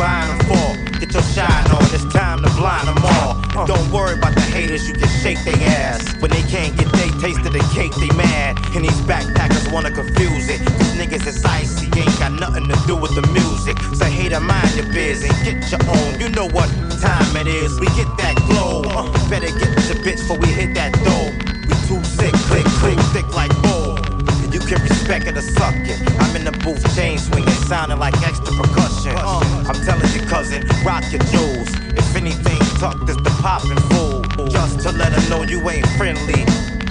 Buying 0.00 0.32
them 0.32 0.40
for? 0.48 0.68
Get 0.98 1.12
your 1.12 1.22
shine 1.36 1.68
on, 1.76 1.84
it's 1.92 2.08
time 2.08 2.40
to 2.42 2.50
blind 2.56 2.88
them 2.88 2.96
all. 3.04 3.36
And 3.52 3.68
don't 3.68 3.88
worry 3.92 4.16
about 4.16 4.34
the 4.34 4.40
haters, 4.40 4.88
you 4.88 4.94
can 4.94 5.08
shake 5.20 5.40
their 5.44 5.60
ass. 5.84 6.00
When 6.20 6.30
they 6.30 6.42
can't 6.48 6.72
get 6.76 6.88
they 6.96 7.12
taste 7.20 7.44
of 7.44 7.52
the 7.52 7.64
cake, 7.76 7.92
they 8.00 8.08
mad. 8.16 8.56
And 8.74 8.84
these 8.84 9.00
backpackers 9.04 9.70
wanna 9.70 9.90
confuse 9.92 10.48
it. 10.48 10.60
Cause 10.64 10.92
niggas 10.96 11.26
is 11.26 11.44
icy, 11.44 11.86
ain't 12.00 12.18
got 12.18 12.32
nothing 12.32 12.66
to 12.68 12.76
do 12.86 12.96
with 12.96 13.14
the 13.14 13.24
music. 13.36 13.76
So 13.94 14.06
hater, 14.06 14.40
mind 14.40 14.72
your 14.74 14.88
biz 14.92 15.22
and 15.22 15.36
get 15.44 15.70
your 15.70 15.82
own. 15.84 16.18
You 16.18 16.30
know 16.30 16.48
what 16.48 16.68
time 17.04 17.36
it 17.36 17.46
is, 17.46 17.78
we 17.78 17.86
get 17.92 18.08
that 18.16 18.36
glow. 18.48 18.82
Uh, 18.88 19.04
better 19.28 19.52
get 19.52 19.72
your 19.88 20.00
bitch 20.00 20.24
before 20.24 20.38
we 20.38 20.48
hit 20.48 20.74
that 20.74 20.92
dough. 21.04 21.28
We 21.68 21.74
too 21.88 22.02
sick, 22.04 22.32
click, 22.48 22.64
click, 22.80 22.98
thick 23.12 23.28
like 23.36 23.52
bull. 23.62 23.98
And 24.42 24.52
you 24.54 24.60
can 24.60 24.80
respect 24.82 25.26
it 25.26 25.36
or 25.36 25.42
suck 25.42 25.74
it. 25.76 26.00
I'm 26.20 26.34
in 26.36 26.44
the 26.44 26.52
booth, 26.64 26.82
chain 26.96 27.18
swinging, 27.18 27.60
sounding 27.68 27.98
like 27.98 28.16
extra 28.26 28.52
percussion. 28.56 29.12
Uh, 29.16 29.49
I'm 29.70 29.80
telling 29.84 30.12
you, 30.12 30.20
cousin, 30.26 30.66
rock 30.84 31.04
your 31.12 31.22
jewels. 31.30 31.68
If 31.94 32.16
anything 32.16 32.58
tucked 32.80 33.08
as 33.08 33.16
the 33.18 33.30
poppin' 33.40 33.78
fool. 33.88 34.48
Just 34.48 34.80
to 34.80 34.90
let 34.90 35.12
her 35.12 35.30
know 35.30 35.44
you 35.44 35.70
ain't 35.70 35.86
friendly. 35.90 36.44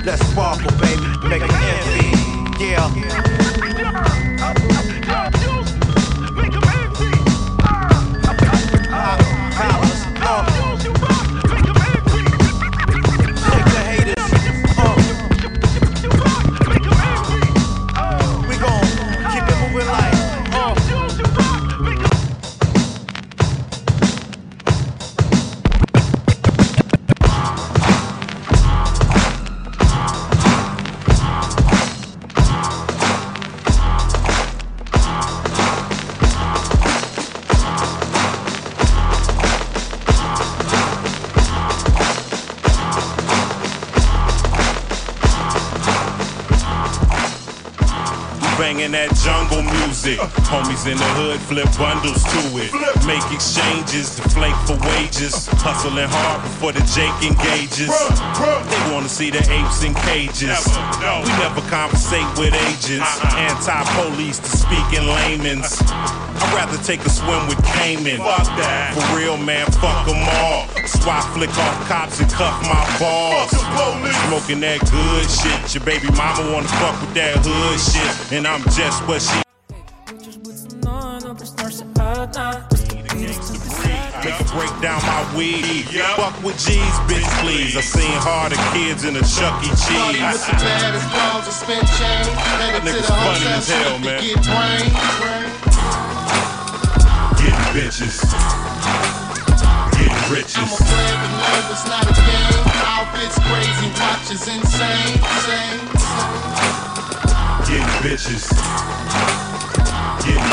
Let's 0.05 0.25
sparkle, 0.29 0.71
baby, 0.79 1.27
make 1.27 1.41
her 1.41 1.51
envy. 1.51 2.63
Yeah. 2.63 3.48
Banging 48.89 49.09
that 49.09 49.15
jungle 49.23 49.63
music. 49.81 50.19
Homies 50.49 50.89
in 50.89 50.97
the 50.97 51.09
hood 51.17 51.39
flip 51.41 51.69
bundles 51.77 52.23
to 52.23 52.57
it. 52.57 52.71
Make 53.05 53.23
exchanges 53.33 54.15
to 54.15 54.21
flake 54.29 54.55
for 54.65 54.77
wages. 54.95 55.47
Hustling 55.61 56.07
hard 56.09 56.41
before 56.43 56.71
the 56.71 56.81
Jake 56.89 57.13
engages. 57.21 57.89
They 57.89 58.93
wanna 58.93 59.09
see 59.09 59.29
the 59.29 59.39
apes 59.51 59.83
in 59.83 59.93
cages. 60.09 60.65
We 61.23 61.29
never 61.39 61.61
conversate 61.69 62.27
with 62.37 62.53
agents. 62.53 63.09
Uh-uh. 63.21 63.49
Anti-police 63.49 64.39
to 64.39 64.49
speak 64.49 64.93
in 64.93 65.07
layman's. 65.07 65.79
I'd 66.39 66.53
rather 66.55 66.77
take 66.83 67.03
a 67.05 67.09
swim 67.09 67.47
with 67.47 67.59
Cayman. 67.75 68.17
Fuck 68.17 68.47
that. 68.55 68.95
For 68.95 69.17
real, 69.17 69.37
man, 69.37 69.65
fuck 69.83 70.07
them 70.07 70.23
all. 70.39 70.67
Swat 70.87 71.23
flick 71.35 71.51
off 71.57 71.87
cops 71.87 72.19
and 72.19 72.31
cuff 72.31 72.55
my 72.63 72.79
balls. 72.99 73.51
Smoking 74.27 74.61
that 74.61 74.79
good 74.87 75.27
shit. 75.27 75.75
Your 75.75 75.83
baby 75.83 76.07
mama 76.15 76.47
wanna 76.51 76.71
fuck 76.79 76.95
with 77.01 77.13
that 77.15 77.43
hood 77.43 77.79
shit. 77.79 78.31
And 78.31 78.47
I'm 78.47 78.63
just 78.71 79.03
what 79.07 79.21
she. 79.21 79.43
Make 84.19 84.35
her 84.35 84.51
break 84.55 84.73
down 84.81 85.01
my 85.03 85.23
weed. 85.35 85.85
Fuck 86.15 86.43
with 86.43 86.55
G's, 86.59 86.79
bitch, 87.07 87.27
please. 87.39 87.75
I 87.75 87.81
seen 87.81 88.11
harder 88.19 88.55
kids 88.75 89.03
in 89.03 89.15
a 89.15 89.23
Chuck 89.23 89.63
E. 89.63 89.67
Cheese. 89.75 90.19
with 90.23 90.45
the 90.47 90.55
baddest 90.63 91.07
balls 91.11 91.45
and 91.47 91.55
spin 91.55 91.83
chain. 91.99 92.23
Headed 92.59 92.83
to 92.87 92.97
the 92.99 93.03
funny 93.03 93.43
hotel 93.43 93.59
as 93.59 93.67
hell, 93.67 93.99
suite 93.99 94.43
to 94.43 94.49
man. 94.49 95.68
Brain. 97.79 97.91
Getting 97.91 98.09
bitches. 98.09 98.23
I'm 99.95 100.09
a 100.09 100.33
riches. 100.33 100.75
player, 100.77 101.17
but 101.21 101.31
no, 101.39 101.71
it's 101.71 101.85
not 101.87 102.03
a 102.03 102.13
game. 102.13 102.63
Outfits 102.85 103.37
crazy, 103.39 103.89
watches 103.99 104.47
insane. 104.47 105.19
Same, 105.45 105.79
Getting 107.67 107.93
bitches. 108.03 109.48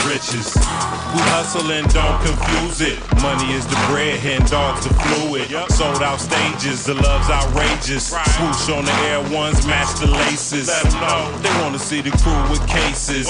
Riches. 0.07 0.55
We 0.55 1.23
hustle 1.35 1.71
and 1.73 1.87
don't 1.93 2.21
confuse 2.23 2.81
it. 2.81 2.99
Money 3.23 3.53
is 3.55 3.67
the 3.67 3.77
bread, 3.91 4.19
hen 4.21 4.43
dogs 4.47 4.87
the 4.87 4.95
fluid. 4.95 5.49
Sold 5.73 6.03
out 6.03 6.21
stages, 6.21 6.85
the 6.85 6.95
love's 6.95 7.31
outrageous. 7.31 8.11
Swoosh 8.11 8.71
on 8.71 8.85
the 8.85 8.93
air 9.11 9.21
ones, 9.35 9.67
match 9.67 9.99
the 9.99 10.07
laces. 10.07 10.69
Let 10.69 10.87
'em 10.87 11.01
know. 11.01 11.39
They 11.43 11.51
wanna 11.63 11.79
see 11.79 12.03
the 12.03 12.13
crew 12.23 12.39
with 12.51 12.63
cases. 12.69 13.27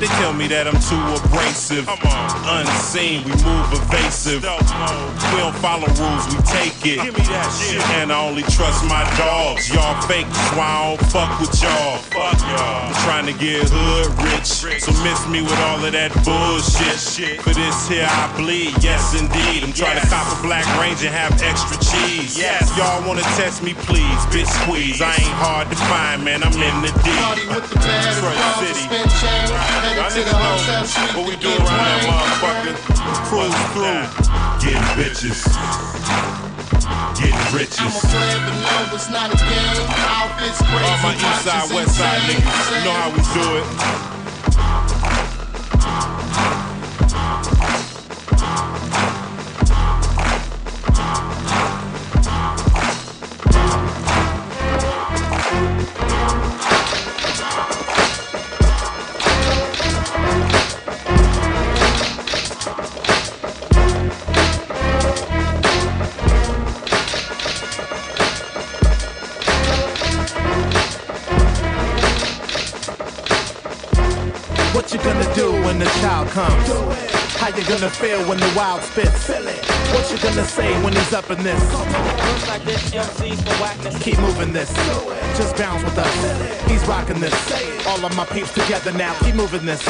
They 0.00 0.08
tell 0.20 0.32
me 0.32 0.48
that 0.48 0.66
I'm 0.66 0.80
too 0.90 1.00
abrasive. 1.16 1.88
Unseen, 2.44 3.24
we 3.24 3.32
move 3.42 3.72
evasive. 3.72 4.42
We 4.42 5.38
don't 5.38 5.56
follow 5.62 5.88
rules, 5.96 6.26
we 6.28 6.36
take 6.42 6.76
it. 6.84 7.00
Give 7.02 7.16
me 7.16 7.24
that 7.32 7.48
shit. 7.56 7.80
And 7.96 8.12
I 8.12 8.18
only 8.20 8.42
trust 8.42 8.84
my 8.84 9.04
dogs. 9.16 9.70
Y'all 9.70 10.00
fake, 10.02 10.26
so 10.34 10.60
I 10.60 10.96
don't 10.96 11.10
fuck 11.10 11.40
with 11.40 11.54
y'all. 11.62 12.00
Y'all. 12.12 12.88
I'm 12.88 12.94
trying 13.06 13.26
to 13.26 13.32
get 13.32 13.68
hood 13.70 14.08
rich. 14.24 14.82
So 14.82 14.92
miss 15.04 15.26
me 15.28 15.40
with 15.42 15.58
all 15.68 15.84
of 15.84 15.92
that 15.92 16.01
bullshit. 16.26 17.38
For 17.42 17.54
this 17.54 17.86
here 17.86 18.08
I 18.10 18.26
bleed, 18.34 18.74
yes 18.82 19.14
indeed. 19.14 19.62
I'm 19.62 19.70
trying 19.70 20.00
to 20.00 20.06
cop 20.10 20.26
a 20.26 20.38
black 20.42 20.66
range 20.82 21.06
and 21.06 21.14
have 21.14 21.30
extra 21.38 21.78
cheese. 21.78 22.34
Yes. 22.34 22.66
Y'all 22.74 23.06
wanna 23.06 23.22
test 23.38 23.62
me, 23.62 23.74
please, 23.86 24.18
bitch 24.34 24.50
squeeze. 24.66 24.98
I 24.98 25.14
ain't 25.14 25.38
hard 25.38 25.70
to 25.70 25.76
find, 25.86 26.24
man. 26.24 26.42
I'm 26.42 26.50
in 26.58 26.76
the 26.82 26.90
deep. 27.06 27.22
Party 27.22 27.46
with 27.46 27.70
the 27.70 27.78
balls 27.78 28.58
City. 28.58 28.82
chain. 29.22 29.46
Headed 29.94 30.26
to 30.26 30.32
know 30.34 30.58
what 31.14 31.30
we 31.30 31.38
to 31.38 31.38
do 31.38 31.54
get 31.54 31.62
around 31.62 31.86
that 31.86 32.02
motherfucker. 32.10 32.74
Cruise 33.30 33.54
through. 33.70 34.02
Getting 34.58 34.82
bitches. 34.98 35.38
Getting 37.14 37.46
riches. 37.54 37.78
I'm 37.78 37.94
a 37.94 38.02
player, 38.10 38.42
but 38.42 38.58
no, 38.58 38.94
it's 38.98 39.06
not 39.06 39.30
a 39.30 39.38
game. 39.38 39.86
Outfits 40.10 40.58
crazy, 40.66 40.82
All 40.82 40.98
my 40.98 41.14
east 41.14 41.46
side, 41.46 41.70
west 41.70 41.94
side 41.94 42.26
niggas, 42.26 42.74
you 42.74 42.84
know 42.90 42.96
how 42.98 43.10
we 43.14 43.22
do 43.38 43.46
it. 43.62 44.11
Gonna 77.80 77.90
feel 77.90 78.20
when 78.28 78.38
the 78.38 78.52
wild 78.54 78.82
spits? 78.82 79.81
What 79.92 80.10
you 80.10 80.18
gonna 80.18 80.44
say 80.44 80.72
when 80.82 80.94
he's 80.94 81.12
up 81.12 81.30
in 81.30 81.42
this? 81.42 81.62
Keep 84.02 84.18
moving 84.20 84.52
this. 84.52 84.72
Just 85.36 85.56
bounce 85.56 85.84
with 85.84 85.98
us. 85.98 86.70
He's 86.70 86.84
rocking 86.86 87.20
this. 87.20 87.34
All 87.86 88.04
of 88.04 88.16
my 88.16 88.24
peeps 88.26 88.52
together 88.52 88.92
now. 88.92 89.12
Keep 89.20 89.34
moving 89.34 89.66
this. 89.66 89.84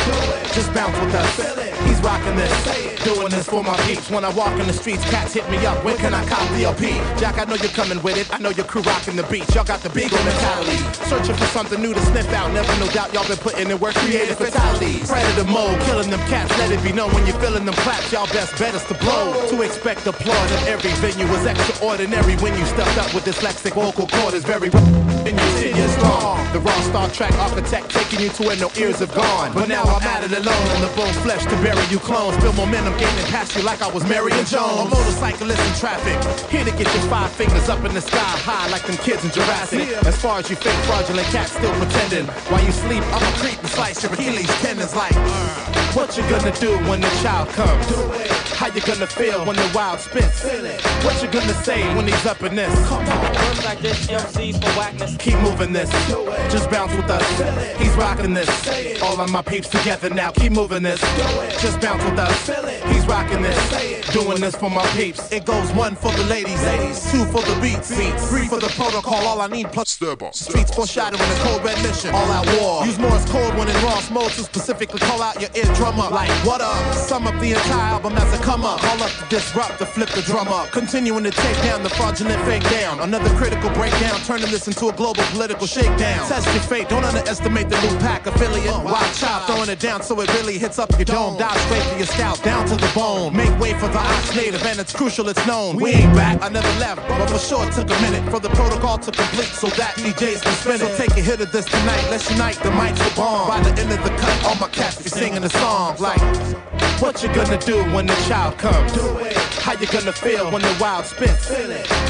Just 0.54 0.72
bounce 0.74 0.98
with 0.98 1.14
us. 1.14 1.62
He's 1.86 2.00
rocking 2.00 2.36
this. 2.36 3.02
Doing 3.04 3.30
this 3.30 3.48
for 3.48 3.62
my 3.62 3.76
peeps. 3.86 4.10
When 4.10 4.24
I 4.24 4.30
walk 4.30 4.58
in 4.58 4.66
the 4.66 4.72
streets, 4.72 5.04
cats 5.10 5.34
hit 5.34 5.48
me 5.50 5.58
up. 5.66 5.84
When 5.84 5.96
can 5.96 6.14
I 6.14 6.24
cop 6.26 6.48
the 6.50 6.64
LP? 6.64 6.98
Jack, 7.18 7.38
I 7.38 7.44
know 7.44 7.56
you're 7.56 7.74
coming 7.74 8.00
with 8.02 8.16
it. 8.16 8.32
I 8.32 8.38
know 8.38 8.50
your 8.50 8.64
crew 8.64 8.82
rocking 8.82 9.16
the 9.16 9.24
beat. 9.24 9.52
Y'all 9.54 9.64
got 9.64 9.80
the 9.80 9.90
beagle 9.90 10.22
mentality. 10.24 10.78
Searching 11.10 11.34
for 11.34 11.46
something 11.46 11.80
new 11.82 11.92
to 11.94 12.00
sniff 12.06 12.32
out. 12.32 12.52
Never 12.52 12.72
no 12.78 12.86
doubt 12.92 13.12
y'all 13.12 13.26
been 13.26 13.38
putting 13.38 13.70
in 13.70 13.78
work. 13.78 13.94
Creative 13.94 14.36
fatalities. 14.36 15.10
Predator 15.10 15.44
mode. 15.50 15.80
Killing 15.82 16.10
them 16.10 16.20
cats. 16.30 16.56
Let 16.58 16.70
it 16.70 16.82
be 16.82 16.92
known 16.92 17.12
when 17.12 17.26
you're 17.26 17.38
feeling 17.40 17.64
them 17.64 17.74
claps. 17.82 18.12
Y'all 18.12 18.26
best 18.28 18.56
bet 18.58 18.74
is 18.74 18.84
to 18.84 18.94
blow. 18.94 19.34
To 19.50 19.62
expect 19.62 19.91
applause 20.00 20.52
at 20.52 20.68
every 20.68 20.90
venue 21.04 21.26
was 21.30 21.44
extraordinary. 21.44 22.34
When 22.36 22.56
you 22.58 22.64
stepped 22.66 22.96
up 22.98 23.12
with 23.14 23.24
dyslexic 23.24 23.74
vocal 23.74 24.06
cord 24.08 24.34
is 24.34 24.44
very 24.44 24.70
and 24.72 25.34
you 25.38 25.48
sit 25.58 25.76
you're 25.76 25.88
strong. 26.00 26.40
The 26.52 26.60
raw 26.60 26.80
Star 26.88 27.08
Trek 27.10 27.32
architect 27.38 27.90
taking 27.90 28.20
you 28.20 28.30
to 28.30 28.42
where 28.42 28.56
no 28.56 28.70
ears 28.76 28.98
have 29.00 29.14
gone. 29.14 29.52
But 29.52 29.68
now 29.68 29.82
I'm 29.84 30.02
at 30.02 30.24
it 30.24 30.32
alone 30.32 30.66
on 30.74 30.80
the 30.80 30.92
bone 30.96 31.12
flesh 31.22 31.44
to 31.44 31.56
bury 31.62 31.84
you 31.90 31.98
clones. 31.98 32.36
Feel 32.42 32.52
momentum 32.54 32.96
gaining 32.98 33.26
past 33.26 33.54
you 33.56 33.62
like 33.62 33.82
I 33.82 33.90
was 33.90 34.02
Marion 34.08 34.44
Jones. 34.46 34.88
A 34.88 34.96
motorcyclist 34.96 35.60
in 35.60 35.74
traffic, 35.78 36.18
here 36.50 36.64
to 36.64 36.72
get 36.72 36.88
your 36.94 37.04
five 37.12 37.30
fingers 37.32 37.68
up 37.68 37.84
in 37.84 37.94
the 37.94 38.00
sky 38.00 38.18
high 38.18 38.68
like 38.70 38.82
them 38.82 38.96
kids 38.96 39.24
in 39.24 39.30
Jurassic. 39.30 39.88
As 40.06 40.20
far 40.20 40.38
as 40.38 40.50
you 40.50 40.56
fake 40.56 40.78
fraudulent 40.88 41.26
cats 41.28 41.52
still 41.52 41.72
pretending. 41.78 42.26
While 42.50 42.64
you 42.64 42.72
sleep, 42.72 43.02
I'ma 43.14 43.30
creep 43.38 43.58
and 43.58 43.68
slice 43.68 44.02
your 44.02 44.12
Achilles 44.12 44.48
tendons 44.60 44.96
like. 44.96 45.12
Uh. 45.14 45.81
What 45.94 46.16
you 46.16 46.22
gonna 46.30 46.52
do 46.52 46.78
when 46.88 47.02
the 47.02 47.10
child 47.22 47.50
comes? 47.50 47.84
How 48.56 48.68
you 48.68 48.80
gonna 48.80 49.06
feel 49.06 49.44
when 49.44 49.56
the 49.56 49.70
wild 49.74 50.00
spits? 50.00 50.42
What 51.04 51.22
you 51.22 51.28
gonna 51.28 51.52
say 51.52 51.82
when 51.94 52.06
he's 52.06 52.24
up 52.24 52.42
in 52.42 52.54
this? 52.54 52.72
Come 52.88 53.06
on. 53.06 53.64
Like 53.64 53.80
this, 53.80 54.08
MC's 54.08 54.56
for 54.56 54.70
whackness. 54.70 55.18
Keep 55.18 55.38
moving 55.40 55.74
this. 55.74 55.90
Just 56.50 56.70
bounce 56.70 56.94
with 56.96 57.10
us. 57.10 57.78
He's 57.78 57.94
rocking 57.94 58.32
this. 58.32 59.02
All 59.02 59.20
of 59.20 59.30
my 59.30 59.42
peeps 59.42 59.68
together 59.68 60.08
now. 60.08 60.30
Keep 60.30 60.52
moving 60.52 60.82
this. 60.82 61.00
Just 61.60 61.78
bounce 61.82 62.02
with 62.04 62.18
us. 62.18 62.46
He's 62.90 63.06
rocking 63.06 63.42
this. 63.42 64.12
Doing 64.12 64.40
this 64.40 64.56
for 64.56 64.70
my 64.70 64.86
peeps. 64.96 65.30
It 65.30 65.44
goes 65.44 65.70
one 65.72 65.94
for 65.94 66.10
the 66.12 66.24
ladies. 66.24 66.62
ladies. 66.62 67.12
Two 67.12 67.26
for 67.26 67.42
the 67.42 67.58
beats. 67.60 67.90
Three 68.30 68.48
for 68.48 68.58
the 68.58 68.72
protocol. 68.76 69.26
All 69.26 69.42
I 69.42 69.46
need 69.46 69.70
plus 69.72 69.90
streets 69.90 70.74
foreshadowing 70.74 71.20
a 71.20 71.34
cold 71.44 71.62
red 71.62 71.76
mission. 71.82 72.14
All 72.14 72.30
out 72.32 72.46
war. 72.58 72.86
Use 72.86 72.98
Morse 72.98 73.30
code 73.30 73.54
when 73.58 73.68
in 73.68 73.84
Ross 73.84 74.10
mode 74.10 74.30
to 74.32 74.42
specifically 74.42 75.00
call 75.00 75.20
out 75.20 75.38
your 75.40 75.50
eardrum 75.54 75.81
drum 75.82 75.98
up. 75.98 76.12
Like, 76.12 76.30
what 76.46 76.60
up? 76.60 76.94
Sum 76.94 77.26
up 77.26 77.34
the 77.40 77.52
entire 77.52 77.94
album 77.94 78.12
as 78.14 78.32
a 78.38 78.40
come 78.42 78.64
up. 78.64 78.78
Call 78.80 79.02
up 79.02 79.10
to 79.10 79.24
disrupt, 79.28 79.78
to 79.78 79.86
flip 79.86 80.08
the 80.10 80.22
drum 80.22 80.46
up. 80.46 80.70
Continuing 80.70 81.24
to 81.24 81.32
take 81.32 81.56
down 81.62 81.82
the 81.82 81.90
fraudulent 81.90 82.40
fake 82.44 82.62
down. 82.70 83.00
Another 83.00 83.30
critical 83.36 83.68
breakdown, 83.70 84.14
turning 84.24 84.50
this 84.50 84.68
into 84.68 84.88
a 84.88 84.92
global 84.92 85.24
political 85.34 85.66
shakedown. 85.66 86.22
Test 86.28 86.46
your 86.54 86.62
fate, 86.62 86.88
don't 86.88 87.04
underestimate 87.04 87.68
the 87.68 87.80
new 87.82 87.98
pack 87.98 88.26
affiliate. 88.26 88.72
Wild 88.84 89.14
child 89.14 89.46
throwing 89.46 89.68
it 89.68 89.80
down 89.80 90.02
so 90.02 90.20
it 90.20 90.32
really 90.34 90.56
hits 90.56 90.78
up 90.78 90.90
your 90.92 91.04
dome. 91.04 91.36
Dive 91.36 91.60
straight 91.62 91.82
to 91.90 91.96
your 91.96 92.06
scalp, 92.06 92.40
down 92.42 92.64
to 92.68 92.76
the 92.76 92.90
bone. 92.94 93.36
Make 93.36 93.54
way 93.58 93.74
for 93.74 93.88
the 93.88 93.98
ox 93.98 94.36
native, 94.36 94.64
and 94.64 94.78
it's 94.78 94.92
crucial 94.92 95.28
it's 95.28 95.44
known. 95.48 95.76
We 95.76 95.90
ain't 95.90 96.14
back, 96.14 96.40
I 96.42 96.48
never 96.48 96.72
left, 96.78 97.02
but 97.08 97.28
for 97.28 97.38
sure 97.38 97.66
it 97.66 97.72
took 97.72 97.90
a 97.90 98.00
minute 98.02 98.22
for 98.30 98.38
the 98.38 98.50
protocol 98.50 98.98
to 98.98 99.10
complete 99.10 99.52
so 99.62 99.66
that 99.80 99.94
DJs 99.96 100.42
can 100.42 100.54
spin 100.54 100.74
it. 100.74 100.78
So 100.78 100.96
take 100.96 101.10
a 101.18 101.22
hit 101.22 101.40
of 101.40 101.50
this 101.50 101.66
tonight, 101.66 102.06
let's 102.08 102.30
unite, 102.30 102.62
the 102.62 102.70
mic's 102.70 103.02
the 103.02 103.12
bomb. 103.16 103.48
By 103.48 103.60
the 103.60 103.74
end 103.80 103.90
of 103.90 104.02
the 104.04 104.10
cut, 104.22 104.44
all 104.44 104.54
my 104.56 104.68
cats 104.68 105.02
be 105.02 105.08
singing 105.08 105.42
the 105.42 105.50
songs 105.72 106.00
like, 106.00 106.20
What 107.00 107.22
you 107.22 107.28
gonna 107.34 107.58
do 107.58 107.82
when 107.94 108.06
the 108.06 108.14
child 108.28 108.58
comes? 108.58 108.92
Do 108.92 109.16
it. 109.18 109.36
How 109.64 109.72
you 109.72 109.86
gonna 109.86 110.12
feel 110.12 110.50
when 110.52 110.60
the 110.60 110.76
wild 110.78 111.06
spits? 111.06 111.48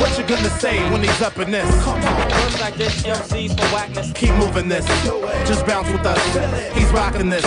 What 0.00 0.18
you 0.18 0.24
gonna 0.26 0.50
say 0.64 0.76
when 0.90 1.00
he's 1.02 1.22
up 1.22 1.38
in 1.38 1.50
this? 1.52 1.70
Come 1.84 2.02
on. 2.02 2.30
Words 2.30 2.60
like 2.60 2.74
this, 2.74 2.94
MCs 3.04 3.52
for 3.58 3.68
whackness. 3.74 4.12
Keep 4.14 4.34
moving 4.34 4.68
this. 4.68 4.84
do 5.04 5.14
it. 5.28 5.46
Just 5.46 5.64
bounce 5.64 5.88
with 5.92 6.04
us. 6.04 6.22
He's 6.76 6.90
rocking 6.90 7.30
this. 7.30 7.46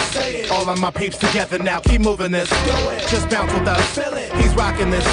All 0.51 0.69
of 0.69 0.79
my 0.79 0.91
peeps 0.91 1.17
together 1.17 1.59
now. 1.59 1.79
Keep 1.81 2.01
moving 2.01 2.31
this. 2.31 2.49
do 2.49 2.75
it. 2.93 3.07
Just 3.09 3.29
bounce 3.29 3.51
with 3.53 3.67
us. 3.67 3.85
He's 4.39 4.53
rocking 4.55 4.91
this. 4.91 5.07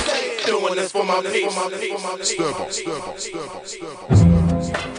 Doing 0.46 0.74
this 0.76 0.92
for 0.92 1.04
my 1.04 1.20
peeps. 1.22 1.54
Stir 2.28 2.52
ball, 2.52 2.70
stir 2.70 2.98
ball, 3.00 3.18
stir 3.18 3.46
ball, 3.48 3.66
stir 3.66 4.74
ball. 4.74 4.91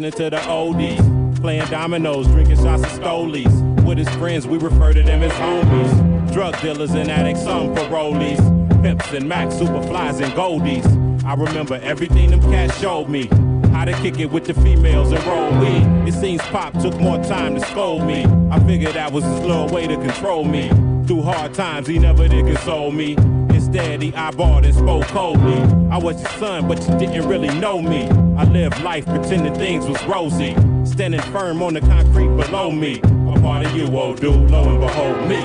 Listening 0.00 0.30
to 0.30 0.36
the 0.36 0.42
oldies. 0.42 1.40
Playing 1.40 1.66
dominoes, 1.66 2.26
drinking 2.28 2.56
shots 2.56 2.82
of 2.82 2.90
stolies. 2.90 3.84
With 3.84 3.98
his 3.98 4.08
friends, 4.10 4.46
we 4.46 4.58
refer 4.58 4.92
to 4.92 5.02
them 5.02 5.22
as 5.22 5.32
homies. 5.32 6.32
Drug 6.32 6.60
dealers 6.60 6.92
and 6.92 7.10
addicts, 7.10 7.42
some 7.42 7.74
parolees. 7.74 8.38
Pimps 8.82 9.12
and 9.12 9.28
Max, 9.28 9.54
superflies 9.56 10.22
and 10.22 10.32
goldies. 10.34 10.84
I 11.24 11.34
remember 11.34 11.80
everything 11.82 12.30
them 12.30 12.40
cats 12.42 12.78
showed 12.80 13.08
me. 13.08 13.26
How 13.72 13.84
to 13.84 13.92
kick 13.94 14.18
it 14.18 14.30
with 14.30 14.44
the 14.44 14.54
females 14.54 15.10
and 15.10 15.24
roll 15.24 15.50
weed. 15.60 16.08
It 16.08 16.14
seems 16.14 16.42
Pop 16.42 16.74
took 16.80 16.98
more 17.00 17.22
time 17.24 17.54
to 17.54 17.60
scold 17.60 18.04
me. 18.04 18.24
I 18.50 18.60
figured 18.60 18.94
that 18.94 19.12
was 19.12 19.24
his 19.24 19.40
little 19.40 19.68
way 19.68 19.86
to 19.86 19.96
control 19.96 20.44
me. 20.44 20.68
Through 21.06 21.22
hard 21.22 21.54
times, 21.54 21.86
he 21.86 21.98
never 21.98 22.28
did 22.28 22.46
console 22.46 22.92
me. 22.92 23.16
Instead, 23.50 24.02
he 24.02 24.12
eyeballed 24.12 24.64
and 24.64 24.74
spoke 24.74 25.06
coldly. 25.06 25.58
I 25.90 25.98
was 25.98 26.20
your 26.20 26.30
son, 26.32 26.68
but 26.68 26.80
you 26.88 26.98
didn't 26.98 27.28
really 27.28 27.48
know 27.58 27.80
me. 27.82 28.27
I 28.38 28.44
lived 28.44 28.80
life 28.84 29.04
pretending 29.04 29.52
things 29.54 29.84
was 29.84 30.00
rosy. 30.04 30.54
Standing 30.84 31.20
firm 31.32 31.60
on 31.60 31.74
the 31.74 31.80
concrete 31.80 32.28
below 32.28 32.70
me. 32.70 33.00
A 33.00 33.40
part 33.40 33.66
of 33.66 33.76
you, 33.76 33.88
old 33.88 34.20
dude, 34.20 34.48
lo 34.48 34.62
and 34.62 34.80
behold 34.80 35.28
me. 35.28 35.44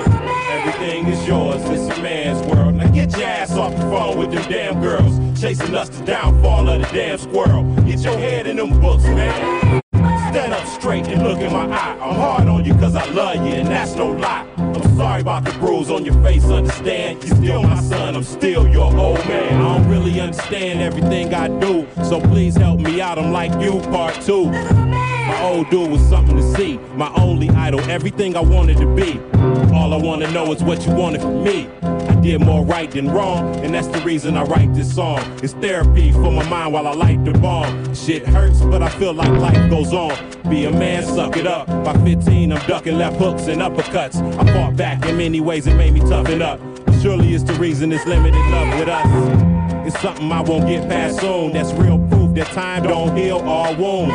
Everything 0.50 1.08
is 1.08 1.26
yours, 1.26 1.60
it's 1.64 1.98
a 1.98 2.00
man's 2.00 2.40
world. 2.46 2.76
Now 2.76 2.86
get 2.92 3.10
your 3.16 3.26
ass 3.26 3.50
off 3.56 3.74
the 3.74 3.80
phone 3.80 4.16
with 4.16 4.30
them 4.30 4.48
damn 4.48 4.80
girls. 4.80 5.18
Chasing 5.40 5.74
us 5.74 5.88
the 5.88 6.04
downfall 6.04 6.68
of 6.68 6.82
the 6.82 6.86
damn 6.94 7.18
squirrel. 7.18 7.64
Get 7.82 7.98
your 7.98 8.16
head 8.16 8.46
in 8.46 8.58
them 8.58 8.80
books, 8.80 9.02
man. 9.02 9.82
Stand 10.30 10.52
up 10.52 10.66
straight 10.68 11.08
and 11.08 11.24
look 11.24 11.40
in 11.40 11.52
my 11.52 11.66
eye. 11.66 11.98
I'm 12.00 12.14
hard 12.14 12.46
on 12.46 12.64
you 12.64 12.74
cause 12.74 12.94
I 12.94 13.04
love 13.10 13.44
you, 13.44 13.54
and 13.54 13.66
that's 13.66 13.96
no 13.96 14.12
lie. 14.12 14.23
Still 17.44 17.62
my 17.62 17.80
son, 17.80 18.16
I'm 18.16 18.24
still 18.24 18.66
your 18.66 18.96
old 18.96 19.18
man. 19.26 19.60
I 19.60 19.76
don't 19.76 19.88
really 19.88 20.18
understand 20.18 20.80
everything 20.80 21.34
I 21.34 21.48
do, 21.60 21.86
so 22.02 22.18
please 22.18 22.56
help 22.56 22.80
me 22.80 23.02
out. 23.02 23.18
I'm 23.18 23.32
like 23.32 23.52
you, 23.62 23.80
part 23.90 24.14
two. 24.22 24.46
My 24.46 25.42
old 25.42 25.68
dude 25.68 25.90
was 25.90 26.00
something 26.08 26.36
to 26.36 26.54
see, 26.54 26.78
my 26.96 27.12
only 27.16 27.50
idol, 27.50 27.80
everything 27.80 28.34
I 28.36 28.40
wanted 28.40 28.78
to 28.78 28.86
be. 28.94 29.20
All 29.74 29.92
I 29.92 29.96
wanna 29.96 30.30
know 30.30 30.52
is 30.52 30.62
what 30.62 30.86
you 30.86 30.92
wanted 30.94 31.20
from 31.20 31.44
me. 31.44 31.68
I 31.82 32.14
did 32.22 32.40
more 32.40 32.64
right 32.64 32.90
than 32.90 33.10
wrong, 33.10 33.56
and 33.56 33.74
that's 33.74 33.88
the 33.88 34.00
reason 34.00 34.38
I 34.38 34.44
write 34.44 34.72
this 34.72 34.94
song. 34.94 35.20
It's 35.42 35.52
therapy 35.54 36.12
for 36.12 36.30
my 36.30 36.48
mind 36.48 36.72
while 36.72 36.86
I 36.86 36.92
light 36.92 37.24
the 37.26 37.32
bomb. 37.32 37.94
Shit 37.94 38.26
hurts, 38.26 38.62
but 38.62 38.82
I 38.82 38.88
feel 38.88 39.12
like 39.12 39.30
life 39.32 39.70
goes 39.70 39.92
on. 39.92 40.16
Be 40.48 40.64
a 40.64 40.70
man, 40.70 41.02
suck 41.04 41.36
it 41.36 41.46
up. 41.46 41.66
By 41.84 41.92
15, 42.04 42.52
I'm 42.52 42.66
ducking 42.66 42.96
left 42.96 43.16
hooks 43.16 43.48
and 43.48 43.60
uppercuts. 43.60 44.16
I 44.38 44.52
fought 44.54 44.76
back 44.76 45.04
in 45.04 45.18
many 45.18 45.40
ways, 45.40 45.66
it 45.66 45.74
made 45.74 45.92
me 45.92 46.00
toughen 46.00 46.40
up. 46.40 46.73
Surely 47.04 47.34
it's 47.34 47.44
the 47.44 47.52
reason 47.52 47.92
it's 47.92 48.06
limited 48.06 48.40
love 48.50 48.78
with 48.78 48.88
us. 48.88 49.86
It's 49.86 50.00
something 50.00 50.32
I 50.32 50.40
won't 50.40 50.66
get 50.66 50.88
past 50.88 51.20
soon. 51.20 51.52
That's 51.52 51.70
real 51.74 51.98
proof 52.08 52.34
that 52.34 52.46
time 52.54 52.84
don't 52.84 53.14
heal 53.14 53.40
all 53.40 53.76
wounds. 53.76 54.14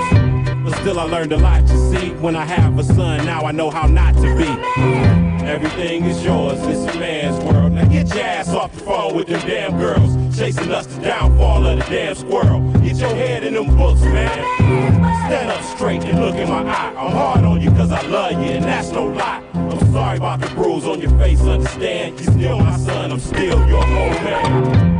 But 0.63 0.75
still, 0.81 0.99
I 0.99 1.03
learned 1.03 1.31
a 1.31 1.37
lot, 1.37 1.61
you 1.69 1.77
see. 1.91 2.09
When 2.13 2.35
I 2.35 2.45
have 2.45 2.79
a 2.79 2.83
son, 2.83 3.27
now 3.27 3.41
I 3.41 3.51
know 3.51 3.69
how 3.69 3.85
not 3.85 4.15
to 4.15 4.35
be. 4.35 5.28
Everything 5.41 6.05
is 6.05 6.23
yours, 6.23 6.59
it's 6.63 6.95
a 6.95 6.99
man's 6.99 7.43
world. 7.45 7.71
Now 7.73 7.87
get 7.87 8.07
your 8.09 8.23
ass 8.23 8.49
off 8.49 8.73
the 8.73 8.79
phone 8.81 9.15
with 9.15 9.27
them 9.27 9.41
damn 9.47 9.77
girls. 9.77 10.37
Chasing 10.37 10.71
us 10.71 10.85
the 10.85 11.01
downfall 11.01 11.65
of 11.65 11.79
the 11.79 11.85
damn 11.85 12.15
squirrel. 12.15 12.71
Get 12.79 12.97
your 12.97 13.09
head 13.09 13.43
in 13.43 13.53
them 13.55 13.75
books, 13.75 14.01
man. 14.01 14.29
Stand 15.27 15.49
up 15.49 15.63
straight 15.63 16.03
and 16.05 16.19
look 16.19 16.35
in 16.35 16.49
my 16.49 16.63
eye. 16.63 16.93
I'm 16.95 17.11
hard 17.11 17.45
on 17.45 17.61
you 17.61 17.71
cause 17.71 17.91
I 17.91 18.01
love 18.07 18.33
you, 18.33 18.51
and 18.51 18.65
that's 18.65 18.91
no 18.91 19.05
lie. 19.05 19.43
I'm 19.53 19.91
sorry 19.91 20.17
about 20.17 20.41
the 20.41 20.47
bruise 20.55 20.85
on 20.85 21.01
your 21.01 21.11
face, 21.17 21.41
understand? 21.41 22.19
You're 22.19 22.33
still 22.33 22.59
my 22.59 22.77
son, 22.77 23.11
I'm 23.11 23.19
still 23.19 23.67
your 23.67 23.77
old 23.77 23.85
man. 23.85 24.98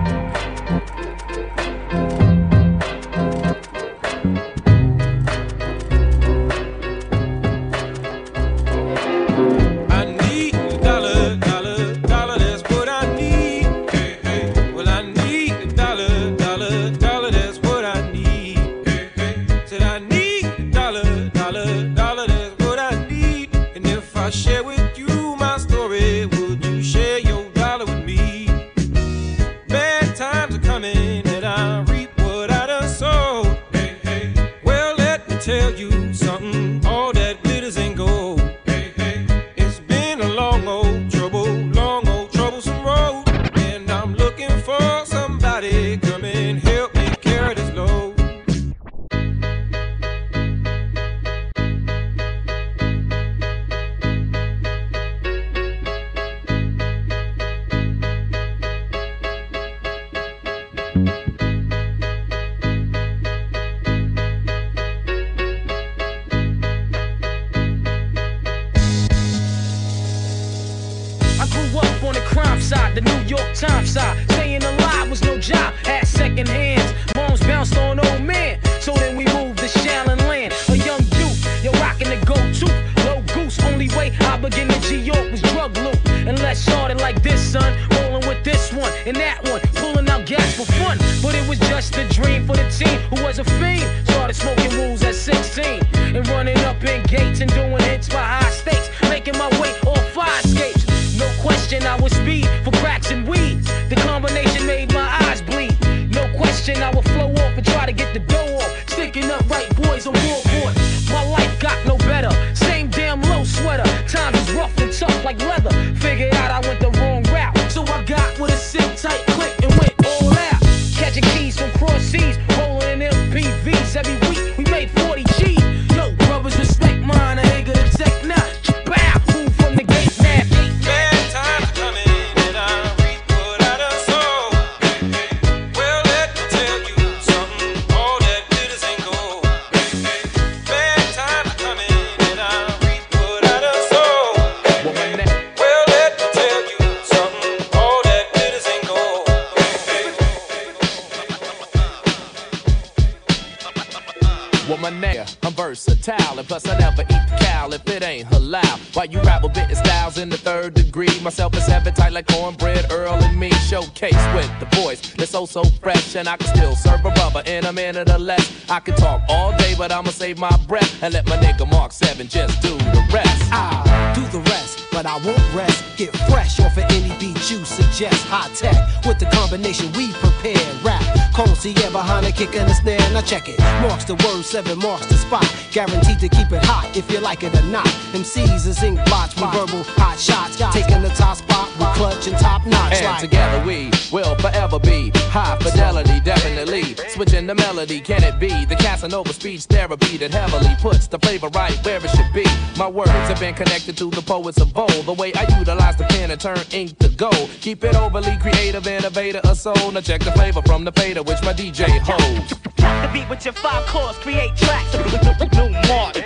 The 184.10 184.16
word, 184.26 184.44
seven 184.44 184.80
marks 184.80 185.06
the 185.06 185.14
spot. 185.14 185.46
Guaranteed 185.72 186.20
to 186.20 186.30
keep 186.30 186.52
it 186.52 186.66
hot 186.66 186.90
if 186.98 187.10
you 187.12 187.20
like 187.20 187.44
it 187.44 187.54
or 187.54 187.62
not. 187.70 187.86
MCs 188.18 188.66
is 188.66 188.82
ink 188.82 189.00
blots 189.06 189.36
with 189.36 189.52
verbal 189.54 189.84
hot 190.02 190.20
shots. 190.20 190.58
Taking 190.74 191.04
the 191.04 191.10
top 191.10 191.38
spot 191.38 191.70
with 191.78 191.94
clutch 191.94 192.28
and 192.28 192.36
top 192.40 192.66
notch. 192.66 192.94
And 192.94 193.06
like 193.06 193.22
together 193.22 193.64
we 193.64 193.92
will 194.12 194.34
forever 194.38 194.80
be 194.80 195.12
high 195.30 195.56
fidelity, 195.62 196.20
definitely. 196.22 196.96
Switching 197.10 197.46
the 197.46 197.54
melody, 197.54 198.00
can 198.00 198.24
it 198.24 198.40
be 198.40 198.66
the 198.66 198.76
Casanova 198.76 199.32
speech 199.32 199.66
therapy 199.66 200.18
that 200.18 200.34
heavily 200.34 200.74
puts 200.82 201.06
the 201.06 201.20
flavor 201.20 201.50
right 201.50 201.78
where 201.86 202.04
it 202.04 202.10
should 202.10 202.34
be? 202.34 202.46
My 202.80 202.88
words 202.88 203.12
have 203.12 203.40
been 203.40 203.54
connected 203.54 203.96
to 203.98 204.10
the 204.10 204.24
poets 204.24 204.60
of 204.60 204.76
old. 204.76 205.06
The 205.06 205.14
way 205.14 205.32
I 205.36 205.46
utilize 205.60 205.98
the 205.98 206.06
pen 206.06 206.32
and 206.32 206.42
turn 206.42 206.58
ink 206.72 206.98
to 206.98 207.10
gold. 207.10 207.50
Keep 207.62 207.84
it 207.84 207.96
overly 207.96 208.38
creative, 208.38 208.88
innovator, 208.88 209.42
a 209.44 209.54
soul. 209.54 209.92
Now 209.92 210.02
check 210.02 210.22
the 210.22 210.32
flavor 210.32 210.64
from 210.64 210.84
the 210.84 210.92
fader, 210.94 211.22
which 211.22 211.42
my 211.44 211.54
DJ 211.54 212.00
holds. 212.00 212.59
Rock 213.00 213.14
the 213.14 213.20
beat 213.20 213.30
with 213.30 213.46
your 213.46 213.54
five 213.54 213.86
chords, 213.88 214.18
create 214.20 214.56
tracks. 214.56 214.94
New 214.94 215.70
mark 215.88 216.18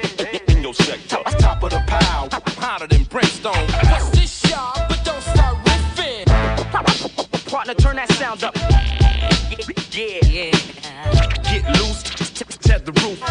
in 0.49 0.63
your 0.63 0.73
sector. 0.73 1.17
Top 1.37 1.61
of 1.63 1.69
the 1.71 1.83
pile, 1.87 2.29
hotter 2.57 2.87
than 2.87 3.03
brimstone. 3.03 3.67
What's 3.89 4.09
this, 4.09 4.49
y'all? 4.49 4.73
But 4.87 5.03
don't 5.03 5.21
start 5.21 5.57
riffing. 5.65 6.25
Partner, 7.49 7.73
turn 7.75 7.97
that 7.97 8.11
sound 8.13 8.43
up. 8.43 8.55
Yeah, 9.91 10.19
yeah. 10.25 10.51
Get 11.43 11.63
loose, 11.77 12.01
set 12.61 12.85
the 12.85 12.91
roof. 13.03 13.21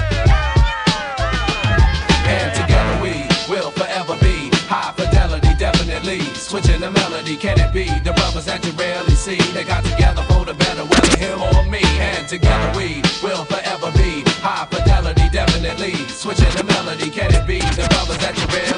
And 2.28 2.54
together 2.54 3.02
we 3.02 3.26
will 3.52 3.70
forever 3.72 4.16
be 4.20 4.50
high 4.68 4.92
fidelity, 4.92 5.54
definitely. 5.58 6.20
Switching 6.34 6.80
the 6.80 6.90
melody, 6.90 7.36
can 7.36 7.58
it 7.58 7.72
be 7.72 7.86
the 8.04 8.12
brothers 8.12 8.44
that 8.44 8.64
you 8.64 8.72
rarely 8.72 9.14
see? 9.14 9.40
They 9.52 9.64
got 9.64 9.84
together 9.84 10.22
for 10.28 10.44
the 10.44 10.54
better, 10.54 10.84
whether 10.84 11.18
him 11.18 11.42
or 11.42 11.64
me. 11.68 11.82
And 11.82 12.28
together 12.28 12.78
we 12.78 13.02
will 13.22 13.44
forever 13.44 13.90
be 13.92 14.22
high 14.42 14.66
fidelity, 14.66 15.28
definitely. 15.30 15.94
Switching 16.08 16.50
the 16.56 16.64
melody, 16.64 17.08
can 17.10 17.32
it 17.32 17.46
be 17.46 17.58
the 17.60 17.86
brothers 17.90 18.18
that 18.18 18.34
you 18.36 18.46
rarely 18.50 18.71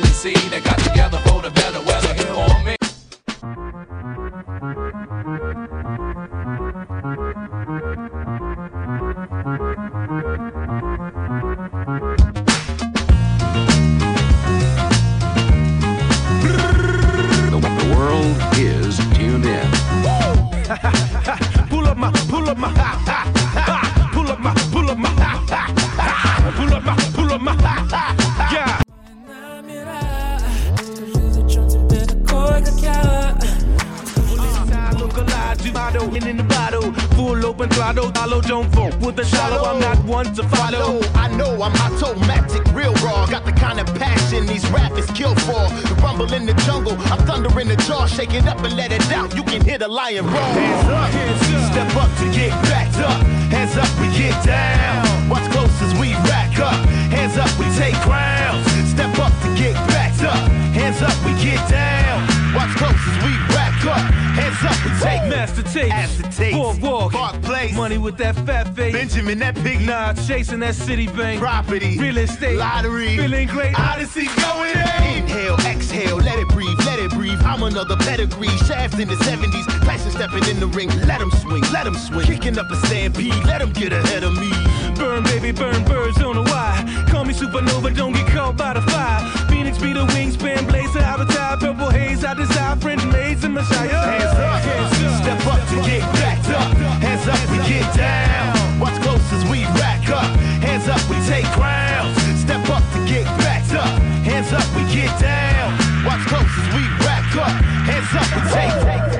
open 37.64 37.76
throttle, 37.76 38.10
follow, 38.12 38.40
don't 38.40 38.68
vote 38.70 38.94
with 39.00 39.16
the 39.16 39.24
shallow. 39.24 39.64
I'm 39.64 39.80
not 39.80 39.98
one 40.04 40.34
to 40.34 40.42
follow. 40.48 41.00
I 41.14 41.28
know 41.36 41.62
I'm 41.62 41.74
automatic, 41.86 42.64
real 42.74 42.92
raw. 42.94 43.26
Got 43.26 43.44
the 43.44 43.52
kind 43.52 43.80
of 43.80 43.86
passion 43.98 44.46
these 44.46 44.68
rappers 44.70 45.06
kill 45.12 45.34
for. 45.46 45.64
The 45.88 45.98
rumble 46.02 46.32
in 46.32 46.46
the 46.46 46.54
jungle, 46.66 46.96
I'm 47.12 47.18
thunder 47.26 47.48
in 47.60 47.68
the 47.68 47.76
jaw. 47.76 48.06
Shake 48.06 48.34
it 48.34 48.46
up 48.46 48.62
and 48.64 48.76
let 48.76 48.92
it 48.92 49.10
out. 49.12 49.34
You 49.34 49.42
can 49.44 49.64
hear 49.64 49.78
the 49.78 49.88
lion 49.88 50.26
roar. 50.26 50.34
Hands 50.34 50.88
up, 50.88 51.10
hands 51.10 51.54
up. 51.54 51.72
Step 51.72 51.96
up 51.96 52.10
to 52.18 52.26
get 52.32 52.50
backed 52.68 52.98
up. 52.98 53.22
Hands 53.52 53.76
up, 53.76 53.90
we 54.00 54.08
get 54.16 54.36
down. 54.44 55.28
Watch 55.28 55.50
close 55.52 55.82
as 55.82 55.94
we 55.98 56.12
rack 56.28 56.58
up. 56.58 56.80
Hands 57.16 57.36
up, 57.38 57.50
we 57.58 57.66
take 57.76 57.96
grounds. 58.02 58.66
Step 58.90 59.18
up 59.18 59.32
to 59.42 59.48
get 59.56 59.74
backed 59.88 60.22
up. 60.22 60.50
Hands 60.76 61.00
up, 61.00 61.16
we 61.24 61.32
get 61.42 61.60
down. 61.70 62.20
Watch 62.54 62.76
close 62.76 63.00
as 63.08 63.16
we 63.24 63.32
rack 63.54 63.63
up. 63.88 63.98
Hands 64.34 64.64
up, 64.64 64.84
we 64.84 64.90
take 65.00 65.22
Master 65.28 65.62
tape, 65.62 65.88
Master 65.88 66.22
tape. 66.30 66.54
Boardwalk, 66.54 67.12
Park 67.12 67.42
Place, 67.42 67.74
money 67.76 67.98
with 67.98 68.16
that 68.18 68.34
fat 68.46 68.74
face, 68.74 68.92
Benjamin, 68.92 69.38
that 69.38 69.54
pig, 69.56 69.86
nah, 69.86 70.12
chasing 70.12 70.60
that 70.60 70.74
Citibank, 70.74 71.38
property, 71.38 71.98
real 71.98 72.18
estate, 72.18 72.56
lottery, 72.56 73.16
feeling 73.16 73.48
great, 73.48 73.78
Odyssey 73.78 74.26
going 74.40 74.72
in. 74.72 75.22
Inhale, 75.22 75.56
exhale, 75.66 76.16
let 76.16 76.38
it 76.38 76.48
breathe, 76.48 76.78
let 76.86 76.98
it 76.98 77.10
breathe. 77.10 77.40
I'm 77.42 77.62
another 77.62 77.96
pedigree, 77.96 78.48
shafts 78.66 78.98
in 78.98 79.08
the 79.08 79.16
70s, 79.16 79.66
Tyson 79.84 80.10
stepping 80.10 80.44
in 80.48 80.60
the 80.60 80.66
ring, 80.68 80.88
let 81.06 81.20
him 81.20 81.30
swing, 81.30 81.62
let 81.72 81.86
him 81.86 81.94
swing. 81.94 82.26
Kicking 82.26 82.58
up 82.58 82.70
a 82.70 82.76
stampede, 82.86 83.34
let 83.44 83.60
him 83.60 83.72
get 83.72 83.92
ahead 83.92 84.24
of 84.24 84.34
me. 84.34 84.50
Burn, 84.96 85.22
baby, 85.24 85.52
burn 85.52 85.84
birds 85.84 86.22
on 86.22 86.36
the 86.36 86.42
wire. 86.42 87.06
Call 87.08 87.24
me 87.24 87.34
supernova, 87.34 87.94
don't 87.94 88.12
get 88.12 88.26
caught 88.28 88.56
by 88.56 88.74
the 88.74 88.82
fire. 88.82 89.22
Phoenix 89.48 89.78
be 89.78 89.92
the 89.92 90.06
wingspan, 90.06 90.66
blazer 90.68 91.00
top, 91.00 91.60
purple 91.60 91.90
haze. 91.90 92.24
I 92.24 92.34
desire 92.34 92.76
French 92.76 93.04
maids 93.06 93.44
and 93.44 93.54
Messiah. 93.54 93.90
Hands 93.90 94.34
up, 94.38 95.22
step 95.22 95.46
up 95.46 95.60
to 95.68 95.76
get 95.82 96.02
backed 96.18 96.48
up. 96.50 96.72
Hands 97.02 97.26
up, 97.28 97.50
we 97.50 97.58
get 97.68 97.86
down. 97.96 98.80
Watch 98.80 99.00
close 99.02 99.32
as 99.32 99.44
we 99.50 99.64
rack 99.80 100.08
up. 100.10 100.30
Hands 100.62 100.86
up, 100.88 101.02
we 101.10 101.16
take 101.26 101.46
grounds. 101.54 102.16
Step 102.40 102.68
up 102.70 102.82
to 102.94 103.00
get 103.06 103.24
backed 103.42 103.74
up. 103.74 104.00
Hands 104.22 104.52
up, 104.52 104.66
we 104.76 104.82
get 104.94 105.10
down. 105.20 105.74
Watch 106.04 106.24
close 106.26 106.52
as 106.60 106.68
we 106.74 106.82
rack 107.04 107.28
up. 107.36 107.54
Hands 107.88 108.10
up, 108.14 108.28
we 108.36 108.42
take. 108.52 109.13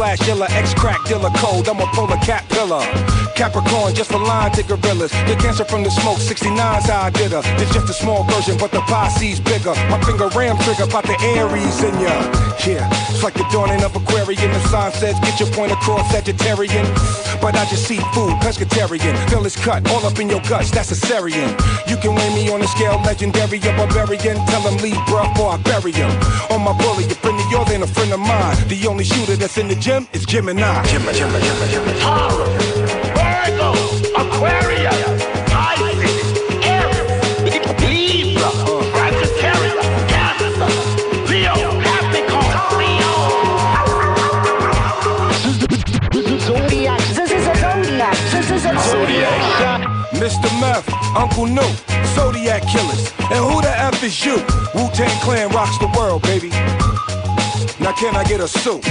Slash. 0.00 0.50
Ex 0.56 0.72
crack 0.74 1.04
dealer 1.04 1.30
cold. 1.36 1.68
I'm 1.68 1.80
a 1.80 1.86
polar 1.92 2.16
cat 2.24 2.48
pillar. 2.48 2.80
Capricorn, 3.36 3.94
just 3.94 4.12
a 4.12 4.16
line 4.16 4.52
to 4.52 4.62
gorillas. 4.62 5.12
Get 5.28 5.38
cancer 5.38 5.64
from 5.64 5.82
the 5.82 5.90
smoke. 5.90 6.18
69's 6.18 6.88
how 6.88 7.02
I 7.02 7.10
did 7.10 7.32
her. 7.32 7.42
It's 7.60 7.72
just 7.72 7.88
a 7.88 7.92
small 7.92 8.24
version, 8.24 8.56
but 8.58 8.70
the 8.70 8.80
posse's 8.88 9.40
bigger. 9.40 9.74
My 9.92 10.00
finger 10.04 10.28
ram 10.28 10.56
trigger 10.58 10.84
about 10.84 11.04
the 11.04 11.16
Aries 11.36 11.82
in 11.82 11.94
ya. 12.00 12.16
Yeah, 12.66 12.88
it's 13.10 13.22
like 13.22 13.34
the 13.34 13.46
dawning 13.52 13.82
of 13.82 13.92
Aquarian. 14.30 14.52
The 14.52 14.68
sign 14.68 14.92
says 14.92 15.18
get 15.20 15.40
your 15.40 15.50
point 15.50 15.72
across 15.72 16.06
Sagittarian. 16.12 16.86
But 17.40 17.56
I 17.56 17.64
just 17.66 17.86
see 17.86 17.98
food, 18.14 18.34
pescatarian. 18.40 19.16
Feel 19.28 19.44
it's 19.44 19.56
cut 19.56 19.88
all 19.90 20.04
up 20.06 20.18
in 20.18 20.28
your 20.28 20.40
guts. 20.42 20.70
That's 20.70 20.90
a 20.90 20.94
Syrian. 20.94 21.50
You 21.88 21.96
can 21.96 22.14
weigh 22.14 22.34
me 22.34 22.50
on 22.50 22.60
the 22.60 22.68
scale, 22.68 23.00
legendary 23.02 23.58
or 23.58 23.76
barbarian. 23.76 24.36
Tell 24.46 24.62
him 24.62 24.76
leave, 24.82 24.94
bruh, 25.08 25.36
or 25.38 25.52
I 25.52 25.56
bury 25.58 25.92
him. 25.92 26.10
On 26.50 26.62
my 26.62 26.76
bully, 26.78 27.04
a 27.04 27.14
friend 27.14 27.40
of 27.40 27.50
yours 27.50 27.70
ain't 27.70 27.82
a 27.82 27.86
friend 27.86 28.12
of 28.12 28.20
mine. 28.20 28.56
The 28.68 28.86
only 28.88 29.04
shooter 29.04 29.36
that's 29.36 29.58
in 29.58 29.68
the 29.68 29.74
gym 29.74 30.06
is 30.12 30.24
Gemini. 30.26 30.84
Gemini, 30.86 31.12
Gemini, 31.12 31.40
Gemini, 31.40 32.00
Virgo, 33.16 33.72
Aquarius, 34.16 34.69
Uncle 51.16 51.46
New, 51.46 51.70
Zodiac 52.14 52.62
Killers. 52.62 53.12
And 53.30 53.44
who 53.44 53.60
the 53.60 53.72
F 53.76 54.02
is 54.02 54.24
you? 54.24 54.36
Wu 54.74 54.88
Tang 54.94 55.20
Clan 55.22 55.48
rocks 55.50 55.78
the 55.78 55.92
world, 55.96 56.22
baby. 56.22 56.50
Now, 57.80 57.92
can 57.92 58.16
I 58.16 58.24
get 58.24 58.40
a 58.40 58.48
suit? 58.48 58.84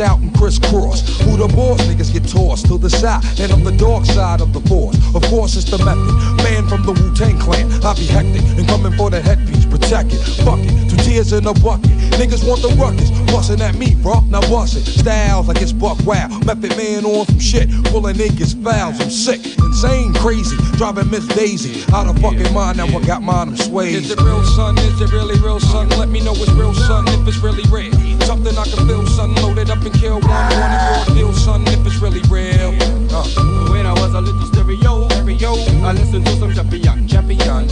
Out 0.00 0.20
and 0.20 0.34
crisscrossed. 0.34 1.22
Who 1.22 1.36
the 1.36 1.48
boss? 1.54 1.80
Niggas 1.82 2.12
get 2.12 2.28
tossed 2.28 2.66
to 2.66 2.78
the 2.78 2.90
side, 2.90 3.24
and 3.40 3.52
I'm 3.52 3.64
the 3.64 3.76
dark 3.76 4.04
side 4.04 4.40
of 4.40 4.52
the 4.52 4.60
force. 4.68 4.96
Of 5.14 5.22
course, 5.24 5.56
it's 5.56 5.70
the 5.70 5.78
method. 5.78 6.14
Man 6.42 6.66
from 6.68 6.82
the 6.84 6.92
Wu 6.92 7.14
Tang 7.14 7.38
clan, 7.38 7.70
I 7.84 7.94
be 7.94 8.06
hectic 8.06 8.42
and 8.58 8.66
coming 8.68 8.92
for 8.92 9.10
the 9.10 9.20
headpiece. 9.20 9.66
Protect 9.66 10.12
it, 10.12 10.22
fuck 10.44 10.58
it. 10.60 10.90
Two 10.90 10.96
tears 10.96 11.32
in 11.32 11.46
a 11.46 11.54
bucket. 11.54 11.90
Niggas 12.16 12.46
want 12.48 12.62
the 12.62 12.68
ruckus, 12.80 13.10
bustin' 13.30 13.60
at 13.60 13.74
me, 13.74 13.94
bro. 13.94 14.20
Now 14.28 14.40
bust 14.42 14.76
it. 14.76 14.86
Styles 14.86 15.48
like 15.48 15.60
it's 15.60 15.72
buck 15.72 15.98
wow. 16.06 16.28
Method 16.44 16.76
man 16.76 17.04
on 17.04 17.26
some 17.26 17.38
shit, 17.38 17.68
pulling 17.86 18.16
niggas 18.16 18.54
fouls. 18.62 19.00
I'm 19.00 19.10
sick, 19.10 19.44
insane, 19.58 20.14
crazy, 20.14 20.56
driving 20.76 21.10
Miss 21.10 21.26
Daisy 21.28 21.84
out 21.92 22.06
of 22.06 22.18
fucking 22.20 22.52
mind. 22.52 22.78
Now 22.78 22.86
I 22.86 23.02
got 23.04 23.22
mine, 23.22 23.48
I'm 23.48 23.56
swayed. 23.56 23.94
Is 23.94 24.10
it 24.10 24.20
real, 24.20 24.42
son? 24.44 24.78
Is 24.78 25.00
it 25.00 25.12
really 25.12 25.38
real, 25.40 25.60
son? 25.60 25.88
Let 25.90 26.08
me 26.08 26.20
know 26.20 26.32
it's 26.34 26.50
real, 26.52 26.74
son, 26.74 27.06
if 27.08 27.28
it's 27.28 27.38
really 27.38 27.64
real. 27.70 28.05
Something 28.46 28.72
I 28.72 28.76
can 28.76 28.86
feel, 28.86 29.06
son. 29.08 29.34
Loaded 29.42 29.70
up 29.70 29.82
and 29.82 29.92
kill 29.94 30.20
one, 30.20 30.30
one 30.30 30.70
and 30.70 31.08
raw 31.08 31.14
deal, 31.14 31.32
son, 31.32 31.66
if 31.66 31.84
it's 31.84 31.96
really 31.96 32.22
real. 32.30 32.78
Uh. 33.10 33.26
When 33.70 33.84
I 33.84 33.92
was 33.92 34.14
a 34.14 34.20
little 34.20 34.46
stereo, 34.46 35.08
stereo, 35.08 35.54
I 35.82 35.90
listened 35.90 36.26
to 36.26 36.36
some 36.36 36.54
champion, 36.54 37.08
champion. 37.08 37.66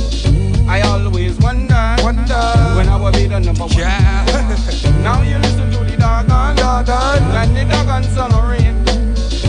I 0.68 0.80
always 0.80 1.38
wonder, 1.38 1.94
wonder 2.02 2.42
when 2.74 2.88
I 2.88 2.96
will 2.96 3.12
be 3.12 3.28
the 3.28 3.38
number 3.38 3.66
one. 3.70 5.02
now 5.04 5.22
you 5.22 5.38
listen 5.38 5.70
to 5.70 5.84
the 5.84 5.96
doggone, 5.96 6.56
doggone, 6.56 7.22
and 7.22 7.56
the 7.56 7.64
doggone 7.70 8.02
sun 8.10 8.32
rain. 8.48 8.74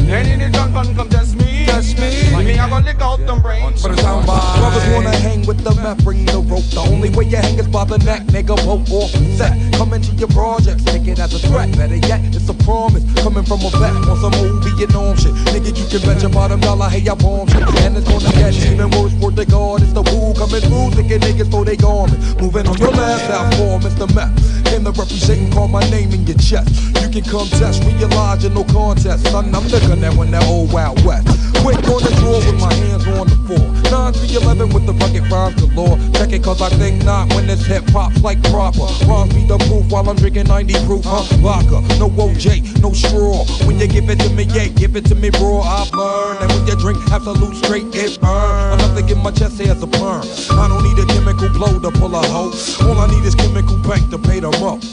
Any 0.08 0.46
the 0.46 0.52
drunk 0.52 0.76
one 0.76 0.94
come 0.94 1.10
test 1.10 1.36
me, 1.38 1.55
test 1.76 2.00
me. 2.00 2.46
Me 2.46 2.60
I 2.60 2.70
gonna 2.70 2.86
lick 2.86 3.02
out 3.02 3.20
them 3.26 3.42
brains. 3.42 3.82
But 3.82 3.92
it's 3.92 4.02
sound 4.02 4.26
by. 4.28 4.40
Brothers 4.58 4.88
wanna 4.94 5.16
hang 5.16 5.46
with 5.46 5.64
the 5.64 5.74
meth, 5.76 6.04
bring 6.04 6.26
the 6.26 6.40
rope. 6.40 6.64
The 6.72 6.82
only 6.82 7.10
way 7.10 7.26
you 7.26 7.38
hang 7.38 7.60
is 7.60 7.68
by 7.68 7.86
the 7.86 7.98
neck, 8.00 8.24
nigga. 8.34 8.56
Rope 8.66 8.90
off 8.92 9.12
the 9.12 9.26
set. 9.36 9.54
Come 9.74 9.94
into 9.94 10.12
your 10.16 10.30
projects, 10.30 10.84
take 10.84 11.08
it 11.08 11.20
as 11.20 11.34
a 11.34 11.40
threat. 11.40 11.72
Better 11.78 11.96
yet, 11.96 12.22
it's 12.36 12.50
a 12.50 12.54
promise. 12.54 13.04
Coming 13.22 13.44
from 13.44 13.60
a 13.66 13.70
vet 13.76 13.96
on 14.08 14.18
some 14.24 14.36
old 14.36 14.64
Vietnam 14.64 15.18
shit. 15.18 15.34
Nigga, 15.52 15.76
you 15.76 15.86
can 15.92 16.02
bet 16.08 16.22
your 16.22 16.32
bottom 16.32 16.60
dollar, 16.60 16.90
hey, 16.90 17.08
I 17.10 17.16
bomb 17.16 17.48
shit. 17.48 17.64
And 17.84 17.98
it's 17.98 18.08
gonna 18.08 18.32
get 18.40 18.56
even 18.56 18.90
worse 18.92 19.14
for 19.20 19.32
the 19.32 19.46
guard. 19.46 19.82
It's 19.82 19.94
the 19.94 20.04
Wu 20.04 20.34
coming 20.34 20.62
through, 20.62 20.92
thinking 20.96 21.20
niggas 21.20 21.52
for 21.52 21.66
they 21.66 21.76
garment. 21.76 22.20
Moving 22.42 22.68
on 22.68 22.78
your 22.78 22.92
last 22.92 23.30
out 23.30 23.54
for 23.56 23.80
Mr. 23.84 24.08
Meth. 24.16 24.34
Came 24.66 24.84
to 24.84 24.92
represent 24.92 25.40
and 25.40 25.54
call 25.54 25.68
my 25.68 25.84
name 25.90 26.12
in 26.12 26.26
your 26.26 26.38
chest. 26.38 26.70
You 27.02 27.10
can 27.10 27.24
come 27.24 27.48
test, 27.60 27.84
realize 27.84 28.44
you're 28.44 28.54
no 28.54 28.64
contest. 28.66 29.28
Son, 29.28 29.54
I'm 29.54 29.68
the 29.68 29.80
gun 29.88 30.00
that 30.02 30.14
when 30.14 30.32
that 30.32 30.44
old 30.46 30.72
Wild 30.72 31.04
West. 31.06 31.28
Quick 31.66 31.82
on 31.90 31.98
the 31.98 32.14
draw 32.22 32.38
with 32.46 32.62
my 32.62 32.72
hands 32.78 33.08
on 33.08 33.26
the 33.26 33.34
floor. 33.50 33.66
9 33.90 34.14
3 34.14 34.38
11 34.38 34.70
with 34.70 34.86
the 34.86 34.94
rugged 35.02 35.26
rhymes 35.34 35.58
galore. 35.58 35.98
Check 36.14 36.32
it 36.32 36.44
cause 36.44 36.62
I 36.62 36.70
think 36.70 37.04
not 37.04 37.34
when 37.34 37.48
this 37.48 37.66
hip 37.66 37.90
hop's 37.90 38.22
like 38.22 38.38
proper. 38.54 38.86
Rhymes 39.10 39.34
be 39.34 39.50
the 39.50 39.58
proof 39.66 39.90
while 39.90 40.08
I'm 40.08 40.16
drinking 40.16 40.46
90 40.46 40.86
proof, 40.86 41.04
huh? 41.06 41.26
Vodka, 41.42 41.82
no 41.98 42.08
OJ, 42.22 42.62
no 42.86 42.94
straw. 42.94 43.50
When 43.66 43.80
you 43.80 43.88
give 43.88 44.08
it 44.12 44.20
to 44.20 44.30
me, 44.30 44.44
yeah, 44.54 44.68
give 44.78 44.96
it 44.96 45.06
to 45.10 45.16
me 45.16 45.32
raw. 45.42 45.66
I've 45.66 45.90
learned 45.90 46.46
that 46.46 46.54
when 46.54 46.68
you 46.68 46.76
drink 46.78 47.02
Absolut 47.10 47.58
straight, 47.58 47.90
it 47.96 48.22
burn. 48.22 48.78
Enough 48.78 48.98
to 48.98 49.02
get 49.02 49.18
my 49.18 49.32
chest 49.32 49.60
as 49.62 49.82
a 49.82 49.88
perm. 49.88 50.22
I 50.54 50.70
don't 50.70 50.86
need 50.86 51.02
a 51.02 51.08
chemical 51.18 51.50
blow 51.50 51.80
to 51.80 51.90
pull 51.98 52.14
a 52.14 52.22
hoe. 52.30 52.54
All 52.86 53.00
I 53.00 53.08
need 53.10 53.26
is 53.26 53.34
chemical 53.34 53.82
bank 53.82 54.12
to 54.12 54.20
pay 54.20 54.40
them 54.40 54.54
up. 54.62 54.86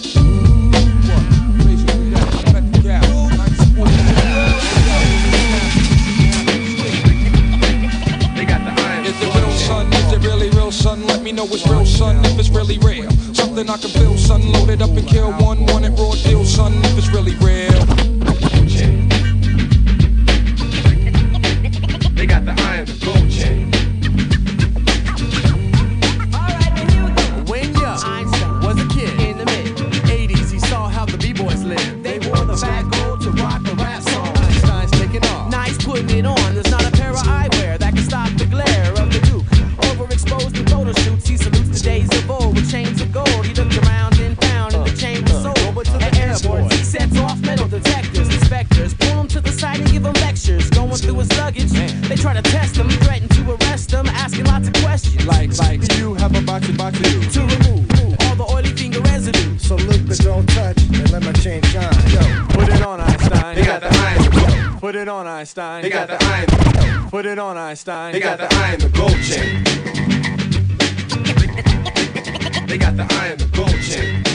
Know 11.32 11.46
it's 11.46 11.66
real, 11.66 11.86
son, 11.86 12.22
if 12.26 12.38
it's 12.38 12.50
really 12.50 12.76
real. 12.80 13.10
Something 13.32 13.70
I 13.70 13.78
can 13.78 13.88
feel, 13.88 14.18
son. 14.18 14.52
Loaded 14.52 14.82
up 14.82 14.90
and 14.90 15.09
kill 15.09 15.32
one, 15.32 15.64
one 15.64 15.82
at 15.82 15.98
raw 15.98 16.12
deal, 16.12 16.44
son, 16.44 16.74
if 16.84 16.98
it's 16.98 17.09
really 17.09 17.34
real. 17.36 18.11
try 52.22 52.34
to 52.34 52.42
test 52.42 52.76
them, 52.76 52.88
threaten 52.88 53.28
to 53.28 53.50
arrest 53.50 53.90
them, 53.90 54.06
asking 54.06 54.44
lots 54.44 54.68
of 54.68 54.74
questions. 54.74 55.26
Like, 55.26 55.58
like, 55.58 55.80
you 55.98 56.14
have 56.14 56.34
a 56.36 56.40
box 56.42 56.68
box 56.70 56.96
you 57.00 57.20
to 57.20 57.40
remove 57.40 57.90
all 58.20 58.36
the 58.36 58.46
oily 58.48 58.68
finger 58.68 59.00
residue. 59.00 59.58
So 59.58 59.74
look, 59.74 60.06
but 60.06 60.18
don't 60.18 60.46
touch, 60.46 60.80
and 60.82 61.10
let 61.10 61.24
my 61.24 61.32
chain 61.32 61.60
shine. 61.62 61.92
Yo, 62.14 62.20
put 62.50 62.68
it 62.68 62.80
on 62.82 63.00
Einstein. 63.00 63.56
They 63.56 63.64
got 63.64 63.80
the 63.80 63.88
iron. 63.90 64.78
Put 64.78 64.94
it 64.94 65.08
on 65.08 65.26
Einstein. 65.26 65.82
They 65.82 65.90
got 65.90 66.08
the 66.08 66.24
iron. 66.24 67.10
Put 67.10 67.26
it 67.26 67.38
on 67.40 67.56
Einstein. 67.56 68.12
They 68.12 68.20
got 68.20 68.38
the 68.38 68.54
iron, 68.54 68.78
the 68.78 68.88
gold 68.88 69.20
chain. 69.28 69.64
They 72.68 72.78
got 72.78 72.96
the 72.96 73.06
iron, 73.20 73.38
the 73.38 73.48
gold 73.52 73.80
chain. 73.82 74.31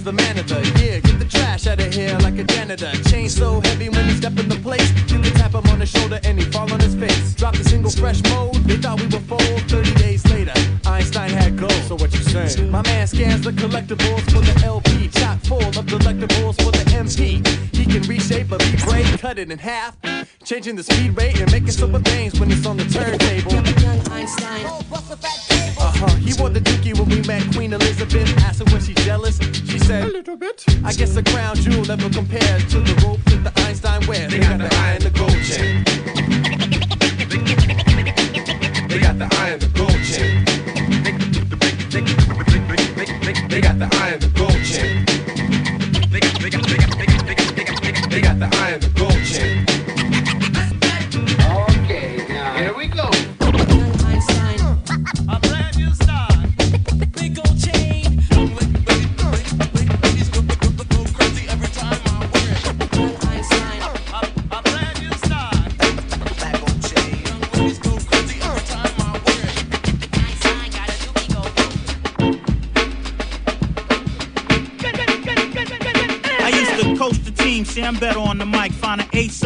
Einstein's 0.00 0.04
the 0.04 0.12
man 0.12 0.38
of 0.38 0.48
the 0.48 0.80
year. 0.80 1.00
Get 1.00 1.18
the 1.18 1.24
trash 1.24 1.66
out 1.66 1.80
of 1.80 1.92
here 1.92 2.16
like 2.20 2.38
a 2.38 2.44
janitor. 2.44 2.90
Chain 3.10 3.28
so 3.28 3.60
heavy 3.60 3.88
when 3.88 4.04
he 4.06 4.14
step 4.14 4.38
in 4.38 4.48
the 4.48 4.56
place, 4.56 4.90
you 5.10 5.18
can 5.20 5.32
tap 5.34 5.52
him 5.52 5.66
on 5.70 5.78
the 5.78 5.86
shoulder 5.86 6.20
and 6.24 6.38
he 6.38 6.44
fall 6.50 6.72
on 6.72 6.80
his 6.80 6.94
face. 6.94 7.34
Drop 7.34 7.54
the 7.54 7.64
single 7.64 7.90
fresh 7.90 8.22
mode, 8.24 8.54
they 8.64 8.76
thought 8.76 9.00
we 9.00 9.06
were 9.06 9.20
full. 9.20 9.38
30 9.68 9.94
days 9.94 10.24
later, 10.30 10.54
Einstein 10.86 11.30
had 11.30 11.58
gold. 11.58 11.82
So 11.88 11.94
what 11.96 12.12
you 12.12 12.20
saying? 12.20 12.70
My 12.70 12.82
man 12.82 13.06
scans 13.06 13.42
the 13.42 13.52
collectibles 13.52 14.24
for 14.32 14.40
the 14.40 14.54
LP, 14.64 15.08
chock 15.08 15.38
full 15.40 15.58
of 15.60 15.86
delectables 15.86 16.56
for 16.62 16.72
the 16.72 16.84
MP. 16.90 17.44
He 17.74 17.84
can 17.84 18.02
reshape 18.02 18.52
a 18.52 18.58
beat 18.58 18.82
break, 18.84 19.06
cut 19.18 19.38
it 19.38 19.50
in 19.50 19.58
half, 19.58 19.96
changing 20.44 20.76
the 20.76 20.82
speed 20.82 21.16
rate 21.16 21.40
and 21.40 21.50
making 21.52 21.72
super 21.72 22.00
things 22.00 22.38
when 22.38 22.50
it's 22.50 22.66
on 22.66 22.76
the 22.76 22.84
turntable. 22.84 23.52
Young 23.82 24.00
Einstein. 24.08 24.66
Uh 25.80 25.92
huh. 25.96 26.14
He 26.16 26.34
wore 26.38 26.50
the 26.50 26.60
dookie 26.60 26.98
when 26.98 27.08
we 27.08 27.22
met 27.22 27.42
Queen 27.54 27.72
Elizabeth. 27.72 28.28
Asked 28.44 28.60
her 28.60 28.74
was 28.74 28.86
she 28.86 28.94
jealous. 28.94 29.38
Said, 29.90 30.04
A 30.04 30.06
little 30.06 30.36
bit. 30.36 30.64
I 30.84 30.92
guess 30.92 31.16
a 31.16 31.22
crown 31.24 31.56
jewel 31.56 31.84
never 31.84 32.08
compares 32.10 32.64
to 32.70 32.78
the 32.78 32.94
rope 33.04 33.18
that 33.24 33.42
the 33.42 33.60
Einstein 33.62 34.06
wears. 34.06 34.30
They 34.30 34.38
got 34.38 34.58
the 34.58 34.72
iron, 34.76 35.02
the 35.02 35.10
gold 35.10 35.42
chain. 35.42 35.89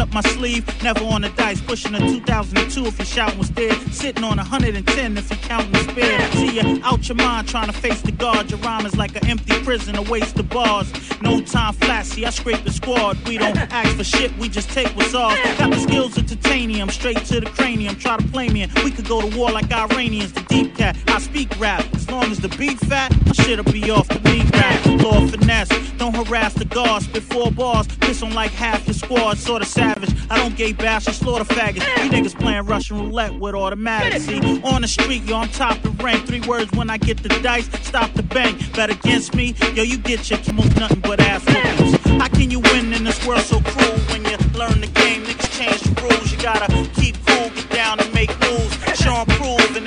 Up 0.04 0.12
my 0.12 0.20
sleeve, 0.20 0.64
never 0.82 1.02
on 1.04 1.22
the 1.22 1.30
dice. 1.30 1.60
Pushing 1.60 1.94
a 1.94 1.98
2002 1.98 2.86
if 2.86 2.98
your 2.98 3.06
shout 3.06 3.36
was 3.38 3.48
dead. 3.50 3.74
Sitting 3.92 4.22
on 4.22 4.36
110 4.36 5.16
if 5.16 5.30
you 5.30 5.36
counting 5.36 5.74
spare. 5.88 6.32
See 6.32 6.60
you 6.60 6.80
out 6.84 7.08
your 7.08 7.16
mind 7.16 7.48
trying 7.48 7.66
to 7.66 7.72
face 7.72 8.02
the 8.02 8.12
guard. 8.12 8.50
Your 8.50 8.60
rhyme 8.60 8.84
is 8.84 8.96
like 8.96 9.16
an 9.16 9.26
empty 9.26 9.54
prison, 9.62 9.96
a 9.96 10.02
waste 10.02 10.38
of 10.38 10.48
bars. 10.50 10.92
No 11.22 11.40
time 11.40 11.72
flat, 11.74 12.04
see 12.06 12.26
I 12.26 12.30
scrape 12.30 12.62
the 12.64 12.70
squad. 12.84 13.28
We 13.28 13.38
don't 13.38 13.56
ask 13.56 13.96
for 13.96 14.04
shit, 14.04 14.36
we 14.38 14.48
just 14.48 14.70
take 14.70 14.88
what's 14.88 15.14
ours. 15.14 15.38
Got 15.58 15.70
the 15.70 15.78
skills 15.78 16.16
of 16.18 16.26
titanium, 16.26 16.90
straight 16.90 17.24
to 17.26 17.40
the 17.40 17.46
cranium. 17.46 17.96
Try 17.96 18.16
to 18.16 18.28
play 18.28 18.48
me 18.48 18.62
and 18.62 18.72
we 18.80 18.90
could 18.90 19.08
go 19.08 19.20
to 19.20 19.36
war 19.36 19.50
like 19.50 19.72
Iranians. 19.72 20.32
The 20.32 20.42
deep 20.42 20.76
cat, 20.76 20.96
I 21.08 21.18
speak 21.18 21.48
rap. 21.58 21.84
As 21.94 22.10
long 22.10 22.24
as 22.24 22.38
the 22.38 22.48
beat 22.48 22.78
fat, 22.80 23.10
my 23.26 23.32
shit'll 23.32 23.64
be 23.72 23.90
off 23.90 24.08
the 24.08 24.20
beat 24.20 24.50
rap. 24.52 24.84
Lord 25.02 25.30
finesse, 25.30 25.68
don't 25.98 26.14
harass 26.14 26.54
the 26.54 26.66
guards. 26.66 27.06
Spit 27.06 27.22
four 27.22 27.50
bars, 27.50 27.86
piss 28.00 28.22
on 28.22 28.34
like 28.34 28.50
half 28.50 28.86
your 28.86 28.94
squad. 28.94 29.38
Sorta 29.38 29.64
savage. 29.64 30.10
I 30.30 30.36
don't 30.36 30.56
gay 30.56 30.72
bash 30.72 31.08
or 31.08 31.12
slaughter 31.12 31.44
faggots. 31.44 31.86
You 32.04 32.10
niggas 32.10 32.38
playing 32.38 32.66
Russian 32.66 32.98
roulette 32.98 33.34
with 33.34 33.54
automatics. 33.54 34.24
See, 34.24 34.40
on 34.62 34.82
the 34.82 34.88
street, 34.88 35.22
yo, 35.24 35.36
I'm 35.36 35.48
top 35.48 35.82
rank. 36.04 36.26
Three 36.26 36.42
words 36.42 36.70
when 36.72 36.90
I 36.90 36.98
get 36.98 37.22
the 37.22 37.30
dice, 37.40 37.68
stop 37.82 38.12
the 38.12 38.22
bank. 38.22 38.60
Bet 38.74 38.90
against 38.90 39.34
me, 39.34 39.54
yo, 39.74 39.82
you 39.82 39.96
get 39.96 40.28
your 40.28 40.38
most 40.52 40.76
nothing 40.76 41.00
but 41.00 41.18
ass 41.20 41.42
whoopings. 41.46 42.20
How 42.20 42.28
can 42.28 42.50
you 42.50 42.60
win 42.60 42.92
in 42.92 43.04
this 43.04 43.26
world 43.26 43.40
so 43.40 43.60
cruel 43.60 43.98
when 44.10 44.22
you 44.24 44.36
learn 44.52 44.80
the 44.80 44.90
game? 44.92 45.24
Niggas 45.24 45.50
change 45.58 45.80
the 45.80 46.02
rules. 46.02 46.30
You 46.30 46.38
gotta 46.38 46.68
keep 47.00 47.16
cool, 47.26 47.48
get 47.50 47.70
down 47.70 48.00
and 48.00 48.12
make 48.12 48.30
moves. 48.40 48.74
Show 49.00 49.14
and 49.14 49.30
prove 49.30 49.76
in 49.76 49.84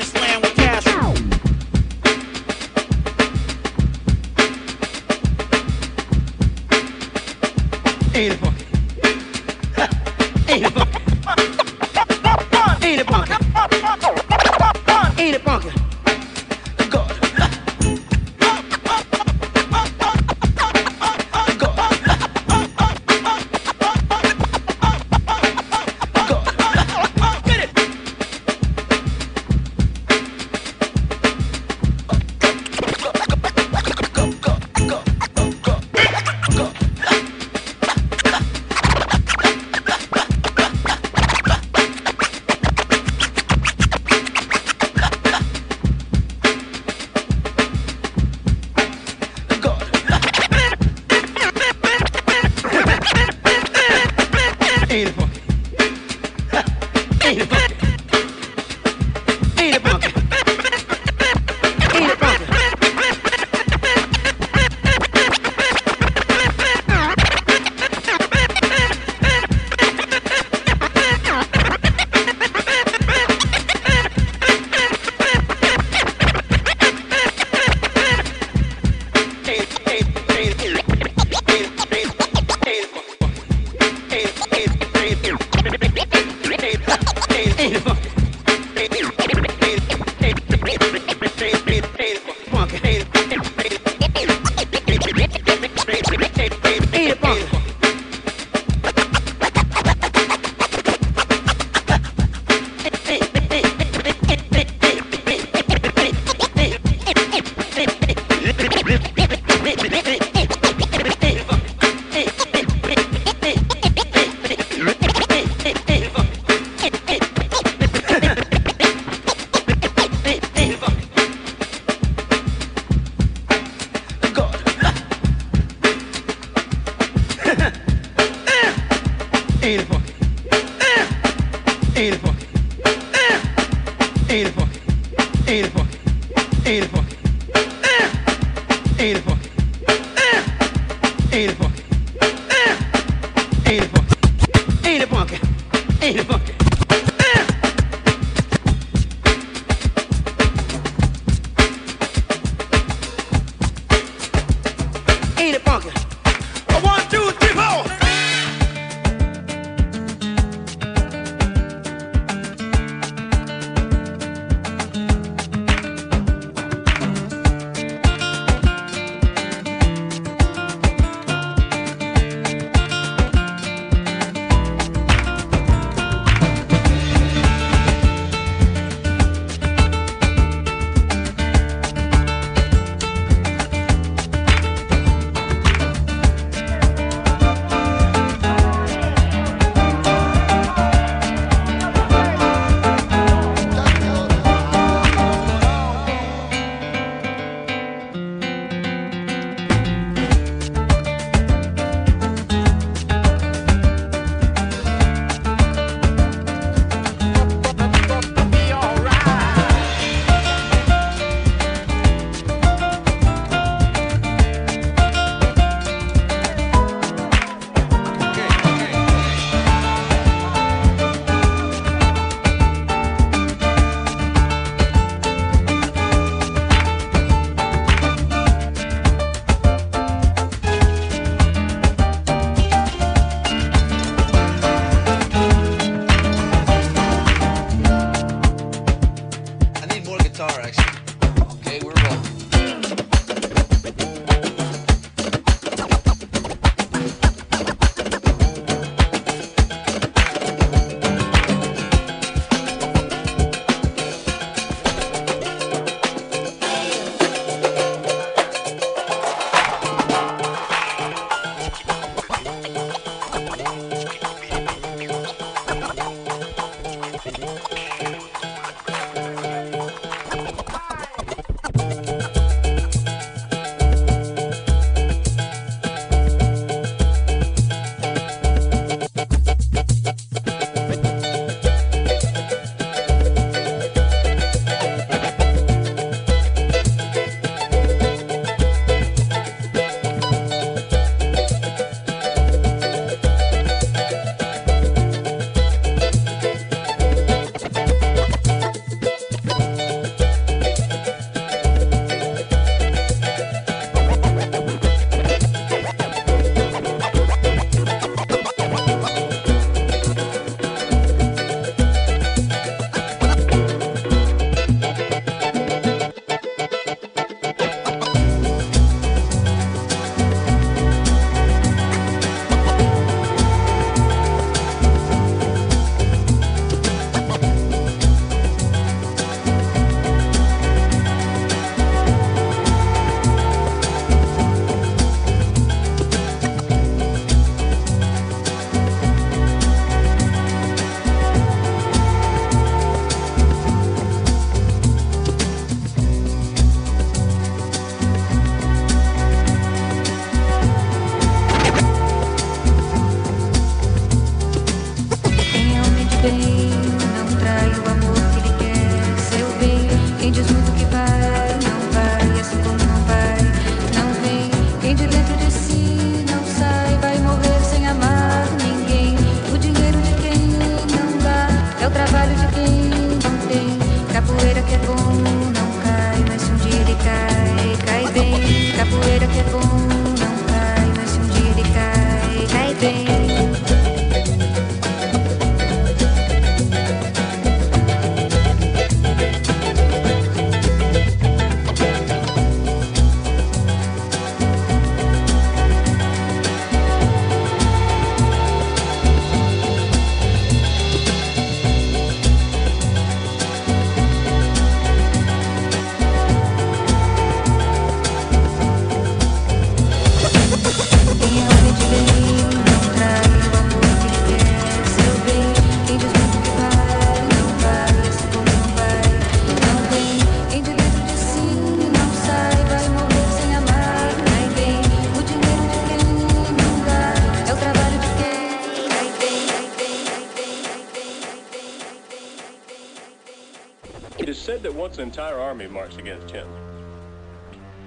an 434.99 435.03
entire 435.05 435.37
army 435.37 435.67
marched 435.67 435.99
against 435.99 436.31
him. 436.31 436.47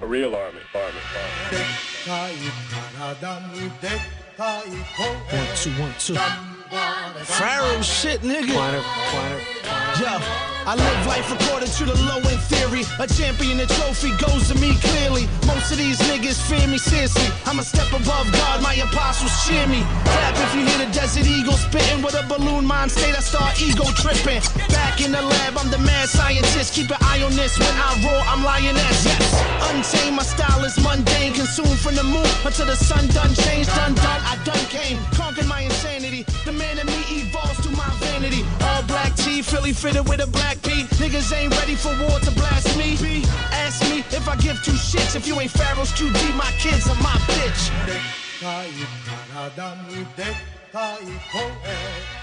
A 0.01 0.07
real 0.07 0.35
army, 0.35 0.59
army, 0.73 0.97
army. 2.07 2.37
One, 5.29 5.47
two, 5.55 5.71
one, 5.71 5.93
two. 5.99 6.15
Pharaoh 7.25 7.81
shit, 7.81 8.21
nigga. 8.21 8.55
Yo, 9.99 10.13
I 10.65 10.73
live 10.73 11.05
life 11.05 11.29
according 11.29 11.69
to 11.69 11.85
the 11.85 11.93
low 12.07 12.17
end 12.17 12.41
theory. 12.49 12.83
A 12.97 13.05
champion, 13.05 13.57
the 13.57 13.67
trophy 13.67 14.09
goes 14.17 14.47
to 14.47 14.55
me 14.57 14.73
clearly. 14.81 15.27
Most 15.45 15.71
of 15.71 15.77
these 15.77 15.99
niggas 16.09 16.41
fear 16.49 16.65
me 16.67 16.79
seriously. 16.79 17.27
I'm 17.45 17.59
a 17.59 17.63
step 17.63 17.91
above 17.91 18.31
God, 18.31 18.63
my 18.63 18.73
apostles 18.75 19.35
cheer 19.45 19.67
me. 19.67 19.83
Clap 20.05 20.35
if 20.37 20.55
you 20.55 20.65
hear 20.65 20.79
the 20.87 20.91
desert 20.93 21.27
eagle 21.27 21.53
spitting 21.53 22.01
with 22.01 22.15
a 22.15 22.25
balloon 22.25 22.65
mind 22.65 22.89
state. 22.89 23.15
I 23.15 23.21
start 23.21 23.61
ego 23.61 23.83
tripping. 23.93 24.41
Back 24.73 24.80
in 25.03 25.11
the 25.11 25.21
lab, 25.21 25.57
I'm 25.57 25.69
the 25.69 25.79
mad 25.79 26.09
scientist. 26.09 26.73
Keep 26.73 26.89
an 26.91 26.97
eye 27.01 27.21
on 27.23 27.33
this. 27.35 27.57
When 27.57 27.75
I 27.75 27.89
roar, 28.03 28.21
I'm 28.27 28.43
lioness. 28.43 29.05
Yes, 29.05 29.33
untamed, 29.69 30.15
my 30.15 30.23
style 30.23 30.63
is 30.63 30.77
mundane. 30.83 31.33
Consumed 31.33 31.79
from 31.79 31.95
the 31.95 32.03
moon 32.03 32.27
until 32.45 32.65
the 32.65 32.75
sun 32.75 33.07
done 33.07 33.33
changed. 33.33 33.69
Done, 33.75 33.95
done, 33.95 34.21
I 34.25 34.37
done 34.43 34.65
came. 34.69 34.97
Conquered 35.13 35.47
my 35.47 35.61
insanity. 35.61 36.23
The 36.45 36.51
man 36.51 36.79
in 36.79 36.87
me 36.87 37.01
evolves 37.09 37.61
to 37.65 37.69
my 37.71 37.89
vanity. 37.99 38.43
All 38.61 38.83
black 38.83 39.15
tee, 39.15 39.41
Philly 39.41 39.73
fitted 39.73 40.07
with 40.07 40.21
a 40.21 40.27
black 40.27 40.61
P. 40.61 40.83
Niggas 41.01 41.31
ain't 41.33 41.55
ready 41.59 41.75
for 41.75 41.93
war 42.01 42.19
to 42.19 42.31
blast 42.31 42.77
me. 42.77 42.97
Ask 43.51 43.81
me 43.89 43.99
if 43.99 44.27
I 44.27 44.35
give 44.37 44.61
two 44.63 44.77
shits. 44.77 45.15
If 45.15 45.27
you 45.27 45.39
ain't 45.39 45.51
Pharaoh's 45.51 45.91
QD, 45.91 46.35
my 46.35 46.51
kids 46.59 46.87
are 46.87 47.01
my 47.01 47.17
bitch. 47.29 47.61
Made 51.87 52.20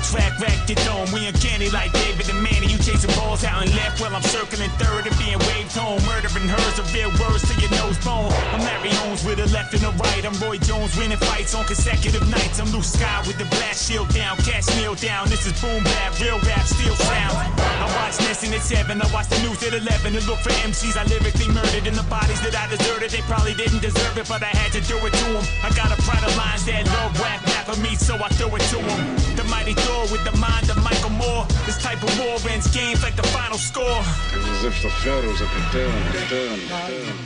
the 0.00 0.16
track, 0.16 0.38
racked 0.40 0.70
it 0.70 0.80
on. 0.88 1.10
We 1.12 1.26
uncanny 1.26 1.70
like 1.70 1.92
David 1.92 2.28
and 2.28 2.42
Manny. 2.42 2.66
You 2.66 2.78
chasing 2.78 3.12
balls 3.16 3.44
out 3.44 3.62
and 3.62 3.70
left 3.74 4.00
while 4.00 4.14
I'm 4.14 4.22
circling 4.22 4.70
third 4.80 5.06
and 5.06 5.16
being 5.18 5.38
waved 5.50 5.76
home. 5.76 6.00
Murdering 6.08 6.48
hers 6.48 6.76
are 6.80 6.88
real 6.92 7.10
words 7.20 7.44
to 7.48 7.54
your 7.60 7.70
nose 7.70 7.98
bone. 8.04 8.32
I'm 8.52 8.60
Larry 8.60 8.90
Holmes 9.00 9.24
with 9.24 9.40
a 9.40 9.46
left 9.52 9.74
and 9.74 9.84
a 9.84 9.92
right. 10.00 10.24
I'm 10.24 10.36
Roy 10.40 10.58
Jones 10.58 10.96
winning 10.96 11.18
fights 11.18 11.54
on 11.54 11.64
consecutive 11.64 12.26
nights. 12.28 12.60
I'm 12.60 12.70
Luke 12.72 12.84
Sky 12.84 13.22
with 13.26 13.38
the 13.38 13.44
blast 13.56 13.88
shield 13.88 14.08
down, 14.14 14.36
cash 14.38 14.68
kneel 14.76 14.94
down. 14.94 15.28
This 15.28 15.46
is 15.46 15.54
boom 15.60 15.84
bap, 15.84 16.18
real 16.20 16.38
rap, 16.48 16.64
steel 16.64 16.96
sound. 16.96 17.36
I 17.60 17.86
watch 17.96 18.20
Nessun 18.20 18.52
at 18.54 18.62
7, 18.62 19.00
I 19.00 19.06
watch 19.12 19.28
the 19.28 19.38
news 19.44 19.62
at 19.62 19.74
11 19.74 20.12
to 20.12 20.20
look 20.28 20.40
for 20.40 20.52
MCs 20.64 20.96
I 20.96 21.04
lyrically 21.04 21.48
murdered 21.48 21.86
in 21.86 21.94
the 21.94 22.06
bodies 22.08 22.40
that 22.42 22.54
I 22.54 22.68
deserted. 22.68 23.10
They 23.10 23.22
probably 23.28 23.54
didn't 23.54 23.82
deserve 23.82 24.16
it, 24.16 24.28
but 24.28 24.42
I 24.42 24.52
had 24.54 24.72
to 24.72 24.80
do 24.80 24.96
it 25.06 25.12
to 25.12 25.26
them. 25.32 25.44
I 25.62 25.70
got 25.74 25.92
a 25.92 25.98
pride 26.02 26.24
of 26.24 26.36
lines 26.36 26.64
that 26.66 26.86
love 26.86 27.18
rap, 27.20 27.44
rap 27.46 27.64
for 27.66 27.80
me, 27.80 27.94
so 27.96 28.14
I 28.16 28.28
throw 28.28 28.54
it 28.56 28.62
to 28.72 28.76
them. 28.76 29.29
The 29.50 29.56
mighty 29.56 29.74
Thor 29.74 30.02
with 30.12 30.22
the 30.22 30.30
mind 30.38 30.70
of 30.70 30.80
Michael 30.80 31.10
Moore. 31.10 31.44
This 31.66 31.76
type 31.82 32.00
of 32.04 32.18
war 32.20 32.38
ends 32.48 32.68
games 32.72 33.02
like 33.02 33.16
the 33.16 33.24
final 33.34 33.58
score. 33.58 34.00
It's 34.30 34.46
as 34.46 34.64
if 34.64 34.80
the 34.80 34.90
pharaohs 35.02 35.40
have 35.40 35.50
returned, 35.58 36.14
returned, 36.14 36.62
returned. 36.62 37.18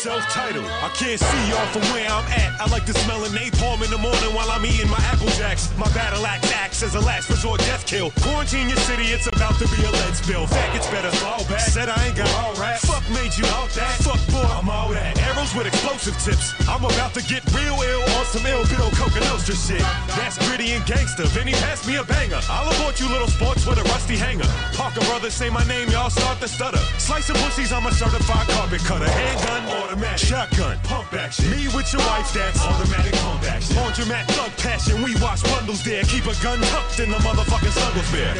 Self-titled, 0.00 0.64
I 0.64 0.88
can't 0.96 1.20
see 1.20 1.42
y'all 1.52 1.66
from 1.76 1.82
where 1.92 2.08
I'm 2.08 2.24
at. 2.32 2.56
I 2.56 2.64
like 2.72 2.86
to 2.86 2.94
smell 3.04 3.22
a 3.22 3.28
napalm 3.36 3.84
in 3.84 3.90
the 3.92 4.00
morning 4.00 4.32
while 4.32 4.48
I'm 4.50 4.64
eating 4.64 4.88
my 4.88 4.96
apple 5.12 5.28
jacks. 5.36 5.68
My 5.76 5.92
battle 5.92 6.24
axe 6.24 6.50
acts 6.56 6.82
as 6.82 6.94
a 6.94 7.00
last 7.00 7.28
resort 7.28 7.60
death 7.68 7.84
kill. 7.84 8.10
Quarantine 8.24 8.70
your 8.70 8.80
city, 8.88 9.12
it's 9.12 9.26
about 9.26 9.60
to 9.60 9.68
be 9.68 9.84
a 9.84 9.90
lead 9.92 10.16
spill. 10.16 10.46
Faggots 10.48 10.88
better 10.90 11.12
fall 11.20 11.44
back. 11.52 11.60
Said 11.60 11.90
I 11.90 12.00
ain't 12.06 12.16
got 12.16 12.32
all 12.40 12.54
rap. 12.56 12.80
Fuck 12.80 13.04
made 13.12 13.36
you 13.36 13.44
out 13.60 13.68
that. 13.76 13.92
Fuck 14.00 14.16
boy, 14.32 14.48
I'm 14.48 14.70
all 14.70 14.88
that. 14.88 15.20
Arrows 15.20 15.52
with 15.54 15.66
explosive 15.66 16.16
tips. 16.16 16.56
I'm 16.66 16.80
about 16.80 17.12
to 17.20 17.22
get 17.28 17.44
real 17.52 17.76
ill 17.76 18.00
on 18.16 18.24
some 18.24 18.46
ill 18.48 18.64
Bill 18.72 18.88
Coka 18.96 19.20
Nostra 19.28 19.52
shit. 19.52 19.84
That's 20.16 20.40
gritty 20.48 20.72
and 20.72 20.84
gangster. 20.86 21.28
Vinnie 21.36 21.52
passed 21.60 21.86
me 21.86 21.96
a 21.96 22.04
banger. 22.04 22.40
I'll 22.48 22.72
abort 22.72 23.00
you 23.00 23.08
little 23.12 23.28
sports 23.28 23.66
with 23.66 23.76
a 23.76 23.84
rusty 23.92 24.16
hanger. 24.16 24.48
Parker 24.72 25.04
brothers 25.12 25.34
say 25.34 25.50
my 25.50 25.64
name, 25.68 25.90
y'all 25.90 26.08
start 26.08 26.40
to 26.40 26.48
stutter. 26.48 26.80
Slice 26.96 27.28
of 27.28 27.36
pussies, 27.44 27.70
I'm 27.70 27.84
a 27.84 27.92
certified 27.92 28.48
carpet 28.48 28.80
cutter. 28.80 29.04
Handgun, 29.04 29.89
automatic, 29.90 30.18
shotgun, 30.18 30.78
pump 30.84 31.12
action. 31.14 31.50
Me 31.50 31.66
with 31.74 31.92
your 31.92 32.02
wife, 32.02 32.32
that's 32.32 32.64
automatic 32.64 33.12
pump 33.14 33.42
action. 33.42 33.76
Laundromat 33.76 34.24
thug 34.28 34.56
passion, 34.56 35.02
we 35.02 35.14
watch 35.20 35.42
bundles 35.42 35.82
there. 35.82 36.04
Keep 36.04 36.26
a 36.26 36.42
gun 36.42 36.60
tucked 36.60 37.00
in 37.00 37.10
the 37.10 37.16
motherfucking 37.18 37.72
snuggles 37.72 38.10
bear. 38.12 38.34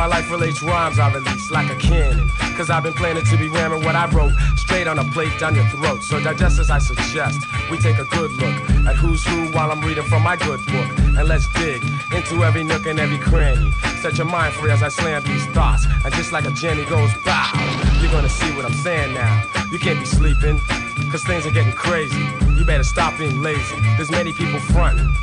My 0.00 0.06
life 0.06 0.30
relates 0.30 0.62
rhymes 0.62 0.98
I 0.98 1.12
release 1.12 1.50
like 1.50 1.70
a 1.70 1.74
cannon. 1.74 2.30
Cause 2.56 2.70
I've 2.70 2.82
been 2.82 2.94
planning 2.94 3.22
to 3.22 3.36
be 3.36 3.48
ramming 3.48 3.84
what 3.84 3.94
I 3.94 4.06
wrote 4.06 4.32
straight 4.56 4.86
on 4.86 4.98
a 4.98 5.04
plate 5.04 5.38
down 5.38 5.54
your 5.54 5.66
throat. 5.66 6.02
So 6.02 6.18
digest 6.18 6.58
as 6.58 6.70
I 6.70 6.78
suggest, 6.78 7.38
we 7.70 7.76
take 7.76 7.98
a 7.98 8.06
good 8.06 8.32
look 8.32 8.56
at 8.88 8.96
who's 8.96 9.22
who 9.26 9.48
while 9.52 9.70
I'm 9.70 9.82
reading 9.82 10.04
from 10.04 10.22
my 10.22 10.36
good 10.36 10.64
book. 10.64 10.88
And 11.18 11.28
let's 11.28 11.48
dig 11.48 11.84
into 12.14 12.42
every 12.44 12.64
nook 12.64 12.86
and 12.86 12.98
every 12.98 13.18
cranny. 13.18 13.72
Set 14.00 14.16
your 14.16 14.26
mind 14.26 14.54
free 14.54 14.70
as 14.70 14.82
I 14.82 14.88
slam 14.88 15.22
these 15.22 15.44
thoughts. 15.48 15.84
And 16.02 16.14
just 16.14 16.32
like 16.32 16.46
a 16.46 16.52
Jenny 16.52 16.86
goes 16.86 17.12
bow, 17.22 17.52
you're 18.00 18.10
gonna 18.10 18.30
see 18.30 18.50
what 18.56 18.64
I'm 18.64 18.72
saying 18.72 19.12
now. 19.12 19.44
You 19.70 19.78
can't 19.78 20.00
be 20.00 20.06
sleeping, 20.06 20.58
cause 21.10 21.22
things 21.24 21.44
are 21.44 21.52
getting 21.52 21.74
crazy. 21.74 22.24
You 22.56 22.64
better 22.64 22.84
stop 22.84 23.18
being 23.18 23.42
lazy. 23.42 23.76
There's 23.98 24.10
many 24.10 24.32
people 24.32 24.60
fronting 24.60 25.14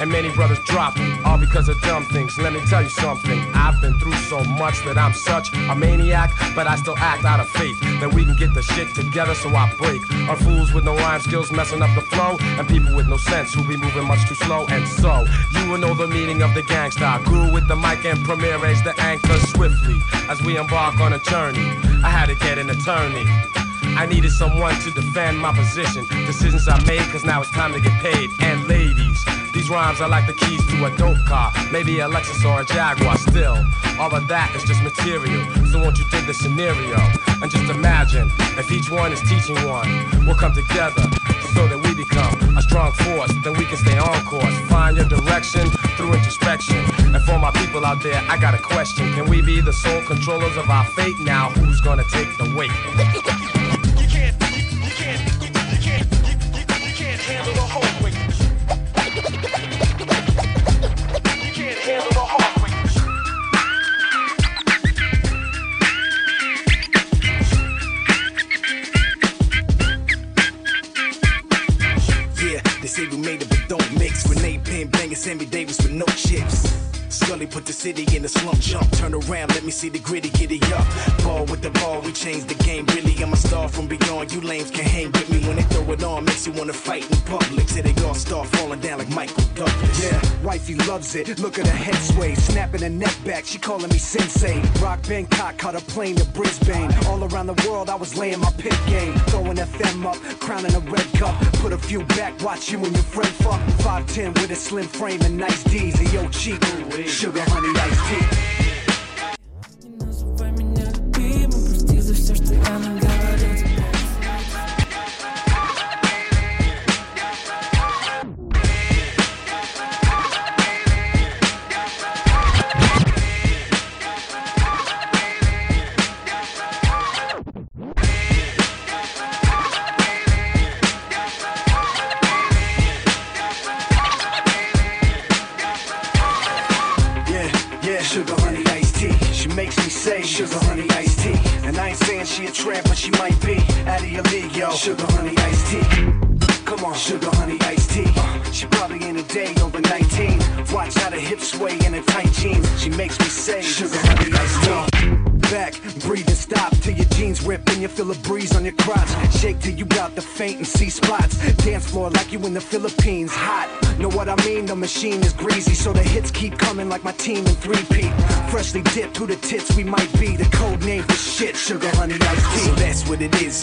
and 0.00 0.10
many 0.10 0.30
brothers 0.30 0.58
dropping, 0.60 1.24
all 1.24 1.38
because 1.38 1.68
of 1.68 1.80
dumb 1.82 2.04
things. 2.06 2.38
Let 2.38 2.52
me 2.52 2.60
tell 2.66 2.82
you 2.82 2.88
something, 2.88 3.38
I've 3.54 3.80
been 3.80 3.98
through 3.98 4.16
so 4.28 4.42
much 4.44 4.84
that 4.84 4.96
I'm 4.96 5.12
such 5.14 5.52
a 5.52 5.74
maniac, 5.74 6.30
but 6.54 6.66
I 6.66 6.76
still 6.76 6.96
act 6.98 7.24
out 7.24 7.40
of 7.40 7.48
faith 7.48 7.80
that 8.00 8.12
we 8.12 8.24
can 8.24 8.36
get 8.36 8.54
the 8.54 8.62
shit 8.62 8.94
together 8.94 9.34
so 9.34 9.48
I 9.50 9.72
break. 9.76 10.02
On 10.28 10.36
fools 10.36 10.72
with 10.72 10.84
no 10.84 10.94
rhyme 10.96 11.20
skills 11.20 11.50
messing 11.52 11.82
up 11.82 11.94
the 11.94 12.02
flow, 12.02 12.36
and 12.40 12.68
people 12.68 12.94
with 12.94 13.08
no 13.08 13.16
sense 13.16 13.54
who 13.54 13.62
be 13.66 13.76
moving 13.76 14.06
much 14.06 14.26
too 14.28 14.34
slow. 14.34 14.66
And 14.68 14.86
so, 14.86 15.24
you 15.52 15.70
will 15.70 15.78
know 15.78 15.94
the 15.94 16.06
meaning 16.06 16.42
of 16.42 16.54
the 16.54 16.62
gangsta. 16.62 17.24
Guru 17.24 17.52
with 17.52 17.66
the 17.68 17.76
mic 17.76 18.04
and 18.04 18.22
Premier 18.24 18.58
raised 18.58 18.84
the 18.84 18.98
anchor 19.00 19.38
swiftly 19.54 19.98
as 20.28 20.42
we 20.42 20.56
embark 20.56 21.00
on 21.00 21.12
a 21.12 21.18
journey. 21.18 21.66
I 22.04 22.10
had 22.10 22.26
to 22.26 22.34
get 22.36 22.58
an 22.58 22.70
attorney. 22.70 23.26
I 23.96 24.06
needed 24.06 24.30
someone 24.30 24.74
to 24.82 24.90
defend 24.92 25.38
my 25.38 25.52
position. 25.52 26.06
Decisions 26.26 26.68
I 26.68 26.78
made, 26.84 27.00
cause 27.10 27.24
now 27.24 27.40
it's 27.40 27.50
time 27.50 27.72
to 27.72 27.80
get 27.80 27.92
paid. 28.00 28.30
And 28.40 28.68
ladies, 28.68 29.24
these 29.68 29.74
rhymes 29.74 30.00
are 30.00 30.08
like 30.08 30.26
the 30.26 30.32
keys 30.32 30.64
to 30.66 30.84
a 30.86 30.96
dope 30.96 31.22
car, 31.26 31.52
maybe 31.70 32.00
a 32.00 32.08
Lexus 32.08 32.42
or 32.44 32.62
a 32.62 32.64
Jaguar. 32.64 33.18
Still, 33.18 33.64
all 33.98 34.14
of 34.14 34.26
that 34.28 34.54
is 34.54 34.64
just 34.64 34.82
material. 34.82 35.44
So 35.66 35.78
won't 35.78 35.98
you 35.98 36.06
dig 36.10 36.26
the 36.26 36.32
scenario 36.32 36.96
and 37.42 37.50
just 37.50 37.68
imagine 37.70 38.30
if 38.56 38.72
each 38.72 38.90
one 38.90 39.12
is 39.12 39.20
teaching 39.20 39.56
one, 39.68 39.88
we'll 40.24 40.36
come 40.36 40.54
together 40.54 41.04
so 41.52 41.68
that 41.68 41.78
we 41.82 41.94
become 41.94 42.56
a 42.56 42.62
strong 42.62 42.92
force. 42.92 43.32
Then 43.44 43.54
we 43.54 43.66
can 43.66 43.76
stay 43.76 43.98
on 43.98 44.24
course, 44.24 44.58
find 44.70 44.96
your 44.96 45.06
direction 45.06 45.68
through 45.96 46.14
introspection. 46.14 46.78
And 47.14 47.22
for 47.22 47.38
my 47.38 47.50
people 47.50 47.84
out 47.84 48.02
there, 48.02 48.24
I 48.28 48.38
got 48.38 48.54
a 48.54 48.62
question: 48.62 49.12
Can 49.12 49.28
we 49.28 49.42
be 49.42 49.60
the 49.60 49.72
sole 49.72 50.02
controllers 50.02 50.56
of 50.56 50.70
our 50.70 50.86
fate? 50.86 51.18
Now, 51.18 51.50
who's 51.50 51.80
gonna 51.80 52.04
take 52.04 52.38
the 52.38 52.48
weight? 52.56 52.72
loves 90.98 91.14
it. 91.14 91.38
Look 91.38 91.58
at 91.60 91.66
her 91.66 91.76
head 91.76 91.94
sway, 91.94 92.34
snapping 92.34 92.82
her 92.82 92.88
neck 92.88 93.16
back. 93.24 93.44
She 93.44 93.58
calling 93.58 93.88
me 93.88 93.98
sensei. 93.98 94.60
Rock 94.82 95.00
Bangkok, 95.06 95.56
caught 95.56 95.76
a 95.76 95.80
plane 95.80 96.16
to 96.16 96.24
Brisbane. 96.26 96.92
All 97.06 97.22
around 97.22 97.46
the 97.46 97.68
world, 97.68 97.88
I 97.88 97.94
was 97.94 98.16
laying 98.16 98.40
my 98.40 98.50
pit 98.58 98.76
game. 98.86 99.14
Throwing 99.30 99.58
FM 99.58 100.04
up, 100.04 100.16
crowning 100.40 100.74
a 100.74 100.80
red 100.80 101.08
cup. 101.14 101.36
Put 101.62 101.72
a 101.72 101.78
few 101.78 102.02
back, 102.18 102.40
watch 102.42 102.72
you 102.72 102.78
and 102.84 102.92
your 102.92 103.04
friend 103.14 103.32
fuck. 103.44 103.60
5'10 103.86 104.34
with 104.40 104.50
a 104.50 104.56
slim 104.56 104.88
frame 104.88 105.20
and 105.22 105.36
nice 105.36 105.62
D's. 105.64 105.98
And 106.00 106.12
yo, 106.12 106.28
cheap, 106.30 106.62
sugar, 107.06 107.44
honey, 107.46 107.78
iced 107.78 108.32
tea. 108.32 108.47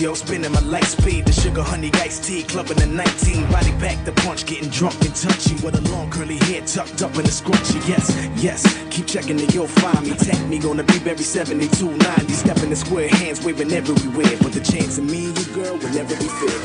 Yo. 0.05 0.13
Spinning 0.13 0.51
my 0.51 0.59
light 0.59 0.83
speed. 0.83 1.25
The 1.25 1.31
sugar 1.31 1.63
honey 1.63 1.89
iced 1.95 2.25
tea. 2.25 2.43
Clubbing 2.43 2.77
the 2.77 2.85
19. 2.85 3.49
Body 3.49 3.71
back 3.81 4.05
the 4.05 4.11
punch. 4.11 4.45
Getting 4.45 4.69
drunk 4.69 5.01
and 5.01 5.15
touchy. 5.15 5.55
With 5.65 5.73
a 5.73 5.81
long 5.91 6.11
curly 6.11 6.37
hair 6.45 6.61
tucked 6.61 7.01
up 7.01 7.15
in 7.15 7.21
a 7.21 7.33
scrunchie. 7.39 7.81
Yes, 7.89 8.05
yes. 8.35 8.61
Keep 8.91 9.07
checking 9.07 9.39
it, 9.39 9.55
you'll 9.55 9.65
find 9.65 10.05
me. 10.05 10.13
Tag 10.13 10.47
me 10.47 10.57
on 10.69 10.77
the 10.77 10.83
BlackBerry 10.83 11.23
7290. 11.23 12.33
Stepping 12.33 12.69
the 12.69 12.75
square 12.75 13.09
hands 13.09 13.43
waving 13.43 13.71
everywhere. 13.71 14.37
But 14.43 14.53
the 14.53 14.61
chance 14.61 14.99
of 14.99 15.05
me 15.05 15.25
and 15.25 15.39
you, 15.39 15.53
girl, 15.55 15.75
will 15.75 15.89
never 15.89 16.15
be 16.15 16.29
fair. 16.37 16.64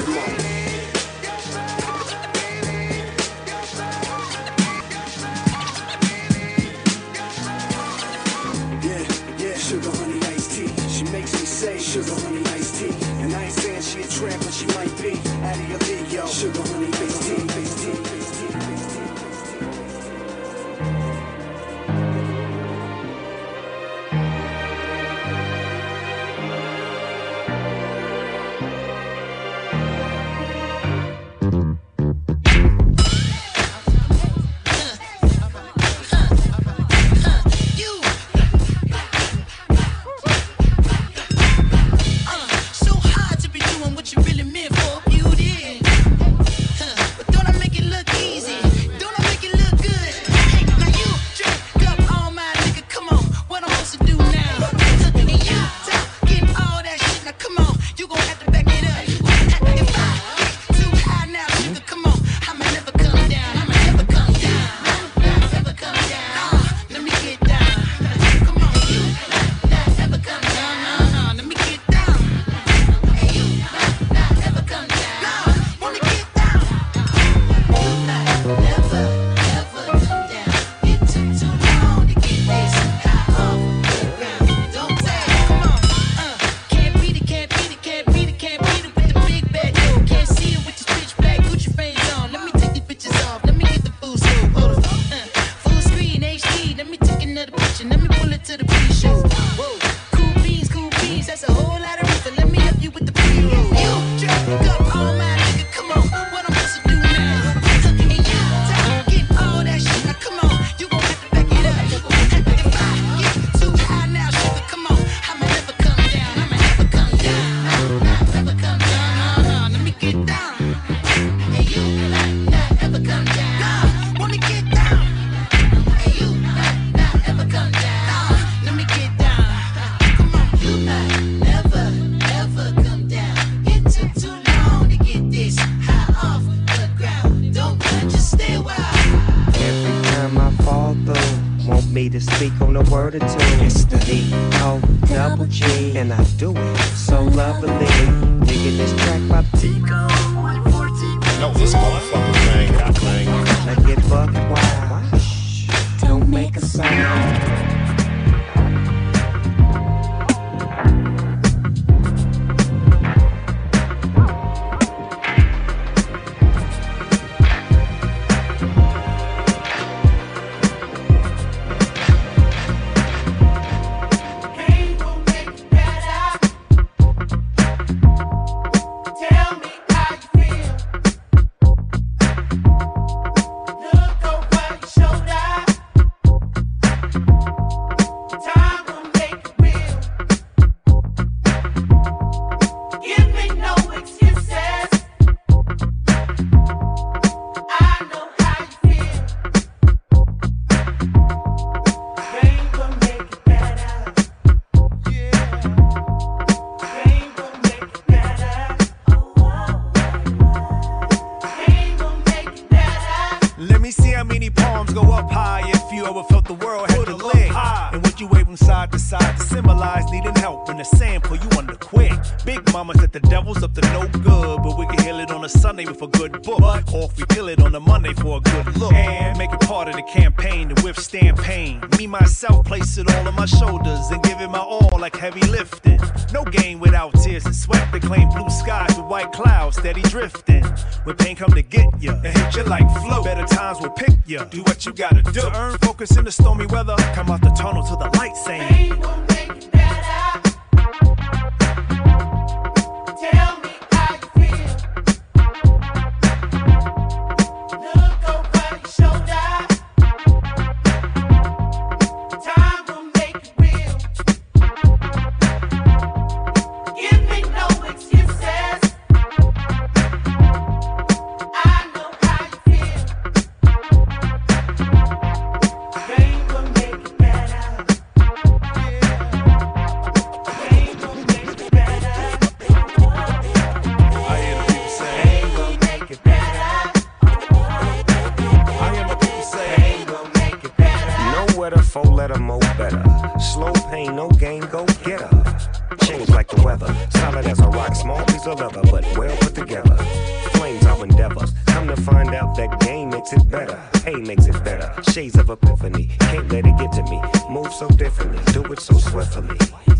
that 302.56 302.80
game 302.80 303.10
makes 303.10 303.32
it 303.32 303.48
better. 303.48 303.78
Hey 304.04 304.16
makes 304.16 304.46
it 304.46 304.62
better. 304.64 304.92
Shades 305.10 305.36
of 305.36 305.50
epiphany. 305.50 306.08
Can't 306.20 306.50
let 306.50 306.66
it 306.66 306.76
get 306.78 306.92
to 306.92 307.02
me. 307.04 307.20
Move 307.48 307.72
so 307.72 307.88
differently. 307.88 308.40
Do 308.52 308.64
it 308.72 308.80
so 308.80 308.96
swiftly. 308.98 309.56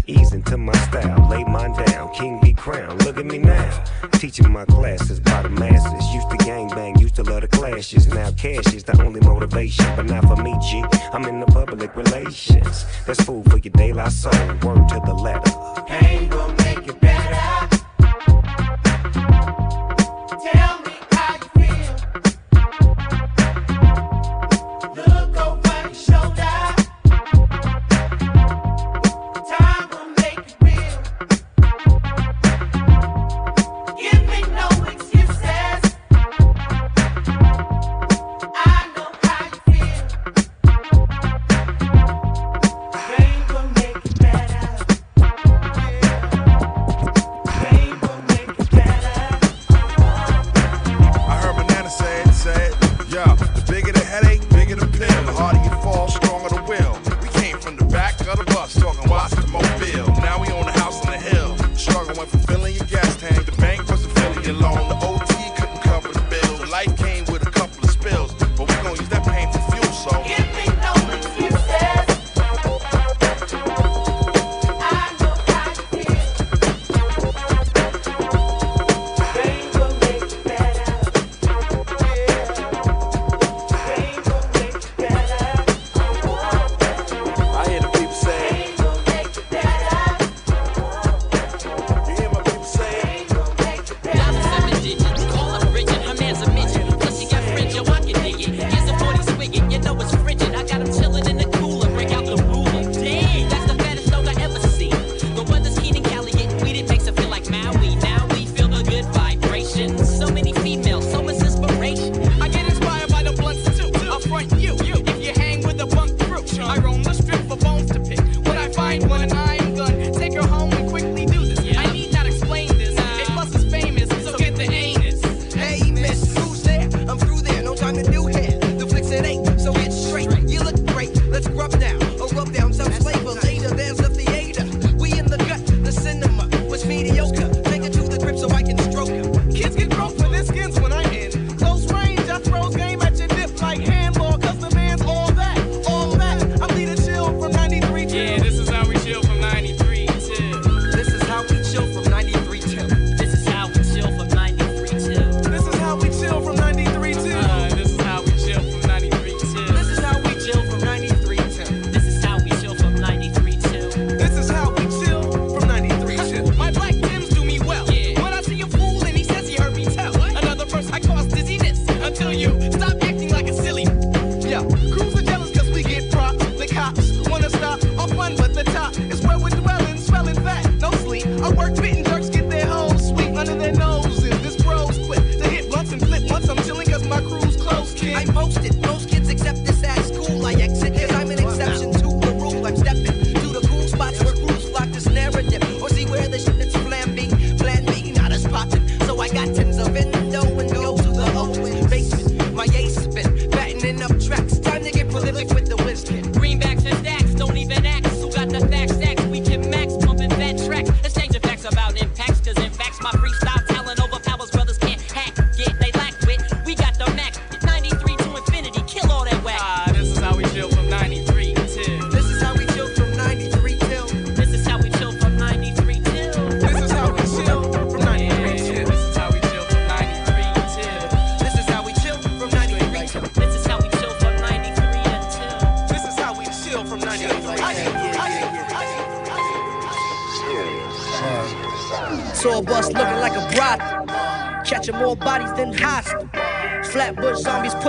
Ease 0.07 0.33
into 0.33 0.57
my 0.57 0.73
style. 0.89 1.29
Lay 1.31 1.45
mine 1.45 1.73
down. 1.85 2.13
King 2.15 2.41
be 2.43 2.53
crowned. 2.53 3.05
Look 3.05 3.19
at 3.19 3.27
me 3.27 3.39
now. 3.39 3.85
Teaching 4.13 4.51
my 4.51 4.65
classes 4.65 5.21
by 5.21 5.43
the 5.43 5.49
masses. 5.49 6.15
Used 6.15 6.31
to 6.31 6.37
gang 6.39 6.69
bang. 6.71 6.99
Used 6.99 7.17
to 7.17 7.23
love 7.23 7.43
the 7.43 7.49
clashes. 7.49 8.07
Now 8.09 8.31
cash 8.33 8.73
is 8.75 8.85
the 8.85 9.01
only 9.03 9.21
motivation. 9.21 9.85
But 9.97 10.07
not 10.07 10.25
for 10.25 10.37
me, 10.43 10.57
G. 10.69 10.85
I'm 11.13 11.25
in 11.27 11.41
the 11.41 11.47
public 11.47 11.95
relations. 11.97 12.87
That's 13.07 13.23
food 13.23 13.51
for 13.51 13.59
your 13.59 13.73
daylight 13.73 14.13
soul. 14.13 14.33
Word 14.63 14.89
to 14.89 15.01
the 15.05 15.15
letter. 15.15 15.51
Pain 15.87 16.29
will 16.31 16.53
make 16.65 16.89
it 16.89 17.01
better. 17.01 17.69
Tell 20.43 20.80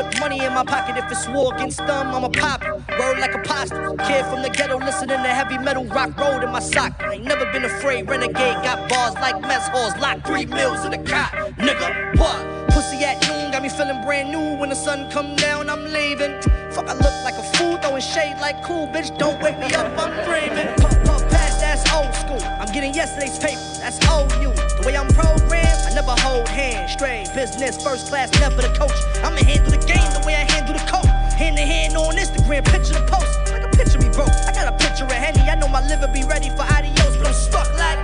put 0.04 0.20
money 0.20 0.44
in 0.44 0.54
my 0.54 0.64
pocket. 0.64 0.98
If 0.98 1.12
it's 1.12 1.28
war 1.28 1.54
against 1.54 1.78
them, 1.78 2.14
I'm 2.14 2.24
a 2.24 2.30
pop. 2.30 2.64
Word 3.00 3.20
like 3.20 3.34
a 3.34 3.40
pasta. 3.40 3.76
Kid 4.08 4.26
from 4.26 4.42
the 4.42 4.50
ghetto 4.50 4.78
listening 4.78 5.18
to 5.18 5.32
heavy 5.40 5.58
metal 5.58 5.86
rock 5.86 6.18
road 6.18 6.44
in 6.44 6.52
my 6.52 6.60
sock. 6.60 6.94
I 7.00 7.14
ain't 7.14 7.26
never 7.26 7.46
been 7.52 7.66
afraid. 7.66 8.10
Renegade 8.10 8.64
got 8.64 8.90
bars 8.90 9.14
like 9.16 9.42
mess 9.42 9.68
halls. 9.70 9.96
Lock 9.98 10.26
three 10.26 10.46
meals 10.46 10.86
in 10.86 10.92
the 10.92 10.98
cot. 10.98 11.32
Nigga, 11.58 12.18
what? 12.18 12.70
Pussy 12.70 13.04
at 13.04 13.22
noon 13.28 13.52
got 13.52 13.62
me 13.62 13.70
feeling 13.70 14.02
brand 14.04 14.32
new. 14.32 14.58
When 14.60 14.70
the 14.70 14.76
sun 14.76 15.10
come 15.12 15.36
down, 15.36 15.70
I'm 15.70 15.84
leaving. 15.92 16.42
Fuck, 16.72 16.88
I 16.88 16.94
look 16.94 17.16
like 17.24 17.36
a 17.36 17.44
fool 17.58 17.78
throwing 17.78 18.02
shade 18.02 18.38
like 18.40 18.64
cool. 18.64 18.88
Bitch, 18.88 19.16
don't 19.18 19.42
wake 19.42 19.60
me 19.60 19.74
up, 19.76 19.92
I'm 19.98 20.14
dreaming. 20.26 20.68
Puff, 20.78 20.98
puff, 21.06 21.30
pass, 21.30 21.60
that's 21.60 21.84
old 21.94 22.14
school. 22.16 22.42
I'm 22.60 22.72
getting 22.74 22.94
yesterday's 22.94 23.38
paper, 23.38 23.62
that's 23.80 24.00
old 24.08 24.32
you. 24.42 24.52
The 24.80 24.84
way 24.88 24.96
I'm 24.96 25.08
programmed, 25.10 25.41
Never 25.94 26.16
hold 26.22 26.48
hands. 26.48 26.94
Straight 26.94 27.28
business, 27.36 27.82
first 27.84 28.08
class, 28.08 28.32
never 28.40 28.62
the 28.62 28.74
coach. 28.78 28.96
I'ma 29.24 29.44
handle 29.44 29.72
the 29.72 29.84
game 29.86 30.10
the 30.14 30.24
way 30.26 30.36
I 30.36 30.50
handle 30.52 30.74
the 30.74 30.86
coach. 30.90 31.06
Hand 31.34 31.58
to 31.58 31.64
hand 31.64 31.98
on 31.98 32.16
Instagram, 32.16 32.64
picture 32.66 32.94
the 32.94 33.06
post. 33.08 33.52
Like 33.52 33.64
a 33.64 33.70
picture 33.70 34.00
me 34.00 34.10
broke. 34.10 34.32
I 34.48 34.52
got 34.54 34.68
a 34.68 34.78
picture 34.78 35.06
of 35.06 35.12
Henny. 35.12 35.42
I 35.50 35.56
know 35.56 35.68
my 35.68 35.86
liver 35.88 36.08
be 36.08 36.24
ready 36.24 36.50
for 36.50 36.64
adios, 36.64 37.18
but 37.18 37.28
I'm 37.28 37.34
stuck 37.34 37.70
like. 37.78 38.00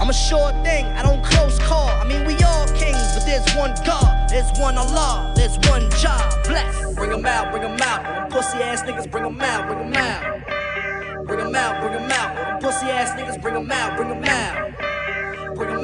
I'm 0.00 0.10
a 0.10 0.12
sure 0.12 0.52
thing, 0.62 0.84
I 0.98 1.02
don't 1.02 1.24
close 1.24 1.58
call. 1.60 1.88
I 1.88 2.04
mean, 2.04 2.26
we 2.26 2.34
all 2.44 2.66
kings, 2.76 3.14
but 3.14 3.24
there's 3.24 3.48
one 3.56 3.72
God, 3.86 4.28
there's 4.28 4.50
one 4.60 4.76
Allah, 4.76 5.32
there's 5.34 5.56
one 5.70 5.88
job. 6.02 6.20
Bless. 6.44 6.94
Bring 6.94 7.12
'em 7.12 7.24
out, 7.24 7.50
bring 7.50 7.62
'em 7.62 7.80
out. 7.80 8.04
Them 8.04 8.28
pussy 8.28 8.58
ass 8.58 8.82
niggas, 8.82 9.10
bring 9.10 9.24
'em 9.24 9.40
out, 9.40 9.66
bring 9.66 9.80
'em 9.80 9.94
out. 9.94 11.26
Bring 11.26 11.40
'em 11.40 11.54
out, 11.54 11.80
bring 11.80 11.94
'em 11.94 12.10
out. 12.10 12.36
Them 12.36 12.58
pussy 12.60 12.90
ass 12.90 13.10
niggas, 13.18 13.40
bring 13.40 13.56
'em 13.56 13.72
out, 13.72 13.96
bring 13.96 14.10
'em 14.10 14.24
out. 14.24 14.63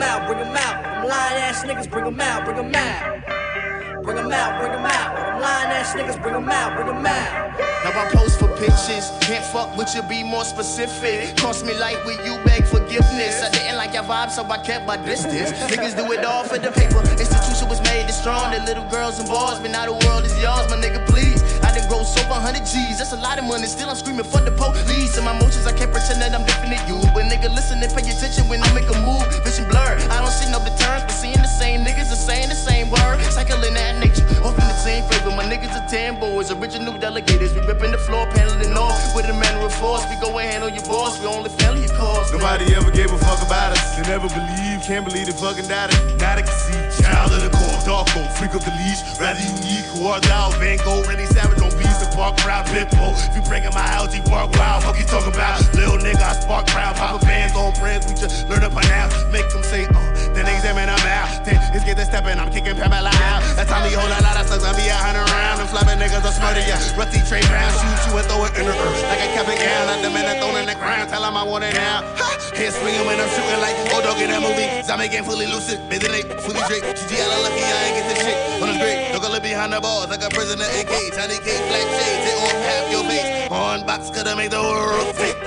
Bring 0.01 0.09
'em 0.09 0.17
out, 0.17 0.27
bring 0.27 0.39
'em 0.41 0.57
out. 0.57 0.83
Them 0.83 1.09
lying 1.11 1.43
ass 1.43 1.63
niggas, 1.63 1.91
bring 1.91 2.07
'em 2.07 2.21
out, 2.23 2.45
bring 2.47 2.57
'em 2.57 2.75
out. 2.75 4.03
Bring 4.03 4.17
'em 4.17 4.33
out, 4.33 4.59
bring 4.59 4.73
'em 4.73 4.87
out. 4.87 5.15
Them 5.15 5.41
lying 5.43 5.71
ass 5.73 5.93
niggas, 5.93 6.23
bring 6.23 6.35
'em 6.37 6.49
out, 6.49 6.75
bring 6.75 6.89
'em 6.89 7.07
out. 7.07 7.50
Now 7.83 7.97
I 7.97 8.11
post 8.13 8.39
for 8.39 8.49
pictures, 8.61 9.09
can't 9.23 9.45
fuck 9.45 9.75
with 9.75 9.95
you, 9.95 10.03
be 10.03 10.23
more 10.23 10.45
specific. 10.45 11.35
Cross 11.39 11.65
me 11.65 11.73
like 11.79 12.05
with 12.05 12.21
you, 12.27 12.37
beg 12.45 12.67
forgiveness. 12.67 13.43
I 13.43 13.49
didn't 13.51 13.77
like 13.77 13.95
your 13.95 14.03
vibe, 14.03 14.31
so 14.31 14.45
I 14.45 14.59
kept 14.59 14.87
my 14.87 14.99
distance. 14.99 15.53
Niggas 15.73 15.97
do 15.97 16.13
it 16.13 16.23
all 16.23 16.45
for 16.45 16.59
the 16.59 16.71
paper. 16.73 17.01
Institution 17.17 17.71
was 17.71 17.81
made 17.89 18.07
to 18.07 18.13
strong, 18.13 18.53
the 18.53 18.61
little 18.65 18.85
girls 18.91 19.19
and 19.19 19.27
boys, 19.27 19.59
but 19.61 19.71
now 19.71 19.87
the 19.87 19.97
world 20.07 20.27
is 20.27 20.37
yours, 20.43 20.69
my 20.69 20.77
nigga, 20.77 21.01
please. 21.09 21.41
I 21.65 21.73
done 21.73 21.89
grow 21.89 22.05
so 22.05 22.21
100 22.29 22.67
G's, 22.69 22.99
that's 22.99 23.13
a 23.13 23.17
lot 23.17 23.39
of 23.39 23.45
money. 23.45 23.65
Still 23.65 23.89
I'm 23.89 23.97
screaming 23.97 24.29
for 24.29 24.41
the 24.45 24.53
police. 24.53 25.17
And 25.17 25.25
my 25.25 25.33
emotions, 25.33 25.67
I 25.67 25.73
can't 25.73 25.91
pretend 25.91 26.21
that 26.21 26.37
I'm 26.37 26.45
different 26.45 26.77
than 26.77 26.85
you. 26.85 27.01
But 27.17 27.33
nigga, 27.33 27.49
listen 27.49 27.81
and 27.81 27.93
pay 27.97 28.05
attention 28.05 28.45
when 28.49 28.61
I 28.63 28.69
make 28.77 28.93
a 28.93 28.99
move. 29.09 29.25
Vision 29.41 29.65
blurred, 29.73 30.05
I 30.13 30.21
don't 30.21 30.29
see 30.29 30.53
no 30.53 30.61
deterrence, 30.61 31.09
but 31.09 31.17
seeing 31.17 31.41
the 31.41 31.49
same 31.49 31.81
niggas 31.81 32.13
are 32.13 32.21
saying 32.21 32.53
the 32.53 32.61
same 32.61 32.93
word. 32.93 33.25
Cycling 33.33 33.73
that 33.73 33.97
nature, 34.05 34.29
off 34.45 34.61
in 34.61 34.69
the 34.69 34.81
same 34.85 35.01
favor. 35.09 35.33
My 35.33 35.49
niggas 35.49 35.73
are 35.73 35.89
10 35.89 36.21
boys, 36.21 36.53
original 36.53 36.93
delegators. 36.93 37.57
We 37.57 37.70
ripping 37.71 37.93
the 37.93 37.99
floor, 37.99 38.27
paneling 38.35 38.75
off 38.77 39.15
with 39.15 39.27
a 39.31 39.33
manner 39.33 39.65
of 39.65 39.75
force. 39.75 40.03
We 40.11 40.17
go 40.19 40.37
and 40.39 40.51
handle 40.51 40.71
your 40.71 40.83
boss, 40.85 41.21
we 41.21 41.27
only 41.27 41.51
family 41.63 41.85
of 41.85 41.95
course. 41.95 42.33
Nobody 42.33 42.75
ever 42.75 42.91
gave 42.91 43.13
a 43.13 43.19
fuck 43.19 43.41
about 43.47 43.79
us. 43.79 43.95
They 43.95 44.03
never 44.11 44.29
believe, 44.29 44.83
can't 44.83 45.05
believe 45.07 45.27
they 45.27 45.33
fucking 45.33 45.69
died. 45.69 45.95
Now 46.19 46.35
see. 46.43 47.03
Child 47.03 47.33
of 47.33 47.43
the 47.47 47.51
core, 47.55 47.79
Darko, 47.87 48.27
freak 48.39 48.55
of 48.55 48.65
the 48.65 48.75
leash. 48.75 49.01
Rather 49.21 49.39
unique, 49.39 49.87
who 49.95 50.07
are 50.11 50.21
thou? 50.21 50.51
Van 50.59 50.79
Gogh, 50.79 51.03
Randy 51.07 51.27
Savage 51.27 51.63
on 51.63 51.71
beats, 51.91 52.07
the 52.07 52.11
park 52.15 52.39
crowd, 52.39 52.67
Pitbull. 52.67 53.15
If 53.27 53.35
you 53.35 53.43
breaking 53.43 53.75
my 53.75 53.83
LG 53.99 54.23
Park 54.31 54.55
Wild, 54.55 54.85
fuck 54.85 54.99
you 54.99 55.05
talking 55.05 55.35
about? 55.35 55.59
Little 55.75 55.99
nigga, 55.99 56.23
I 56.23 56.39
spark 56.39 56.67
crowd, 56.69 56.97
Papa 56.97 57.25
bands 57.27 57.55
on 57.57 57.75
brands, 57.75 58.07
we 58.07 58.15
just 58.15 58.49
learn 58.49 58.63
up 58.63 58.77
on 58.77 58.87
now. 58.87 59.11
Make 59.31 59.51
them 59.51 59.63
say, 59.63 59.87
uh, 59.87 59.99
then 60.35 60.47
examine 60.47 60.89
I'm 60.89 61.03
out. 61.11 61.45
Then 61.45 61.59
it's 61.75 61.85
get 61.85 61.97
the 61.97 62.05
stepping, 62.07 62.39
I'm 62.39 62.51
kicking 62.51 62.77
Pamela 62.77 63.11
out. 63.11 63.43
That 63.59 63.67
time 63.67 63.83
he 63.89 63.95
hold 63.95 64.11
a 64.11 64.21
lot 64.23 64.39
of 64.39 64.47
slugs, 64.47 64.65
I 64.65 64.73
be 64.79 64.87
a 64.87 64.95
hundred 64.95 65.27
round. 65.35 65.59
Them 65.59 65.69
flapping 65.69 65.99
niggas 65.99 66.23
are 66.23 66.35
smarter, 66.35 66.63
yeah. 66.63 66.79
Rusty 66.95 67.21
trade 67.27 67.47
round, 67.51 67.75
shoot 67.75 67.99
you 68.07 68.19
and 68.19 68.27
throw 68.31 68.47
it 68.47 68.55
in 68.55 68.65
the 68.67 68.75
earth. 68.75 69.03
Like 69.11 69.23
a 69.27 69.29
Kevin 69.35 69.59
gown, 69.59 69.87
I 69.91 69.95
demand 70.03 70.27
it 70.31 70.37
thrown 70.39 70.57
in 70.63 70.67
the 70.67 70.79
ground. 70.79 71.11
Tell 71.11 71.25
him 71.25 71.35
I 71.37 71.43
want 71.43 71.65
it 71.67 71.75
now. 71.75 72.07
Ha! 72.23 72.29
Head 72.55 72.73
swinging 72.75 73.07
when 73.07 73.19
I'm 73.19 73.31
shooting 73.35 73.61
like 73.63 73.75
old 73.95 74.05
dog 74.05 74.21
in 74.21 74.31
that 74.31 74.43
movie. 74.43 74.69
Zombie 74.83 75.09
game 75.09 75.25
fully 75.25 75.47
lucid, 75.47 75.81
busy 75.89 76.09
late, 76.09 76.29
fully 76.43 76.61
drake. 76.69 76.85
GGL, 76.85 77.31
I 77.31 77.39
lucky 77.43 77.63
I 77.63 77.79
ain't 77.89 77.95
get 77.99 78.07
this 78.11 78.21
shit. 78.21 78.37
On 78.63 78.69
the 78.69 78.79
great, 78.79 79.11
behind 79.51 79.73
the 79.73 79.81
balls 79.81 80.09
like 80.09 80.23
a 80.23 80.29
prisoner 80.29 80.65
in 80.79 80.87
cage. 80.87 81.11
Tiny 81.11 81.39
cake, 81.43 81.65
black 81.71 81.87
shades, 81.99 82.27
it 82.31 82.39
off 82.47 82.59
half 82.71 82.87
your 82.93 83.03
face. 83.11 83.51
On 83.51 83.85
box 83.85 84.09
coulda 84.15 84.37
make 84.37 84.51
the 84.51 84.63
world 84.63 84.91
rotate. 84.95 85.39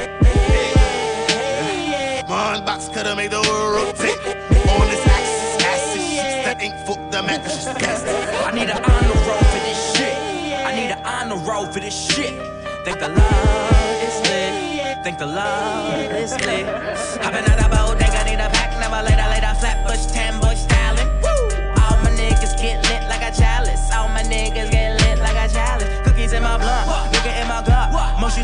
Mon 2.28 2.66
box 2.66 2.90
coulda 2.90 3.16
made 3.16 3.32
the 3.32 3.42
world 3.48 3.72
rotate. 3.76 4.20
On 4.76 4.86
this 4.92 5.04
axis, 5.08 5.56
acid 5.72 6.02
sheets 6.02 6.44
that 6.46 6.58
ain't 6.60 6.76
fuck 6.86 7.00
the 7.12 7.24
mattress. 7.24 7.66
I 7.68 8.52
need 8.52 8.70
an 8.76 8.84
honor 8.92 9.20
roll 9.28 9.44
for 9.54 9.62
this 9.68 9.80
shit. 9.96 10.16
I 10.68 10.76
need 10.76 10.92
an 10.92 11.02
honor 11.06 11.40
roll 11.48 11.66
for 11.66 11.80
this 11.80 11.96
shit. 11.96 12.36
Think 12.84 13.00
the 13.00 13.08
love 13.08 14.04
is 14.04 14.18
lit. 14.28 14.54
Think 15.04 15.18
the 15.18 15.28
love 15.28 16.12
is 16.12 16.34
lit. 16.46 16.68
Hopping 17.24 17.46
out 17.52 17.58
the 17.64 17.68
boat, 17.72 17.98
think 18.00 18.12
I 18.12 18.24
need 18.28 18.42
a 18.44 18.50
pack. 18.52 18.70
Never 18.84 19.02
later, 19.08 19.28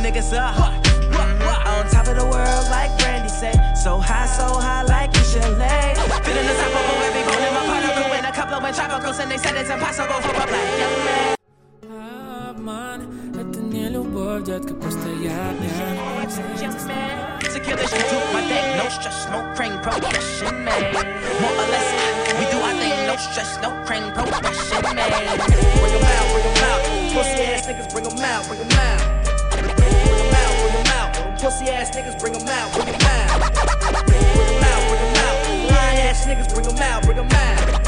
niggas 0.08 0.30
suck. 0.30 0.56
On 1.66 1.84
top 1.90 2.06
of 2.06 2.16
the 2.16 2.24
world, 2.24 2.66
like 2.70 2.90
Brandy 2.98 3.28
say. 3.28 3.52
So 3.74 3.98
high, 3.98 4.26
so 4.26 4.46
high, 4.58 4.82
like 4.82 5.14
you 5.16 5.24
should 5.24 5.58
lay. 5.58 5.94
Feeling 6.24 6.46
the 6.46 6.54
top 6.54 6.74
of 6.78 6.84
a 6.90 6.94
wavy 7.00 7.22
bone 7.26 7.42
in 7.42 7.54
my 7.54 7.64
particle. 7.66 8.12
In 8.18 8.24
a 8.24 8.32
couple 8.32 8.54
of 8.54 8.62
tropicals, 8.74 9.20
and 9.20 9.30
they 9.30 9.38
said 9.38 9.56
it's 9.56 9.70
impossible 9.70 10.20
for 10.22 10.34
a 10.34 10.46
black 10.46 10.68
young 10.80 10.98
man. 11.06 11.34
Обман, 12.50 13.00
это 13.38 13.60
не 13.60 13.88
любовь, 13.88 14.44
детка, 14.44 14.74
просто 14.74 15.08
я 15.20 15.52
пьян. 15.58 15.94
Secure 17.54 17.76
this 17.76 17.90
shit 17.90 18.08
to 18.08 18.16
my 18.32 18.40
dick, 18.48 18.64
no 18.76 18.88
stress, 18.88 19.28
no 19.30 19.38
crane, 19.54 19.78
progression, 19.80 20.64
man. 20.64 20.92
More 21.40 21.52
or 21.52 21.68
less, 21.70 21.88
we 22.38 22.44
do 22.50 22.58
our 22.58 22.74
thing, 22.74 23.06
no 23.06 23.16
stress, 23.16 23.58
no 23.62 23.70
crane, 23.86 24.10
progression, 24.12 24.82
man. 24.94 25.38
Bring 25.78 25.94
'em 25.94 26.04
out, 26.04 26.26
bring 26.32 26.46
'em 26.46 26.64
out. 26.68 26.80
Pussy 27.12 27.44
ass 27.44 27.66
niggas, 27.66 27.88
bring 27.92 28.06
'em 28.06 28.18
out, 28.24 28.46
bring 28.48 28.60
'em 28.60 28.72
out. 28.72 29.17
Pussy 31.41 31.69
ass 31.69 31.89
niggas, 31.91 32.19
bring 32.19 32.35
'em 32.35 32.45
out, 32.49 32.69
bring 32.73 32.89
'em 32.89 32.95
out. 32.95 33.39
Bring 33.55 34.63
out, 34.69 34.81
bring 34.89 35.17
out. 35.23 35.37
Lying 35.71 35.99
ass 35.99 36.25
niggas, 36.25 36.53
bring 36.53 36.65
'em 36.67 36.77
out, 36.77 37.01
bring 37.03 37.17
'em 37.17 37.31
out. 37.31 37.81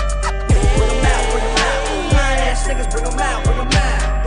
Bring 0.77 0.89
'em 0.89 1.05
out, 1.05 1.31
bring 1.31 1.43
'em 1.43 1.57
out. 1.57 2.13
Lying 2.13 2.39
ass 2.47 2.65
niggas, 2.65 2.89
bring 2.89 3.05
'em 3.05 3.19
out, 3.19 3.43
bring 3.43 3.59
'em 3.59 3.67
out. 3.67 4.20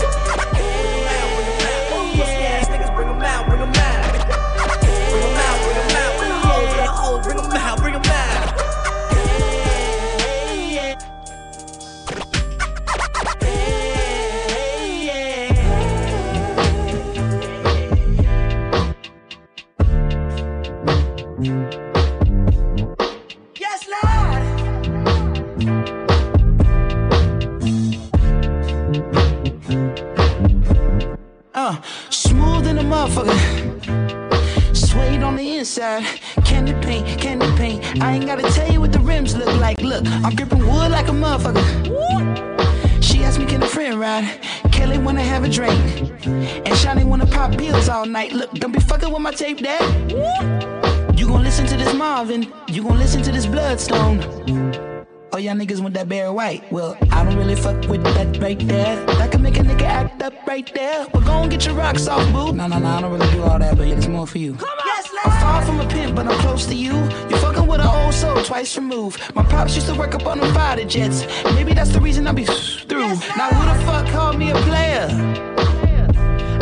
Y'all 55.55 55.67
niggas 55.67 55.81
want 55.81 55.95
that 55.95 56.09
Barry 56.09 56.31
White. 56.31 56.71
Well, 56.73 56.97
I 57.11 57.25
don't 57.25 57.37
really 57.37 57.55
fuck 57.55 57.89
with 57.89 58.03
that 58.05 58.41
right 58.41 58.59
there. 58.67 59.05
That 59.07 59.31
can 59.31 59.43
make 59.43 59.57
a 59.57 59.61
nigga 59.61 59.83
act 59.83 60.23
up 60.23 60.35
right 60.47 60.69
there. 60.75 61.07
Well, 61.13 61.23
go 61.23 61.33
and 61.43 61.51
get 61.51 61.65
your 61.65 61.75
rocks 61.75 62.07
off, 62.09 62.25
boo. 62.33 62.53
No, 62.53 62.67
no, 62.67 62.79
no, 62.79 62.89
I 62.89 63.01
don't 63.01 63.13
really 63.13 63.31
do 63.33 63.43
all 63.43 63.59
that, 63.59 63.77
but 63.77 63.87
it's 63.87 64.07
more 64.07 64.27
for 64.27 64.39
you. 64.39 64.55
Come 64.55 64.69
on. 64.69 64.87
Yes, 64.87 65.11
I'm 65.25 65.31
far 65.41 65.65
from 65.65 65.81
a 65.81 65.89
pimp, 65.89 66.17
but 66.17 66.27
I'm 66.27 66.39
close 66.41 66.67
to 66.67 66.75
you. 66.75 66.93
You're 67.29 67.39
fucking 67.39 67.67
with 67.67 67.81
an 67.81 67.87
old 67.87 68.15
soul 68.15 68.43
twice 68.43 68.77
removed. 68.77 69.21
My 69.35 69.43
pops 69.45 69.75
used 69.75 69.87
to 69.89 69.95
work 69.95 70.15
up 70.15 70.27
on 70.27 70.41
them 70.41 70.53
fighter 70.55 70.85
jets. 70.85 71.27
Maybe 71.45 71.73
that's 71.73 71.91
the 71.91 72.01
reason 72.01 72.27
I 72.27 72.33
be 72.33 72.45
through. 72.45 73.15
now 73.37 73.51
who 73.51 73.79
the 73.79 73.87
fuck 73.87 74.07
called 74.09 74.39
me 74.39 74.51
a 74.51 74.55
player? 74.55 75.09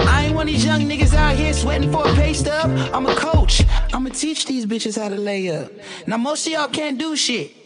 I 0.08 0.24
ain't 0.26 0.34
one 0.34 0.48
of 0.48 0.52
these 0.52 0.64
young 0.64 0.82
niggas 0.82 1.14
out 1.14 1.36
here 1.36 1.52
sweating 1.52 1.90
for 1.90 2.06
a 2.06 2.14
pay 2.14 2.34
stub. 2.34 2.70
I'm 2.92 3.06
a 3.06 3.14
coach. 3.14 3.62
I'ma 3.92 4.10
teach 4.10 4.46
these 4.46 4.66
bitches 4.66 5.00
how 5.00 5.08
to 5.08 5.16
lay 5.16 5.48
up. 5.48 5.70
Now 6.06 6.18
most 6.18 6.46
of 6.46 6.52
y'all 6.52 6.68
can't 6.68 6.98
do 6.98 7.16
shit. 7.16 7.61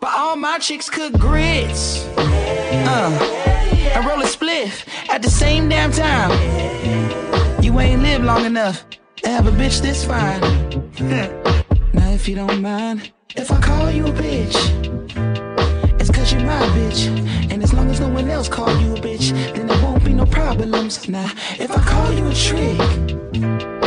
But 0.00 0.12
all 0.16 0.36
my 0.36 0.58
chicks 0.58 0.88
cook 0.88 1.12
grits. 1.12 2.06
Uh, 2.16 3.10
and 3.94 4.06
roll 4.06 4.20
a 4.22 4.24
spliff 4.24 4.88
at 5.10 5.22
the 5.22 5.28
same 5.28 5.68
damn 5.68 5.92
time. 5.92 6.30
You 7.62 7.78
ain't 7.80 8.02
lived 8.02 8.24
long 8.24 8.46
enough 8.46 8.84
to 9.16 9.28
have 9.28 9.46
a 9.46 9.50
bitch 9.50 9.82
this 9.82 10.04
fine. 10.04 10.40
now 11.92 12.10
if 12.12 12.26
you 12.28 12.34
don't 12.34 12.62
mind, 12.62 13.12
if 13.36 13.52
I 13.52 13.60
call 13.60 13.90
you 13.90 14.06
a 14.06 14.12
bitch, 14.12 14.56
it's 16.00 16.10
cause 16.10 16.32
you're 16.32 16.44
my 16.44 16.60
bitch. 16.78 17.06
And 17.52 17.62
as 17.62 17.74
long 17.74 17.90
as 17.90 18.00
no 18.00 18.08
one 18.08 18.30
else 18.30 18.48
call 18.48 18.70
you 18.80 18.94
a 18.94 18.98
bitch, 18.98 19.32
then 19.54 19.66
there 19.66 19.82
won't 19.82 20.02
be 20.02 20.14
no 20.14 20.24
problems. 20.24 21.08
Now, 21.08 21.30
if 21.58 21.70
I 21.70 21.82
call 21.82 22.12
you 22.12 22.26
a 22.26 22.34
trick, 22.34 23.79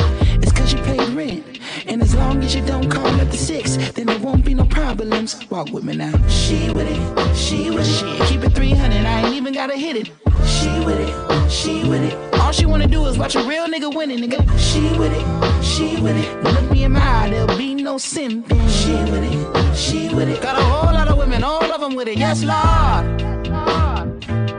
And 1.94 2.02
as 2.02 2.16
long 2.16 2.44
as 2.44 2.56
you 2.56 2.66
don't 2.66 2.90
call 2.90 3.06
up 3.06 3.30
the 3.30 3.38
six, 3.38 3.78
then 3.92 4.08
there 4.08 4.18
won't 4.18 4.44
be 4.44 4.56
no 4.56 4.66
problems. 4.66 5.40
Walk 5.52 5.72
with 5.72 5.84
me 5.84 5.96
now. 5.96 6.12
She 6.28 6.72
with 6.72 6.90
it, 6.90 7.36
she 7.36 7.70
with 7.70 7.88
it. 7.88 8.20
Shit, 8.20 8.30
keep 8.30 8.44
it 8.44 8.50
300, 8.50 9.06
I 9.06 9.28
ain't 9.28 9.36
even 9.36 9.54
gotta 9.54 9.78
hit 9.78 9.98
it. 9.98 10.08
She 10.44 10.72
with 10.84 11.00
it, 11.00 11.52
she 11.52 11.88
with 11.88 12.02
it. 12.02 12.40
All 12.40 12.52
she 12.52 12.66
wanna 12.66 12.88
do 12.88 13.06
is 13.06 13.20
watch 13.20 13.36
a 13.36 13.44
real 13.44 13.68
nigga 13.68 13.96
winning, 13.96 14.28
nigga. 14.28 14.42
She 14.58 14.82
with 14.98 15.14
it, 15.14 15.64
she 15.64 16.02
with 16.02 16.18
it. 16.18 16.44
Look 16.44 16.72
me 16.72 16.84
in 16.84 16.94
my 16.94 17.00
eye, 17.00 17.30
there'll 17.30 17.56
be 17.60 17.76
no 17.76 17.98
simping. 17.98 18.68
She 18.68 18.94
with 19.12 19.24
it, 19.24 19.76
she 19.76 20.12
with 20.16 20.30
it. 20.30 20.42
Got 20.42 20.60
a 20.60 20.64
whole 20.64 20.92
lot 20.92 21.08
of 21.08 21.20
women, 21.20 21.44
all 21.44 21.72
of 21.72 21.80
them 21.80 21.94
with 21.94 22.08
it. 22.08 22.18
Yes, 22.18 22.44
Lord. 22.44 23.33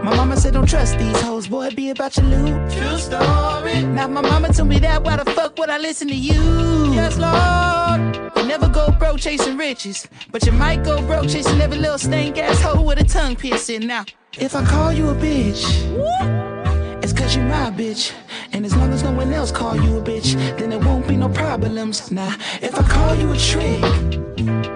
My 0.05 0.15
mama 0.15 0.37
said 0.37 0.53
don't 0.53 0.69
trust 0.69 0.99
these 0.99 1.19
hoes, 1.23 1.47
boy, 1.47 1.71
be 1.71 1.89
about 1.89 2.15
your 2.19 2.27
loot. 2.27 2.71
True 2.71 2.99
story. 2.99 3.83
Now 3.85 4.07
my 4.07 4.21
mama 4.21 4.53
told 4.53 4.69
me 4.69 4.79
that, 4.81 5.03
why 5.03 5.17
the 5.17 5.25
fuck 5.31 5.59
would 5.59 5.71
I 5.71 5.79
listen 5.79 6.09
to 6.09 6.15
you? 6.15 6.93
Yes, 6.93 7.17
Lord. 7.17 8.15
You 8.37 8.47
never 8.47 8.69
go 8.69 8.91
broke 8.99 9.19
chasing 9.19 9.57
riches, 9.57 10.07
but 10.31 10.45
you 10.45 10.53
might 10.53 10.85
go 10.85 11.01
broke 11.07 11.27
chasing 11.31 11.59
every 11.59 11.79
little 11.79 11.97
stank 11.97 12.37
ass 12.37 12.61
hoe 12.61 12.83
with 12.83 13.01
a 13.01 13.05
tongue 13.05 13.35
piercing. 13.35 13.87
Now, 13.87 14.05
if 14.39 14.55
I 14.55 14.63
call 14.67 14.93
you 14.93 15.09
a 15.09 15.15
bitch, 15.15 15.65
it's 17.03 17.15
cause 17.15 17.35
you 17.35 17.43
my 17.43 17.71
bitch. 17.71 18.13
And 18.53 18.67
as 18.67 18.77
long 18.77 18.93
as 18.93 19.03
no 19.03 19.11
one 19.11 19.33
else 19.33 19.51
call 19.51 19.75
you 19.75 19.97
a 19.97 20.03
bitch, 20.03 20.35
then 20.59 20.69
there 20.69 20.81
won't 20.81 21.09
be 21.09 21.17
no 21.17 21.31
problems. 21.31 22.11
Now, 22.11 22.37
if 22.61 22.75
I 22.79 22.83
call 22.83 23.15
you 23.15 23.33
a 23.33 23.39
trick, 23.39 24.74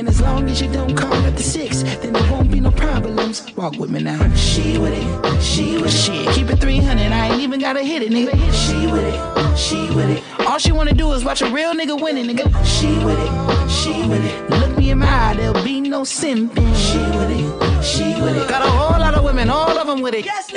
And 0.00 0.08
as 0.08 0.18
long 0.22 0.48
as 0.48 0.62
you 0.62 0.72
don't 0.72 0.96
call 0.96 1.12
up 1.12 1.34
the 1.34 1.42
six, 1.42 1.82
then 1.82 2.14
there 2.14 2.32
won't 2.32 2.50
be 2.50 2.58
no 2.58 2.70
problems. 2.70 3.54
Walk 3.54 3.76
with 3.76 3.90
me 3.90 4.00
now. 4.02 4.34
She 4.34 4.78
with 4.78 4.94
it, 4.94 5.42
she 5.42 5.76
with 5.76 5.88
it. 5.88 5.90
Shit, 5.90 6.34
keep 6.34 6.48
it 6.48 6.56
300, 6.56 7.12
I 7.12 7.28
ain't 7.28 7.42
even 7.42 7.60
gotta 7.60 7.82
hit 7.82 8.04
it, 8.04 8.10
nigga. 8.10 8.32
She 8.50 8.86
with 8.86 9.04
it, 9.04 9.58
she 9.58 9.94
with 9.94 10.08
it. 10.08 10.46
All 10.46 10.56
she 10.56 10.72
wanna 10.72 10.94
do 10.94 11.12
is 11.12 11.22
watch 11.22 11.42
a 11.42 11.50
real 11.50 11.74
nigga 11.74 12.00
winning, 12.00 12.34
nigga. 12.34 12.46
She 12.64 12.86
with 13.04 13.18
it, 13.18 13.70
she 13.70 14.08
with 14.08 14.24
it. 14.24 14.48
Look 14.48 14.78
me 14.78 14.88
in 14.88 15.00
my 15.00 15.06
eye, 15.06 15.34
there'll 15.34 15.62
be 15.62 15.82
no 15.82 16.00
simping. 16.00 16.74
She 16.74 16.96
with 17.18 17.30
it, 17.30 17.84
she 17.84 18.18
with 18.22 18.38
it. 18.38 18.48
Got 18.48 18.62
a 18.62 18.70
whole 18.70 18.98
lot 18.98 19.12
of 19.12 19.22
women, 19.22 19.50
all 19.50 19.76
of 19.76 19.86
them 19.86 20.00
with 20.00 20.14
it. 20.14 20.24
Yes. 20.24 20.49